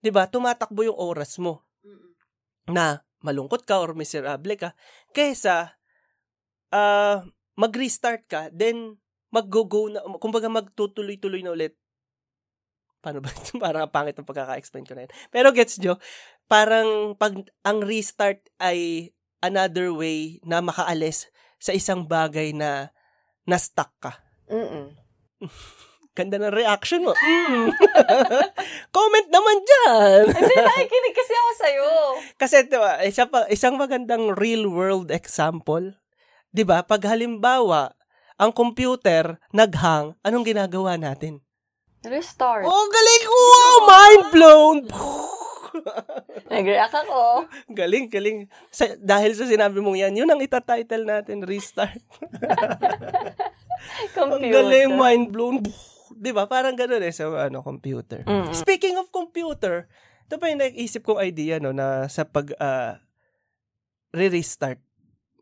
'Di 0.01 0.09
ba 0.09 0.25
Tumatakbo 0.25 0.81
yung 0.81 0.97
oras 0.97 1.37
mo 1.37 1.61
na 2.65 3.05
malungkot 3.21 3.69
ka 3.69 3.77
or 3.77 3.93
miserable 3.93 4.57
ka. 4.57 4.73
Kesa, 5.13 5.77
ah, 6.73 7.21
mag-restart 7.53 8.25
ka, 8.25 8.49
then, 8.49 8.97
mag-go-go 9.29 9.87
na, 9.93 10.01
kumbaga 10.17 10.49
magtutuloy-tuloy 10.49 11.45
na 11.45 11.53
ulit. 11.53 11.77
Paano 13.01 13.19
ba? 13.19 13.33
parang 13.63 13.89
pangit 13.89 14.15
ang 14.15 14.29
pagkaka-explain 14.29 14.85
ko 14.85 14.93
na 14.93 15.09
yun. 15.09 15.13
Pero 15.33 15.49
gets 15.51 15.81
nyo, 15.81 15.97
parang 16.45 17.17
pag 17.17 17.33
ang 17.65 17.81
restart 17.81 18.45
ay 18.61 19.09
another 19.41 19.89
way 19.89 20.37
na 20.45 20.61
makaalis 20.61 21.33
sa 21.57 21.73
isang 21.73 22.05
bagay 22.05 22.53
na 22.53 22.93
na-stuck 23.49 23.89
ka. 23.97 24.21
Mm-mm. 24.47 24.93
Ganda 26.17 26.37
ng 26.37 26.51
reaction 26.51 27.07
mo. 27.07 27.15
Mm. 27.15 27.71
Comment 28.95 29.27
naman 29.31 29.57
dyan. 29.63 30.23
Hindi, 30.27 30.55
nakikinig 30.59 31.15
kasi 31.15 31.33
ako 31.33 31.51
sa'yo. 31.55 31.89
Kasi 32.35 32.55
diba, 32.67 32.99
isa 33.07 33.23
pa, 33.31 33.47
isang 33.47 33.79
magandang 33.79 34.35
real 34.35 34.67
world 34.67 35.07
example, 35.07 35.95
'di 36.51 36.67
ba? 36.67 36.83
Pag 36.83 37.07
halimbawa, 37.07 37.95
ang 38.35 38.51
computer 38.51 39.39
naghang, 39.55 40.19
anong 40.19 40.45
ginagawa 40.45 40.99
natin? 40.99 41.39
Restart. 42.01 42.65
Oh, 42.65 42.85
galing! 42.89 43.23
Wow! 43.29 43.75
Mind 43.85 44.25
blown! 44.33 44.77
Nag-react 46.51 46.95
ako. 47.07 47.47
galing, 47.71 48.11
galing. 48.11 48.49
Sa, 48.73 48.91
dahil 48.99 49.31
sa 49.37 49.47
sinabi 49.47 49.79
mong 49.79 49.95
yan, 49.95 50.17
yun 50.17 50.27
ang 50.27 50.41
itatitle 50.41 51.07
natin, 51.07 51.45
restart. 51.45 52.01
Ang 54.13 54.37
Computer. 54.37 54.61
galing, 54.61 54.93
mind 54.93 55.25
blown. 55.33 55.57
'Di 56.13 56.31
ba? 56.35 56.45
Parang 56.45 56.77
gano'n 56.77 57.01
eh 57.01 57.09
sa 57.09 57.49
ano, 57.49 57.65
computer. 57.65 58.21
Mm. 58.29 58.53
Speaking 58.53 58.93
of 59.01 59.09
computer, 59.09 59.89
ito 60.29 60.37
pa 60.37 60.53
yung 60.53 60.61
naisip 60.61 61.01
kong 61.01 61.17
idea 61.17 61.57
no 61.57 61.73
na 61.73 62.05
sa 62.05 62.21
pag 62.21 62.53
ah, 62.61 63.01
re-restart. 64.13 64.77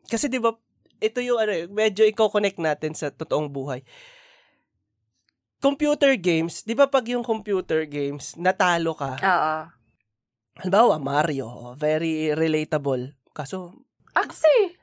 Kasi 0.08 0.32
'di 0.32 0.40
ba 0.40 0.56
ito 1.00 1.20
yung 1.20 1.36
ano, 1.36 1.52
eh, 1.52 1.68
medyo 1.68 2.04
i-connect 2.08 2.60
natin 2.60 2.96
sa 2.96 3.12
totoong 3.12 3.52
buhay. 3.52 3.84
Computer 5.60 6.16
games, 6.16 6.64
'di 6.64 6.72
ba 6.72 6.88
pag 6.88 7.04
yung 7.12 7.20
computer 7.20 7.84
games 7.84 8.32
natalo 8.40 8.96
ka, 8.96 9.20
Oo. 9.20 9.56
halimbawa 10.56 10.96
Mario, 10.96 11.76
very 11.76 12.32
relatable. 12.32 13.12
Kaso 13.36 13.84
Axie. 14.16 14.74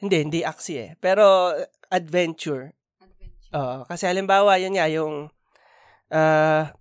hindi 0.00 0.16
hindi 0.24 0.40
aksi 0.42 0.74
eh, 0.80 0.90
pero 0.98 1.52
adventure. 1.92 2.72
Oo, 3.52 3.84
kasi 3.88 4.04
halimbawa, 4.08 4.56
yun 4.60 4.76
nga, 4.76 4.88
yung 4.88 5.28
ah, 6.12 6.72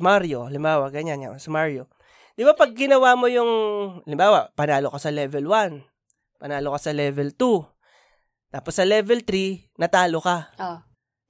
Mario, 0.00 0.48
halimbawa, 0.48 0.88
ganyan 0.88 1.20
nga, 1.20 1.36
sa 1.40 1.52
Mario. 1.52 1.88
Di 2.36 2.44
ba 2.48 2.56
pag 2.56 2.72
ginawa 2.72 3.12
mo 3.16 3.28
yung, 3.28 3.50
halimbawa, 4.08 4.52
panalo 4.56 4.88
ka 4.88 5.00
sa 5.00 5.12
level 5.12 5.48
1, 5.48 5.84
panalo 6.40 6.72
ka 6.76 6.80
sa 6.80 6.92
level 6.96 7.32
2, 7.36 7.60
tapos 8.52 8.72
sa 8.76 8.84
level 8.84 9.20
3, 9.24 9.68
natalo 9.80 10.20
ka. 10.20 10.52
Oh. 10.60 10.80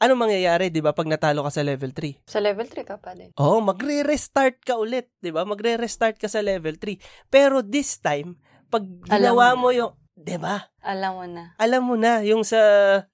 Ano 0.03 0.19
mangyayari, 0.19 0.67
di 0.75 0.83
ba, 0.83 0.91
pag 0.91 1.07
natalo 1.07 1.47
ka 1.47 1.55
sa 1.55 1.63
level 1.63 1.95
3? 1.95 2.27
Sa 2.27 2.43
level 2.43 2.67
3 2.67 2.83
ka 2.83 2.99
pa 2.99 3.15
din. 3.15 3.31
Oo, 3.39 3.63
magre-restart 3.63 4.59
ka 4.67 4.75
ulit, 4.75 5.07
di 5.23 5.31
ba? 5.31 5.47
Magre-restart 5.47 6.19
ka 6.19 6.27
sa 6.27 6.43
level 6.43 6.75
3. 6.75 6.99
Pero 7.31 7.63
this 7.63 8.03
time, 8.03 8.35
pag 8.67 8.83
ginawa 9.07 9.55
mo 9.55 9.63
mo 9.63 9.69
yung, 9.71 9.95
di 10.19 10.35
ba? 10.43 10.59
Alam 10.83 11.23
mo 11.23 11.25
na. 11.31 11.55
alam 11.55 11.83
mo 11.87 11.95
na, 11.95 12.19
yung 12.27 12.43
sa 12.43 12.59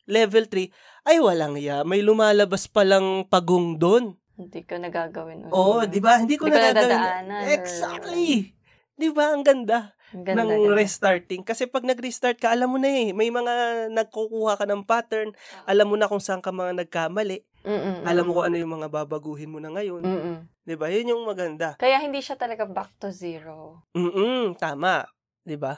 level 0.09 0.49
3, 0.49 0.73
ay 1.13 1.21
walang 1.21 1.61
ya, 1.61 1.85
may 1.85 2.01
lumalabas 2.01 2.65
palang 2.73 3.29
pagong 3.29 3.77
doon. 3.77 4.17
Hindi 4.41 4.65
ko 4.65 4.81
nagagawin. 4.81 5.53
Oo, 5.53 5.85
di 5.85 6.01
ba? 6.01 6.17
Hindi 6.17 6.41
ko 6.41 6.49
Hindi 6.49 6.57
ko 6.57 6.89
na 6.89 7.29
or- 7.45 7.53
Exactly! 7.53 8.57
Di 8.97 9.13
ba? 9.13 9.37
Ang 9.37 9.45
ganda, 9.45 9.93
ganda, 10.13 10.45
ng 10.45 10.69
ganda. 10.69 10.77
restarting. 10.77 11.43
Kasi 11.45 11.69
pag 11.69 11.85
nag-restart 11.85 12.41
ka, 12.41 12.53
alam 12.53 12.73
mo 12.73 12.79
na 12.81 12.89
eh, 12.89 13.13
may 13.13 13.29
mga 13.29 13.87
nagkukuha 13.93 14.61
ka 14.61 14.65
ng 14.65 14.85
pattern, 14.85 15.33
alam 15.69 15.87
mo 15.89 15.97
na 15.97 16.09
kung 16.09 16.23
saan 16.23 16.41
ka 16.41 16.55
mga 16.55 16.85
nagkamali, 16.85 17.45
Mm-mm. 17.67 18.07
alam 18.07 18.25
mo 18.25 18.41
kung 18.41 18.47
ano 18.49 18.57
yung 18.57 18.73
mga 18.81 18.89
babaguhin 18.89 19.53
mo 19.53 19.59
na 19.61 19.73
ngayon. 19.75 20.01
Mm-mm. 20.01 20.37
Di 20.65 20.77
ba? 20.77 20.89
Yun 20.89 21.17
yung 21.17 21.23
maganda. 21.29 21.77
Kaya 21.77 22.01
hindi 22.01 22.21
siya 22.21 22.37
talaga 22.37 22.65
back 22.69 22.97
to 23.01 23.09
zero. 23.13 23.85
Mm 23.97 24.57
tama. 24.57 25.05
Di 25.45 25.57
ba? 25.57 25.77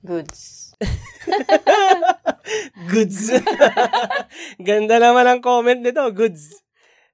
Goods. 0.00 0.72
Goods. 2.90 3.36
Ganda 4.68 4.96
naman 4.96 5.28
ang 5.28 5.40
comment 5.44 5.76
nito. 5.76 6.00
Goods. 6.16 6.64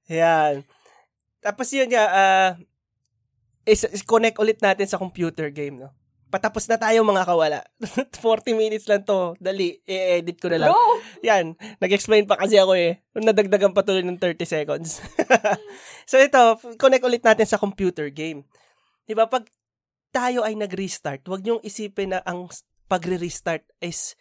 Yan. 0.06 0.62
Tapos 1.42 1.66
yun 1.74 1.90
nga, 1.90 2.04
ah, 2.06 2.50
is, 3.66 3.82
is 3.90 4.06
connect 4.06 4.38
ulit 4.38 4.62
natin 4.62 4.86
sa 4.86 5.02
computer 5.02 5.50
game, 5.50 5.82
no? 5.82 5.90
Patapos 6.36 6.68
na 6.68 6.76
tayo 6.76 7.00
mga 7.00 7.24
kawala. 7.24 7.64
40 8.20 8.52
minutes 8.52 8.84
lang 8.84 9.08
to. 9.08 9.32
Dali, 9.40 9.80
i-edit 9.88 10.36
ko 10.36 10.52
na 10.52 10.60
lang. 10.60 10.76
Bro! 10.76 11.00
Yan, 11.24 11.56
nag-explain 11.80 12.28
pa 12.28 12.36
kasi 12.36 12.60
ako 12.60 12.76
eh. 12.76 13.00
Nadagdagan 13.16 13.72
pa 13.72 13.80
tuloy 13.80 14.04
ng 14.04 14.20
30 14.20 14.44
seconds. 14.44 15.00
so 16.10 16.20
ito, 16.20 16.60
connect 16.76 17.08
ulit 17.08 17.24
natin 17.24 17.48
sa 17.48 17.56
computer 17.56 18.12
game. 18.12 18.44
Di 19.08 19.16
ba, 19.16 19.24
pag 19.24 19.48
tayo 20.12 20.44
ay 20.44 20.60
nag-restart, 20.60 21.24
huwag 21.24 21.40
niyong 21.40 21.64
isipin 21.64 22.12
na 22.12 22.20
ang 22.28 22.52
pagre-restart 22.84 23.64
is 23.80 24.12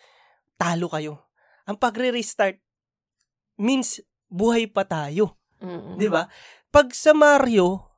talo 0.56 0.88
kayo. 0.88 1.20
Ang 1.68 1.76
pagre-restart 1.76 2.64
means 3.60 4.00
buhay 4.32 4.72
pa 4.72 4.88
tayo. 4.88 5.36
Mm-mm. 5.60 6.00
Di 6.00 6.08
ba? 6.08 6.32
Pag 6.72 6.96
sa 6.96 7.12
Mario, 7.12 7.92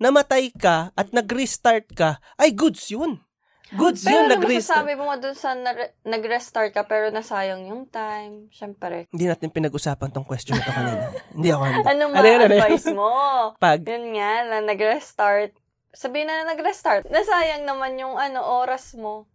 namatay 0.00 0.56
ka 0.56 0.88
at 0.96 1.12
nag-restart 1.12 1.92
ka, 1.92 2.16
ay 2.40 2.56
goods 2.56 2.88
yun. 2.88 3.27
Goods 3.70 4.00
Pero 4.00 4.14
yun, 4.14 4.24
ano 4.24 4.32
nag-restart. 4.34 4.80
masasabi 4.80 4.92
mo 4.94 5.12
dun 5.14 5.34
sa 5.34 5.50
na- 5.52 5.76
nag-restart 6.02 6.70
ka 6.70 6.82
pero 6.82 7.08
nasayang 7.08 7.68
yung 7.68 7.84
time? 7.84 8.48
Siyempre. 8.48 9.04
Hindi 9.08 9.26
natin 9.26 9.48
pinag-usapan 9.48 10.08
tong 10.08 10.24
question 10.24 10.54
ito 10.54 10.66
kanina. 10.66 11.12
Hindi 11.36 11.48
ako 11.50 11.62
handa. 11.62 11.84
Anong 11.86 12.12
Ano 12.12 12.24
yun, 12.24 12.38
ano 12.38 12.48
ma-advise 12.50 12.88
mo? 12.90 13.10
Pag, 13.60 13.78
Yun 13.84 14.06
nga, 14.12 14.32
na 14.46 14.56
nag-restart. 14.62 15.52
Sabihin 15.90 16.26
na 16.26 16.46
nag-restart. 16.46 17.08
Nasayang 17.08 17.62
naman 17.62 17.96
yung 17.96 18.16
ano, 18.16 18.40
oras 18.40 18.92
mo. 18.94 19.28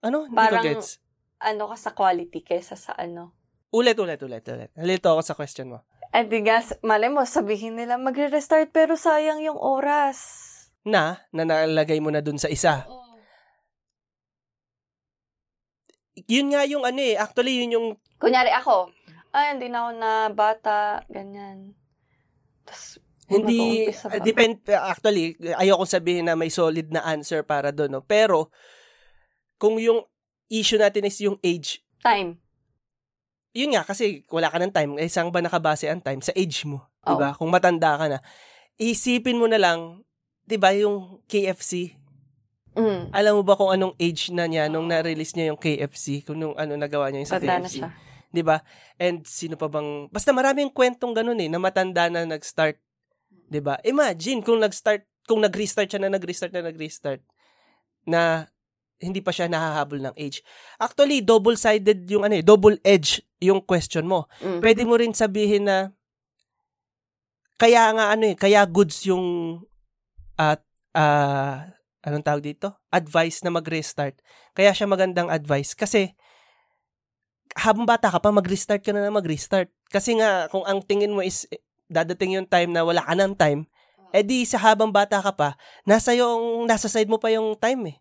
ano? 0.00 0.24
Hindi 0.24 0.36
Parang- 0.36 0.60
ko 0.60 0.68
gets. 0.76 1.00
Ano 1.38 1.72
ka 1.72 1.76
sa 1.78 1.90
quality 1.90 2.40
kesa 2.40 2.76
sa 2.76 2.92
ano. 2.92 3.32
Ulit, 3.70 3.96
ulit, 3.96 4.20
ulit, 4.20 4.44
ulit. 4.44 4.68
Nalito 4.74 5.08
ako 5.08 5.22
sa 5.22 5.32
question 5.32 5.70
mo. 5.70 5.80
At 6.10 6.26
di 6.26 6.42
nga, 6.42 6.60
mali 6.82 7.06
mo, 7.06 7.22
sabihin 7.22 7.72
nila 7.74 7.96
magre-restart 7.96 8.68
pero 8.68 8.92
sayang 8.92 9.40
yung 9.40 9.56
oras. 9.56 10.18
Na, 10.82 11.24
na 11.30 11.44
nalagay 11.44 11.96
mo 11.96 12.10
na 12.10 12.20
dun 12.20 12.36
sa 12.36 12.48
isa. 12.48 12.84
Yun 16.26 16.52
nga 16.52 16.66
yung 16.66 16.84
ano 16.84 17.00
eh. 17.00 17.16
Actually, 17.16 17.64
yun 17.64 17.76
yung 17.76 17.86
Kunyari 18.20 18.52
ako, 18.52 18.92
ay, 19.32 19.56
hindi 19.56 19.70
na 19.70 19.86
ako 19.86 19.90
na 19.96 20.10
bata, 20.34 21.00
ganyan. 21.08 21.72
Tapos, 22.66 22.98
hindi, 23.30 23.86
depend, 24.26 24.58
actually, 24.66 25.38
ayoko 25.54 25.86
sabihin 25.86 26.26
na 26.26 26.34
may 26.34 26.50
solid 26.50 26.90
na 26.90 27.06
answer 27.06 27.46
para 27.46 27.70
doon, 27.70 27.96
no? 27.96 28.02
Pero, 28.02 28.50
kung 29.54 29.78
yung 29.78 30.02
issue 30.50 30.82
natin 30.82 31.06
is 31.06 31.16
yung 31.22 31.38
age, 31.46 31.78
time. 32.02 32.42
yun 33.54 33.70
nga, 33.70 33.86
kasi 33.86 34.26
wala 34.34 34.50
ka 34.50 34.58
ng 34.58 34.74
time. 34.74 34.92
Eh, 34.98 35.06
saan 35.06 35.30
ba 35.30 35.38
nakabase 35.38 35.86
ang 35.86 36.02
time? 36.02 36.18
Sa 36.20 36.34
age 36.34 36.66
mo. 36.66 36.90
Oh. 37.06 37.14
Diba? 37.14 37.38
Kung 37.38 37.54
matanda 37.54 37.94
ka 37.94 38.06
na. 38.10 38.18
Isipin 38.76 39.38
mo 39.38 39.46
na 39.46 39.62
lang, 39.62 40.02
diba, 40.42 40.74
yung 40.74 41.22
KFC, 41.30 41.94
Mm. 42.70 43.10
alam 43.10 43.32
mo 43.34 43.42
ba 43.42 43.58
kung 43.58 43.74
anong 43.74 43.98
age 43.98 44.30
na 44.30 44.46
niya 44.46 44.70
nung 44.70 44.86
na-release 44.86 45.34
niya 45.34 45.50
yung 45.50 45.60
KFC? 45.60 46.22
Kung 46.22 46.38
nung 46.38 46.54
ano 46.54 46.78
nagawa 46.78 47.10
niya 47.10 47.20
yung 47.26 47.32
sa 47.32 47.42
Tanda 47.42 47.66
KFC? 47.66 47.82
siya. 47.82 47.90
'Di 48.30 48.42
ba? 48.46 48.62
And 48.94 49.26
sino 49.26 49.58
pa 49.58 49.66
bang 49.66 50.06
basta 50.08 50.30
maraming 50.30 50.70
kwentong 50.70 51.10
ganun 51.10 51.38
eh 51.42 51.50
na 51.50 51.58
matanda 51.58 52.06
na 52.06 52.22
nag-start. 52.22 52.78
'Di 53.50 53.60
ba? 53.60 53.82
Imagine 53.82 54.40
kung 54.46 54.62
nag-start 54.62 55.02
kung 55.26 55.42
nag-restart 55.42 55.90
siya 55.90 56.02
na 56.02 56.14
nag-restart 56.14 56.54
na 56.54 56.62
nag-restart 56.62 57.22
na 58.06 58.50
hindi 59.00 59.24
pa 59.24 59.32
siya 59.32 59.48
nahahabol 59.48 59.98
ng 59.98 60.14
age. 60.20 60.44
Actually, 60.76 61.24
double-sided 61.24 62.04
yung 62.12 62.22
ano 62.22 62.36
eh, 62.36 62.44
double 62.44 62.76
edge 62.84 63.24
yung 63.40 63.64
question 63.64 64.04
mo. 64.04 64.28
Mm. 64.44 64.60
Pwede 64.60 64.82
mo 64.84 64.94
rin 65.00 65.16
sabihin 65.16 65.64
na 65.64 65.88
kaya 67.56 67.92
nga 67.96 68.12
ano 68.12 68.24
eh, 68.28 68.36
kaya 68.36 68.64
goods 68.68 69.08
yung 69.08 69.58
at 70.36 70.60
ah 70.96 71.79
anong 72.04 72.24
tawag 72.24 72.44
dito? 72.44 72.74
Advice 72.92 73.44
na 73.44 73.50
mag-restart. 73.52 74.18
Kaya 74.56 74.72
siya 74.72 74.88
magandang 74.88 75.28
advice 75.28 75.76
kasi 75.76 76.16
habang 77.58 77.84
bata 77.84 78.08
ka 78.08 78.22
pa, 78.22 78.30
mag-restart 78.30 78.80
ka 78.80 78.94
na 78.94 79.02
na 79.02 79.12
mag-restart. 79.12 79.68
Kasi 79.90 80.16
nga, 80.16 80.46
kung 80.48 80.62
ang 80.64 80.86
tingin 80.86 81.10
mo 81.10 81.18
is 81.18 81.50
eh, 81.50 81.58
dadating 81.90 82.38
yung 82.38 82.46
time 82.46 82.70
na 82.70 82.86
wala 82.86 83.02
ka 83.02 83.14
ng 83.18 83.34
time, 83.34 83.66
Eh 84.10 84.26
di 84.26 84.42
sa 84.42 84.58
habang 84.58 84.90
bata 84.90 85.22
ka 85.22 85.30
pa, 85.30 85.54
nasa 85.86 86.10
yung 86.18 86.66
nasa 86.66 86.90
side 86.90 87.06
mo 87.06 87.22
pa 87.22 87.30
yung 87.30 87.54
time 87.54 87.94
eh. 87.94 87.96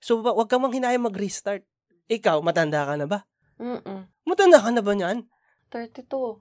So 0.00 0.24
wa- 0.24 0.32
wag 0.32 0.48
kang 0.48 0.64
manghinayang 0.64 1.04
mag-restart. 1.04 1.68
Ikaw, 2.08 2.40
matanda 2.40 2.88
ka 2.88 2.96
na 2.96 3.04
ba? 3.04 3.28
Mm-mm. 3.60 4.08
Matanda 4.24 4.56
ka 4.56 4.72
na 4.72 4.80
ba 4.80 4.92
niyan? 4.96 5.28
32. 5.68 6.40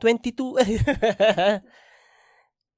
22. 0.00 0.54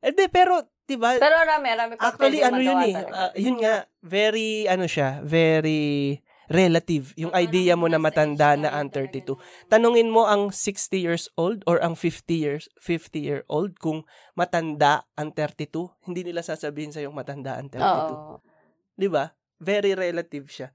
eh 0.08 0.12
di, 0.16 0.24
pero, 0.32 0.64
di 0.90 0.98
ba? 0.98 1.14
Pero 1.22 1.38
rami, 1.46 1.70
rami 1.70 1.94
pa 1.94 2.10
Actually, 2.10 2.42
ano 2.42 2.58
yun 2.58 2.82
eh. 2.90 2.94
ah, 2.98 3.30
yun 3.38 3.62
nga, 3.62 3.86
very, 4.02 4.66
ano 4.66 4.90
siya, 4.90 5.22
very 5.22 6.18
relative. 6.50 7.14
Yung 7.14 7.30
idea 7.30 7.78
mo 7.78 7.86
na 7.86 8.02
matanda 8.02 8.58
na 8.58 8.74
ang 8.74 8.90
32. 8.90 9.38
Tanungin 9.70 10.10
mo 10.10 10.26
ang 10.26 10.50
60 10.50 10.98
years 10.98 11.30
old 11.38 11.62
or 11.70 11.78
ang 11.78 11.94
50 11.94 12.26
years 12.34 12.66
50 12.82 13.22
year 13.22 13.40
old 13.46 13.78
kung 13.78 14.02
matanda 14.34 15.06
ang 15.14 15.30
32, 15.30 15.94
hindi 16.10 16.26
nila 16.26 16.42
sasabihin 16.42 16.90
sa 16.90 16.98
yung 16.98 17.14
matanda 17.14 17.54
ang 17.54 17.70
32. 17.70 17.86
Oo. 17.86 18.42
'Di 18.98 19.06
ba? 19.06 19.30
Very 19.62 19.94
relative 19.94 20.50
siya. 20.50 20.74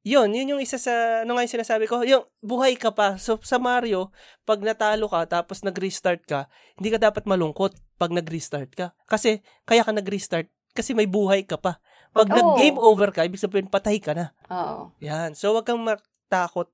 Yun, 0.00 0.32
yun 0.32 0.56
yung 0.56 0.62
isa 0.64 0.80
sa, 0.80 1.28
ano 1.28 1.36
nga 1.36 1.44
yung 1.44 1.56
sinasabi 1.60 1.84
ko, 1.84 2.00
yung 2.08 2.24
buhay 2.40 2.72
ka 2.72 2.88
pa. 2.88 3.20
So, 3.20 3.36
sa 3.44 3.60
Mario, 3.60 4.08
pag 4.48 4.64
natalo 4.64 5.04
ka, 5.12 5.28
tapos 5.28 5.60
nag-restart 5.60 6.24
ka, 6.24 6.48
hindi 6.80 6.88
ka 6.88 7.12
dapat 7.12 7.28
malungkot 7.28 7.76
pag 8.00 8.16
nag-restart 8.16 8.72
ka. 8.72 8.96
Kasi, 9.04 9.44
kaya 9.68 9.84
ka 9.84 9.92
nag-restart, 9.92 10.48
kasi 10.72 10.96
may 10.96 11.04
buhay 11.04 11.44
ka 11.44 11.60
pa. 11.60 11.84
Pag 12.16 12.32
Oo. 12.32 12.36
nag-game 12.40 12.80
over 12.80 13.12
ka, 13.12 13.28
ibig 13.28 13.36
sabihin, 13.36 13.68
patay 13.68 14.00
ka 14.00 14.16
na. 14.16 14.32
Oo. 14.48 14.96
Yan. 15.04 15.36
So, 15.36 15.52
wag 15.52 15.68
kang 15.68 15.84
matakot 15.84 16.72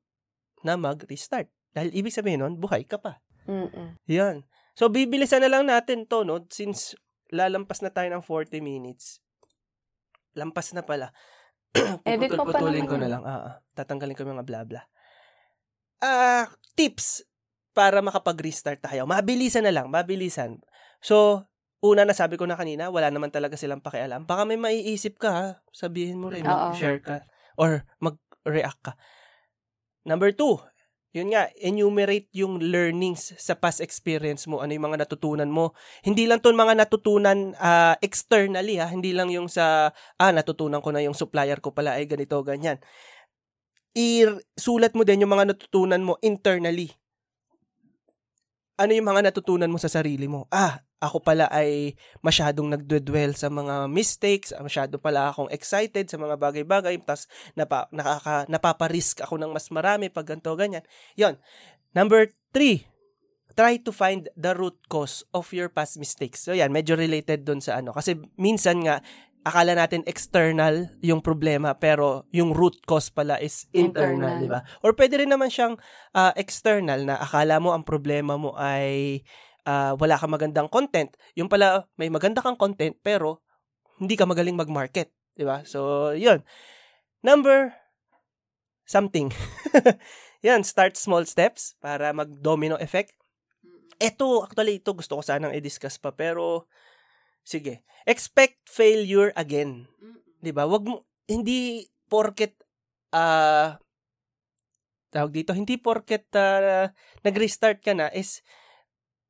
na 0.63 0.79
mag-restart. 0.79 1.51
Dahil 1.75 1.91
ibig 1.91 2.15
sabihin 2.15 2.47
nun, 2.47 2.55
buhay 2.63 2.87
ka 2.87 3.03
pa. 3.03 3.19
Mm-mm. 3.51 3.99
Yan. 4.07 4.47
So, 4.79 4.87
bibilisan 4.87 5.43
na 5.43 5.51
lang 5.51 5.67
natin 5.67 6.07
to, 6.07 6.23
no? 6.23 6.47
Since 6.47 6.95
lalampas 7.35 7.83
na 7.83 7.91
tayo 7.91 8.07
ng 8.15 8.23
40 8.23 8.63
minutes. 8.63 9.19
Lampas 10.39 10.71
na 10.73 10.87
pala. 10.87 11.11
Edit 12.07 12.39
mo 12.39 12.47
pa 12.47 12.63
naman 12.63 12.87
ko 12.87 12.97
na 12.97 13.11
lang. 13.11 13.23
Ah, 13.27 13.35
ah. 13.35 13.55
tatanggalin 13.75 14.15
ko 14.15 14.23
yung 14.23 14.39
mga 14.39 14.47
bla 14.47 14.61
bla. 14.63 14.81
Ah, 16.01 16.47
tips 16.79 17.25
para 17.77 18.01
makapag-restart 18.01 18.81
tayo. 18.85 19.05
Mabilisan 19.05 19.69
na 19.69 19.73
lang, 19.73 19.93
mabilisan. 19.93 20.61
So, 21.01 21.47
una 21.85 22.03
na 22.03 22.17
sabi 22.17 22.41
ko 22.41 22.49
na 22.49 22.59
kanina, 22.59 22.89
wala 22.89 23.13
naman 23.13 23.31
talaga 23.31 23.55
silang 23.55 23.85
pakialam. 23.85 24.25
Baka 24.25 24.43
may 24.49 24.59
maiisip 24.59 25.21
ka, 25.21 25.31
ha? 25.31 25.49
sabihin 25.71 26.19
mo 26.19 26.33
rin, 26.33 26.45
Oo. 26.45 26.73
mag-share 26.73 27.01
ka, 27.05 27.23
or 27.61 27.85
mag-react 28.01 28.81
ka. 28.81 28.93
Number 30.07 30.31
two, 30.33 30.59
yun 31.17 31.33
nga, 31.33 31.49
enumerate 31.57 32.29
yung 32.37 32.61
learnings 32.61 33.33
sa 33.41 33.57
past 33.57 33.81
experience 33.81 34.45
mo, 34.45 34.61
ano 34.61 34.77
yung 34.77 34.93
mga 34.93 35.09
natutunan 35.09 35.49
mo. 35.49 35.73
Hindi 36.05 36.29
lang 36.29 36.45
to 36.45 36.53
mga 36.53 36.77
natutunan 36.77 37.57
ah, 37.57 37.97
externally, 38.05 38.77
ha? 38.77 38.93
hindi 38.93 39.17
lang 39.17 39.33
yung 39.33 39.49
sa, 39.49 39.97
ah, 40.21 40.33
natutunan 40.33 40.85
ko 40.85 40.93
na 40.93 41.01
yung 41.01 41.17
supplier 41.17 41.57
ko 41.65 41.73
pala 41.73 41.97
ay 41.97 42.05
ganito, 42.05 42.37
ganyan. 42.45 42.77
I-sulat 43.97 44.93
mo 44.93 45.09
din 45.09 45.25
yung 45.25 45.33
mga 45.33 45.57
natutunan 45.57 46.05
mo 46.05 46.21
internally. 46.21 46.93
Ano 48.77 48.93
yung 48.93 49.09
mga 49.09 49.33
natutunan 49.33 49.73
mo 49.73 49.81
sa 49.81 49.89
sarili 49.89 50.29
mo? 50.29 50.45
Ah, 50.53 50.85
ako 51.01 51.25
pala 51.25 51.49
ay 51.49 51.97
masyadong 52.21 52.77
nagdwell 52.77 53.33
sa 53.33 53.49
mga 53.49 53.89
mistakes, 53.89 54.53
ah, 54.53 54.61
masyado 54.61 55.01
pala 55.01 55.33
akong 55.33 55.49
excited 55.49 56.05
sa 56.05 56.21
mga 56.21 56.37
bagay-bagay, 56.37 57.01
tapos 57.01 57.25
napa, 57.57 57.89
nakaka, 57.89 58.45
napaparisk 58.53 59.25
ako 59.25 59.41
ng 59.41 59.49
mas 59.49 59.73
marami 59.73 60.13
pag 60.13 60.29
ganito, 60.29 60.53
ganyan. 60.53 60.85
Yon. 61.17 61.41
Number 61.97 62.29
three, 62.53 62.85
try 63.57 63.81
to 63.81 63.97
find 63.97 64.29
the 64.37 64.53
root 64.53 64.77
cause 64.93 65.25
of 65.33 65.49
your 65.57 65.73
past 65.73 65.97
mistakes. 65.97 66.45
So 66.45 66.53
yan, 66.53 66.69
medyo 66.69 67.01
related 67.01 67.49
dun 67.49 67.65
sa 67.65 67.81
ano. 67.81 67.97
Kasi 67.97 68.21
minsan 68.37 68.85
nga, 68.85 69.01
akala 69.47 69.79
natin 69.79 70.03
external 70.11 70.91
yung 71.07 71.23
problema, 71.23 71.79
pero 71.79 72.27
yung 72.35 72.51
root 72.51 72.83
cause 72.83 73.15
pala 73.15 73.39
is 73.39 73.71
internal, 73.71 74.43
Internal. 74.43 74.43
di 74.43 74.49
ba? 74.51 74.61
Or 74.83 74.99
pwede 74.99 75.23
rin 75.23 75.31
naman 75.31 75.55
siyang 75.55 75.79
ah, 76.19 76.35
external 76.35 77.07
na 77.07 77.23
akala 77.23 77.63
mo 77.63 77.71
ang 77.71 77.87
problema 77.87 78.35
mo 78.35 78.59
ay 78.59 79.23
ah, 79.63 79.95
wala 79.95 80.19
ka 80.19 80.27
magandang 80.27 80.67
content. 80.67 81.15
Yung 81.39 81.47
pala, 81.47 81.87
may 81.95 82.11
maganda 82.11 82.43
kang 82.43 82.59
content, 82.59 82.99
pero 83.07 83.39
hindi 84.03 84.19
ka 84.19 84.27
magaling 84.27 84.59
mag-market. 84.59 85.15
Di 85.39 85.47
ba? 85.47 85.63
So, 85.63 86.11
yun. 86.11 86.43
Number 87.23 87.71
something. 88.83 89.31
yan, 90.47 90.67
start 90.67 90.99
small 90.99 91.23
steps 91.23 91.79
para 91.79 92.11
mag-domino 92.11 92.75
effect. 92.83 93.15
Ito, 94.03 94.43
actually, 94.43 94.83
ito 94.83 94.91
gusto 94.91 95.19
ko 95.19 95.23
sanang 95.23 95.55
i-discuss 95.55 96.03
pa, 96.03 96.11
pero 96.11 96.67
sige. 97.47 97.87
Expect 98.05 98.67
failure 98.67 99.31
again. 99.39 99.87
'Di 100.43 100.51
ba? 100.51 100.67
Wag 100.67 100.83
mo 100.85 101.07
hindi 101.31 101.87
porket 102.11 102.59
ah 103.15 103.79
tawag 105.15 105.33
dito, 105.33 105.57
hindi 105.57 105.81
porket 105.81 106.29
ah, 106.37 106.93
nag-restart 107.25 107.81
ka 107.81 107.97
na 107.97 108.13
is 108.13 108.45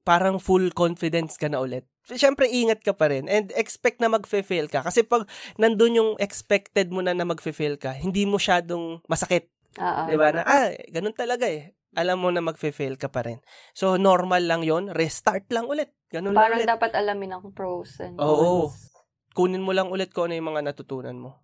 parang 0.02 0.42
full 0.42 0.74
confidence 0.74 1.38
ka 1.38 1.46
na 1.46 1.62
ulit. 1.62 1.86
Siyempre, 2.06 2.46
ingat 2.46 2.86
ka 2.86 2.94
pa 2.94 3.10
rin 3.10 3.26
and 3.26 3.50
expect 3.58 3.98
na 3.98 4.06
magfe-fail 4.06 4.70
ka. 4.70 4.82
Kasi 4.82 5.02
pag 5.02 5.26
nandun 5.58 5.98
yung 5.98 6.12
expected 6.22 6.94
mo 6.94 7.02
na 7.02 7.14
na 7.14 7.26
magfe-fail 7.26 7.78
ka, 7.78 7.90
hindi 7.94 8.22
mo 8.22 8.38
syadong 8.38 9.02
masakit. 9.10 9.50
Oo. 9.78 10.02
Di 10.06 10.14
ba? 10.14 10.30
Na, 10.30 10.46
ah, 10.46 10.70
ganun 10.90 11.14
talaga 11.14 11.50
eh. 11.50 11.74
Alam 11.97 12.20
mo 12.20 12.28
na 12.28 12.44
magfe-fail 12.44 13.01
ka 13.01 13.09
pa 13.09 13.24
rin. 13.24 13.40
So, 13.72 13.97
normal 13.97 14.44
lang 14.44 14.62
yon 14.62 14.92
Restart 14.92 15.49
lang 15.49 15.64
ulit. 15.64 15.97
Ganun 16.12 16.36
Parang 16.36 16.61
lang 16.61 16.68
ulit. 16.68 16.68
dapat 16.68 16.92
alamin 16.92 17.32
ang 17.32 17.51
pros 17.57 18.05
and 18.05 18.20
Oo. 18.20 18.68
cons. 18.68 18.92
Kunin 19.32 19.64
mo 19.64 19.72
lang 19.72 19.88
ulit 19.88 20.12
kung 20.12 20.28
ano 20.28 20.36
yung 20.36 20.53
mga 20.53 20.62
natutunan 20.68 21.16
mo. 21.16 21.40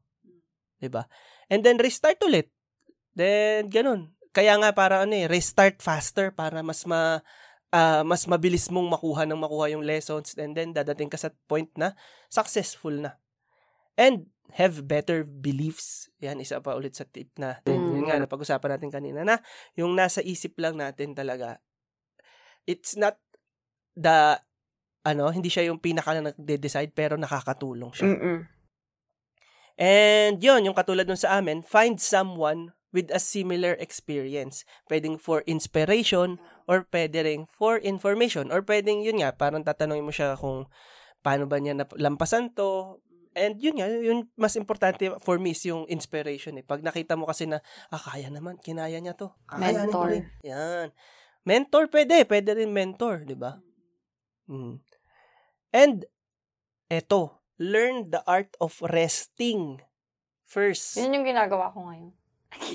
ba? 0.92 1.08
And 1.48 1.64
then, 1.64 1.80
restart 1.80 2.20
ulit. 2.20 2.52
Then, 3.16 3.72
ganun. 3.72 4.12
Kaya 4.32 4.56
nga, 4.60 4.72
para 4.72 5.04
ano 5.04 5.12
eh, 5.12 5.28
restart 5.28 5.80
faster 5.84 6.32
para 6.32 6.64
mas 6.64 6.88
ma 6.88 7.20
ah, 7.72 8.00
mas 8.04 8.24
mabilis 8.24 8.68
mong 8.72 8.88
makuha 8.88 9.28
ng 9.28 9.36
makuha 9.36 9.72
yung 9.76 9.84
lessons 9.84 10.36
and 10.40 10.56
then 10.56 10.72
dadating 10.72 11.12
ka 11.12 11.20
sa 11.20 11.32
point 11.48 11.68
na 11.76 11.92
successful 12.32 12.92
na. 12.92 13.20
And 13.96 14.31
have 14.52 14.84
better 14.84 15.24
beliefs. 15.24 16.12
Yan, 16.20 16.40
isa 16.40 16.60
pa 16.60 16.76
ulit 16.76 16.92
sa 16.92 17.08
tip 17.08 17.32
na. 17.40 17.60
Mm. 17.64 18.00
Yun 18.00 18.04
nga, 18.08 18.20
napag-usapan 18.20 18.76
natin 18.76 18.92
kanina 18.92 19.20
na 19.24 19.40
yung 19.76 19.96
nasa 19.96 20.20
isip 20.20 20.56
lang 20.60 20.76
natin 20.76 21.16
talaga. 21.16 21.60
It's 22.68 22.94
not 22.94 23.16
the, 23.96 24.38
ano, 25.08 25.32
hindi 25.32 25.48
siya 25.48 25.72
yung 25.72 25.80
pinaka 25.80 26.14
na 26.14 26.30
nagde-decide 26.30 26.92
pero 26.92 27.16
nakakatulong 27.16 27.92
siya. 27.96 28.08
Mm-mm. 28.12 28.38
And 29.80 30.36
yun, 30.38 30.68
yung 30.68 30.76
katulad 30.76 31.08
nun 31.08 31.18
sa 31.18 31.40
amin, 31.40 31.64
find 31.64 31.96
someone 31.96 32.76
with 32.92 33.08
a 33.08 33.18
similar 33.18 33.72
experience. 33.80 34.68
Pwedeng 34.86 35.16
for 35.16 35.40
inspiration 35.48 36.36
or 36.68 36.84
pwede 36.92 37.24
rin 37.24 37.48
for 37.48 37.80
information 37.80 38.52
or 38.52 38.60
pwedeng 38.62 39.00
yun 39.00 39.24
nga, 39.24 39.32
parang 39.32 39.64
tatanungin 39.64 40.04
mo 40.04 40.12
siya 40.12 40.36
kung 40.36 40.68
paano 41.24 41.48
ba 41.48 41.56
niya 41.56 41.74
lampasan 41.96 42.52
to. 42.52 43.00
And 43.32 43.56
yun 43.56 43.80
nga, 43.80 43.88
yun 43.88 44.28
mas 44.36 44.56
importante 44.60 45.08
for 45.24 45.40
me 45.40 45.56
is 45.56 45.64
yung 45.64 45.88
inspiration 45.88 46.56
eh. 46.60 46.64
Pag 46.64 46.84
nakita 46.84 47.16
mo 47.16 47.24
kasi 47.24 47.48
na, 47.48 47.64
ah, 47.88 48.00
kaya 48.00 48.28
naman, 48.28 48.60
kinaya 48.60 49.00
niya 49.00 49.16
to. 49.16 49.32
Ko 49.48 49.56
Mentor. 49.56 50.08
rin. 50.12 50.24
Yan. 50.44 50.92
Mentor 51.42 51.88
pwede, 51.88 52.22
pwede 52.28 52.50
rin 52.54 52.70
mentor, 52.70 53.24
di 53.26 53.34
ba? 53.34 53.58
Mm. 54.46 54.78
And, 55.72 55.96
eto, 56.92 57.42
learn 57.56 58.12
the 58.12 58.20
art 58.28 58.52
of 58.60 58.78
resting 58.84 59.80
first. 60.44 61.00
Yun 61.00 61.16
yung 61.16 61.26
ginagawa 61.26 61.72
ko 61.72 61.88
ngayon. 61.88 62.12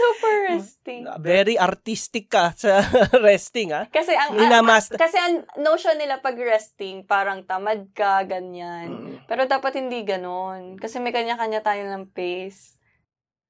Super 0.00 0.34
resting. 0.52 1.04
Very 1.20 1.56
artistic 1.56 2.28
ka 2.30 2.52
sa 2.54 2.84
resting, 3.26 3.72
ah. 3.72 3.88
Kasi 3.88 4.12
ang 4.14 4.36
Minamaster. 4.36 4.96
kasi 5.00 5.16
ang 5.16 5.44
notion 5.60 5.96
nila 5.96 6.20
pag 6.20 6.36
resting, 6.38 7.04
parang 7.04 7.44
tamad 7.44 7.88
ka, 7.92 8.24
ganyan. 8.24 9.20
Pero 9.26 9.44
dapat 9.46 9.80
hindi 9.80 10.04
ganon. 10.04 10.76
Kasi 10.76 11.00
may 11.00 11.12
kanya-kanya 11.12 11.60
tayo 11.64 11.86
ng 11.88 12.08
pace. 12.10 12.76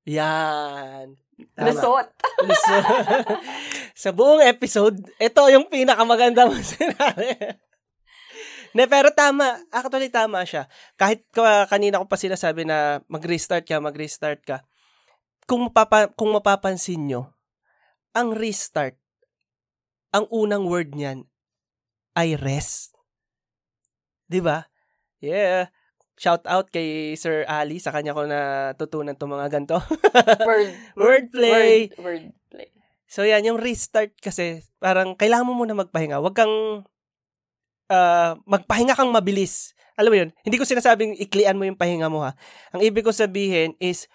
Yan. 0.08 1.14
Tama. 1.56 1.72
Lusot. 1.72 2.06
Lusot. 2.44 2.84
sa 4.02 4.10
buong 4.12 4.44
episode, 4.44 5.00
ito 5.16 5.40
yung 5.48 5.68
pinakamaganda 5.72 6.44
mo 6.44 6.56
sinabi. 6.60 7.36
Ne, 8.76 8.86
pero 8.86 9.10
tama. 9.10 9.58
Actually, 9.74 10.10
tama 10.10 10.46
siya. 10.46 10.70
Kahit 10.94 11.26
ka, 11.34 11.66
kanina 11.66 11.98
ko 11.98 12.06
pa 12.06 12.14
sinasabi 12.14 12.62
na 12.62 13.02
mag-restart 13.10 13.66
ka, 13.66 13.82
mag-restart 13.82 14.40
ka. 14.46 14.62
Kung, 15.50 15.66
mapapa, 15.66 16.10
kung 16.14 16.30
mapapansin 16.30 17.10
nyo, 17.10 17.34
ang 18.14 18.34
restart, 18.34 18.98
ang 20.10 20.26
unang 20.30 20.66
word 20.66 20.94
niyan 20.94 21.30
ay 22.18 22.34
rest. 22.34 22.98
'Di 24.26 24.42
ba? 24.42 24.66
Yeah. 25.22 25.70
Shout 26.20 26.44
out 26.44 26.68
kay 26.68 27.16
Sir 27.16 27.48
Ali 27.48 27.80
sa 27.80 27.94
kanya 27.94 28.12
ko 28.12 28.28
natutunan 28.28 29.16
tong 29.16 29.32
mga 29.32 29.48
ganto. 29.48 29.80
Word. 30.48 30.70
Wordplay. 30.92 31.88
Word, 31.96 31.96
wordplay. 31.96 32.68
So 33.08 33.24
yan, 33.24 33.48
yung 33.48 33.56
restart 33.56 34.12
kasi, 34.20 34.60
parang 34.76 35.16
kailangan 35.16 35.48
mo 35.48 35.56
muna 35.56 35.72
magpahinga. 35.72 36.20
Huwag 36.20 36.36
kang, 36.36 36.84
uh, 37.90 38.38
magpahinga 38.46 38.94
kang 38.94 39.10
mabilis. 39.10 39.74
Alam 39.98 40.10
mo 40.14 40.16
yun, 40.24 40.30
hindi 40.46 40.56
ko 40.56 40.64
sinasabing 40.64 41.18
iklian 41.20 41.58
mo 41.58 41.68
yung 41.68 41.76
pahinga 41.76 42.08
mo 42.08 42.24
ha. 42.24 42.32
Ang 42.72 42.80
ibig 42.86 43.04
ko 43.04 43.12
sabihin 43.12 43.76
is, 43.82 44.08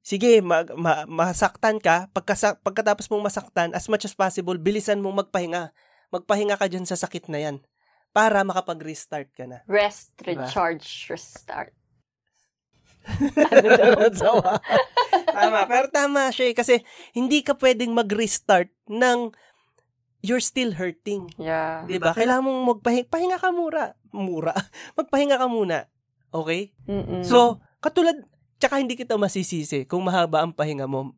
sige, 0.00 0.40
mag, 0.40 0.72
ma, 0.78 1.04
masaktan 1.04 1.76
ka, 1.82 2.08
pagkasa, 2.14 2.56
pagkatapos 2.62 3.10
mong 3.12 3.28
masaktan, 3.28 3.74
as 3.76 3.84
much 3.90 4.08
as 4.08 4.16
possible, 4.16 4.56
bilisan 4.56 5.02
mong 5.04 5.26
magpahinga. 5.26 5.74
Magpahinga 6.08 6.56
ka 6.56 6.70
dyan 6.70 6.88
sa 6.88 6.96
sakit 6.96 7.28
na 7.28 7.42
yan 7.42 7.56
para 8.14 8.46
makapag-restart 8.46 9.28
ka 9.34 9.44
na. 9.44 9.60
Rest, 9.66 10.14
diba? 10.22 10.46
recharge, 10.46 10.86
diba? 10.86 11.18
restart. 11.18 11.74
Tama. 15.34 15.60
Pero 15.68 15.86
tama 15.92 16.32
siya 16.32 16.46
eh, 16.52 16.54
kasi 16.56 16.74
hindi 17.12 17.44
ka 17.44 17.52
pwedeng 17.58 17.92
mag-restart 17.92 18.72
ng 18.88 19.34
you're 20.24 20.40
still 20.40 20.72
hurting. 20.72 21.28
Yeah. 21.36 21.84
Diba? 21.84 22.16
Kailangan 22.16 22.48
mong 22.48 22.60
magpahinga. 22.72 23.06
Pahinga 23.12 23.36
ka 23.36 23.52
mura. 23.52 23.92
Mura. 24.08 24.56
Magpahinga 24.98 25.36
ka 25.36 25.44
muna. 25.44 25.84
Okay? 26.32 26.72
Mm-mm. 26.88 27.20
So, 27.28 27.60
katulad, 27.84 28.24
tsaka 28.56 28.80
hindi 28.80 28.96
kita 28.96 29.20
masisisi 29.20 29.84
kung 29.84 30.00
mahaba 30.08 30.40
ang 30.40 30.56
pahinga 30.56 30.88
mo 30.88 31.12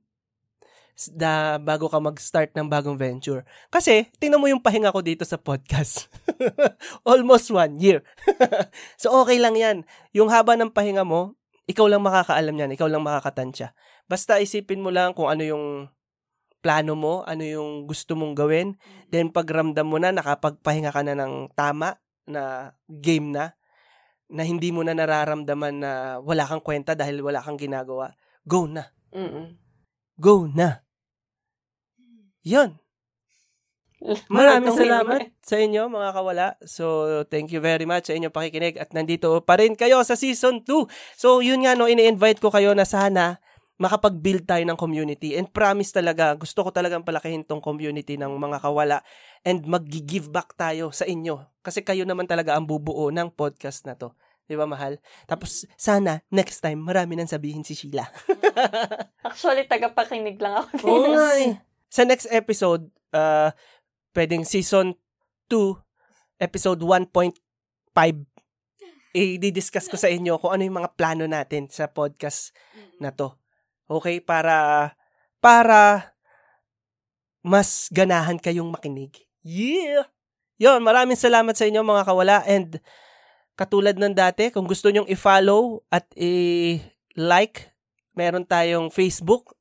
da 1.13 1.61
bago 1.61 1.93
ka 1.93 2.01
mag-start 2.01 2.57
ng 2.57 2.73
bagong 2.73 2.97
venture. 2.97 3.45
Kasi, 3.69 4.09
tingnan 4.17 4.41
mo 4.41 4.49
yung 4.49 4.65
pahinga 4.65 4.91
ko 4.91 5.05
dito 5.05 5.29
sa 5.29 5.37
podcast. 5.37 6.09
Almost 7.09 7.53
one 7.53 7.77
year. 7.77 8.01
so, 9.01 9.13
okay 9.23 9.37
lang 9.37 9.55
yan. 9.55 9.77
Yung 10.17 10.33
haba 10.33 10.57
ng 10.57 10.73
pahinga 10.73 11.05
mo, 11.05 11.37
ikaw 11.69 11.85
lang 11.85 12.01
makakaalam 12.01 12.57
yan. 12.57 12.73
Ikaw 12.73 12.89
lang 12.89 13.05
makakatansya. 13.05 13.77
Basta 14.09 14.41
isipin 14.41 14.81
mo 14.81 14.89
lang 14.89 15.13
kung 15.13 15.29
ano 15.29 15.45
yung 15.45 15.93
plano 16.61 16.99
mo, 16.99 17.23
ano 17.25 17.43
yung 17.47 17.87
gusto 17.87 18.19
mong 18.19 18.35
gawin. 18.35 18.75
Then, 19.09 19.31
pagramdam 19.31 19.87
mo 19.87 20.01
na, 20.01 20.11
nakapagpahinga 20.11 20.91
ka 20.91 21.03
na 21.07 21.15
ng 21.15 21.53
tama 21.55 22.01
na 22.27 22.75
game 22.91 23.31
na, 23.31 23.55
na 24.27 24.43
hindi 24.43 24.75
mo 24.75 24.83
na 24.83 24.93
nararamdaman 24.93 25.75
na 25.79 25.91
wala 26.19 26.43
kang 26.43 26.63
kwenta 26.63 26.99
dahil 26.99 27.23
wala 27.23 27.39
kang 27.39 27.59
ginagawa, 27.59 28.11
go 28.43 28.67
na. 28.67 28.91
Mm-mm. 29.15 29.55
Go 30.19 30.51
na. 30.51 30.83
Yun. 32.43 32.79
Maraming 34.31 34.77
salamat 34.77 35.33
sa 35.41 35.57
inyo 35.57 35.89
mga 35.89 36.11
kawala. 36.13 36.47
So, 36.67 37.07
thank 37.33 37.49
you 37.51 37.65
very 37.65 37.89
much 37.89 38.11
sa 38.11 38.15
inyong 38.15 38.35
pakikinig 38.35 38.77
at 38.77 38.93
nandito 38.93 39.41
pa 39.41 39.57
rin 39.57 39.73
kayo 39.73 40.03
sa 40.05 40.19
season 40.19 40.61
2. 40.63 40.87
So, 41.17 41.41
yun 41.41 41.65
nga 41.65 41.75
no, 41.75 41.89
ini-invite 41.89 42.43
ko 42.43 42.53
kayo 42.53 42.77
na 42.77 42.85
sana 42.85 43.41
makapag-build 43.77 44.49
tayo 44.49 44.65
ng 44.65 44.79
community. 44.79 45.37
And 45.37 45.49
promise 45.49 45.93
talaga, 45.93 46.33
gusto 46.37 46.65
ko 46.65 46.71
talagang 46.73 47.05
palakihin 47.05 47.45
tong 47.45 47.61
community 47.61 48.17
ng 48.17 48.33
mga 48.33 48.59
kawala 48.65 49.05
and 49.45 49.65
mag-give 49.69 50.33
back 50.33 50.57
tayo 50.57 50.91
sa 50.93 51.05
inyo. 51.05 51.41
Kasi 51.61 51.85
kayo 51.85 52.09
naman 52.09 52.25
talaga 52.25 52.57
ang 52.57 52.65
bubuo 52.65 53.13
ng 53.13 53.33
podcast 53.33 53.85
na 53.85 53.95
to. 53.95 54.17
Di 54.47 54.55
ba, 54.55 54.65
mahal? 54.65 55.03
Tapos, 55.27 55.67
sana, 55.75 56.23
next 56.31 56.63
time, 56.63 56.79
marami 56.79 57.19
nang 57.19 57.29
sabihin 57.29 57.67
si 57.67 57.75
Sheila. 57.75 58.07
Actually, 59.27 59.67
tagapakinig 59.67 60.39
lang 60.39 60.63
ako. 60.63 60.87
Oo 60.87 61.13
nga 61.13 61.35
eh 61.37 61.67
sa 61.97 62.03
next 62.05 62.29
episode, 62.31 62.91
uh, 63.15 63.51
pwedeng 64.13 64.45
season 64.45 64.95
2, 65.49 65.81
episode 66.43 66.81
1.5, 66.83 67.33
i-discuss 69.17 69.89
ko 69.89 69.97
sa 69.97 70.13
inyo 70.13 70.37
kung 70.37 70.53
ano 70.53 70.63
yung 70.67 70.79
mga 70.85 70.93
plano 70.93 71.25
natin 71.25 71.73
sa 71.73 71.89
podcast 71.89 72.53
na 73.01 73.15
to. 73.15 73.33
Okay? 73.87 74.19
Para, 74.23 74.93
para 75.39 76.13
mas 77.43 77.89
ganahan 77.91 78.37
kayong 78.37 78.71
makinig. 78.71 79.15
Yeah! 79.47 80.11
Yon, 80.59 80.83
maraming 80.83 81.19
salamat 81.19 81.55
sa 81.55 81.69
inyo 81.69 81.85
mga 81.85 82.07
kawala 82.07 82.43
and 82.49 82.81
katulad 83.57 83.97
ng 83.97 84.13
dati, 84.13 84.53
kung 84.53 84.69
gusto 84.69 84.93
nyong 84.93 85.09
i-follow 85.09 85.85
at 85.89 86.05
i-like, 86.17 87.73
meron 88.17 88.45
tayong 88.45 88.93
Facebook 88.93 89.57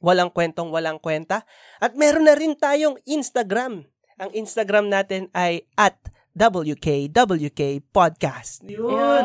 Walang 0.00 0.32
kwentong 0.32 0.72
walang 0.72 0.96
kwenta. 0.96 1.44
At 1.76 1.92
meron 1.92 2.24
na 2.24 2.32
rin 2.32 2.56
tayong 2.56 2.96
Instagram. 3.04 3.84
Ang 4.16 4.30
Instagram 4.32 4.88
natin 4.88 5.28
ay 5.36 5.68
at 5.76 6.00
WKWK 6.40 7.84
Podcast. 7.92 8.64
Yun. 8.64 9.24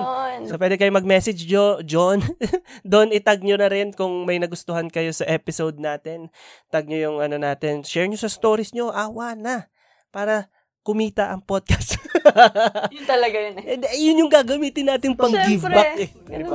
So, 0.51 0.59
pwede 0.59 0.75
kayo 0.75 0.91
mag-message, 0.91 1.47
jo, 1.47 1.79
John. 1.79 2.19
Doon, 2.83 3.15
itag 3.15 3.39
nyo 3.39 3.55
na 3.55 3.71
rin 3.71 3.95
kung 3.95 4.27
may 4.27 4.35
nagustuhan 4.35 4.91
kayo 4.91 5.15
sa 5.15 5.23
episode 5.31 5.79
natin. 5.79 6.27
Tag 6.67 6.91
nyo 6.91 6.99
yung 6.99 7.17
ano 7.23 7.39
natin. 7.39 7.87
Share 7.87 8.11
nyo 8.11 8.19
sa 8.19 8.27
stories 8.27 8.75
nyo. 8.75 8.91
Awa 8.91 9.31
na. 9.31 9.71
Para 10.11 10.51
kumita 10.83 11.31
ang 11.31 11.39
podcast. 11.39 11.95
yun 12.95 13.07
talaga 13.07 13.37
yun 13.39 13.55
eh. 13.63 13.65
And, 13.79 13.83
yun 13.95 14.19
yung 14.19 14.31
gagamitin 14.31 14.91
natin 14.91 15.15
pang 15.15 15.31
Siyempre, 15.31 15.49
give 15.55 15.65
back 15.71 15.95
eh. 15.97 16.09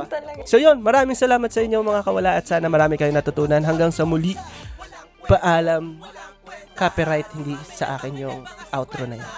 Talaga. 0.07 0.41
So 0.45 0.61
yun, 0.61 0.77
maraming 0.85 1.17
salamat 1.17 1.49
sa 1.49 1.65
inyo 1.65 1.81
mga 1.81 2.05
kawala 2.05 2.37
at 2.37 2.45
sana 2.45 2.69
marami 2.69 3.01
kayong 3.01 3.17
natutunan. 3.17 3.65
Hanggang 3.65 3.89
sa 3.89 4.05
muli, 4.05 4.37
paalam, 5.25 5.97
copyright 6.75 7.29
hindi 7.35 7.55
sa 7.61 7.97
akin 7.99 8.13
yung 8.17 8.39
outro 8.73 9.05
na 9.05 9.19
yan. 9.19 9.31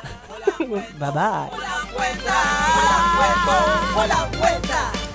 Bye-bye. 1.02 1.52
Walang 1.54 1.88
kwenta, 1.92 2.40
walang 2.78 3.08
kwento, 3.14 3.58
walang 3.98 4.32
kwenta. 4.38 5.13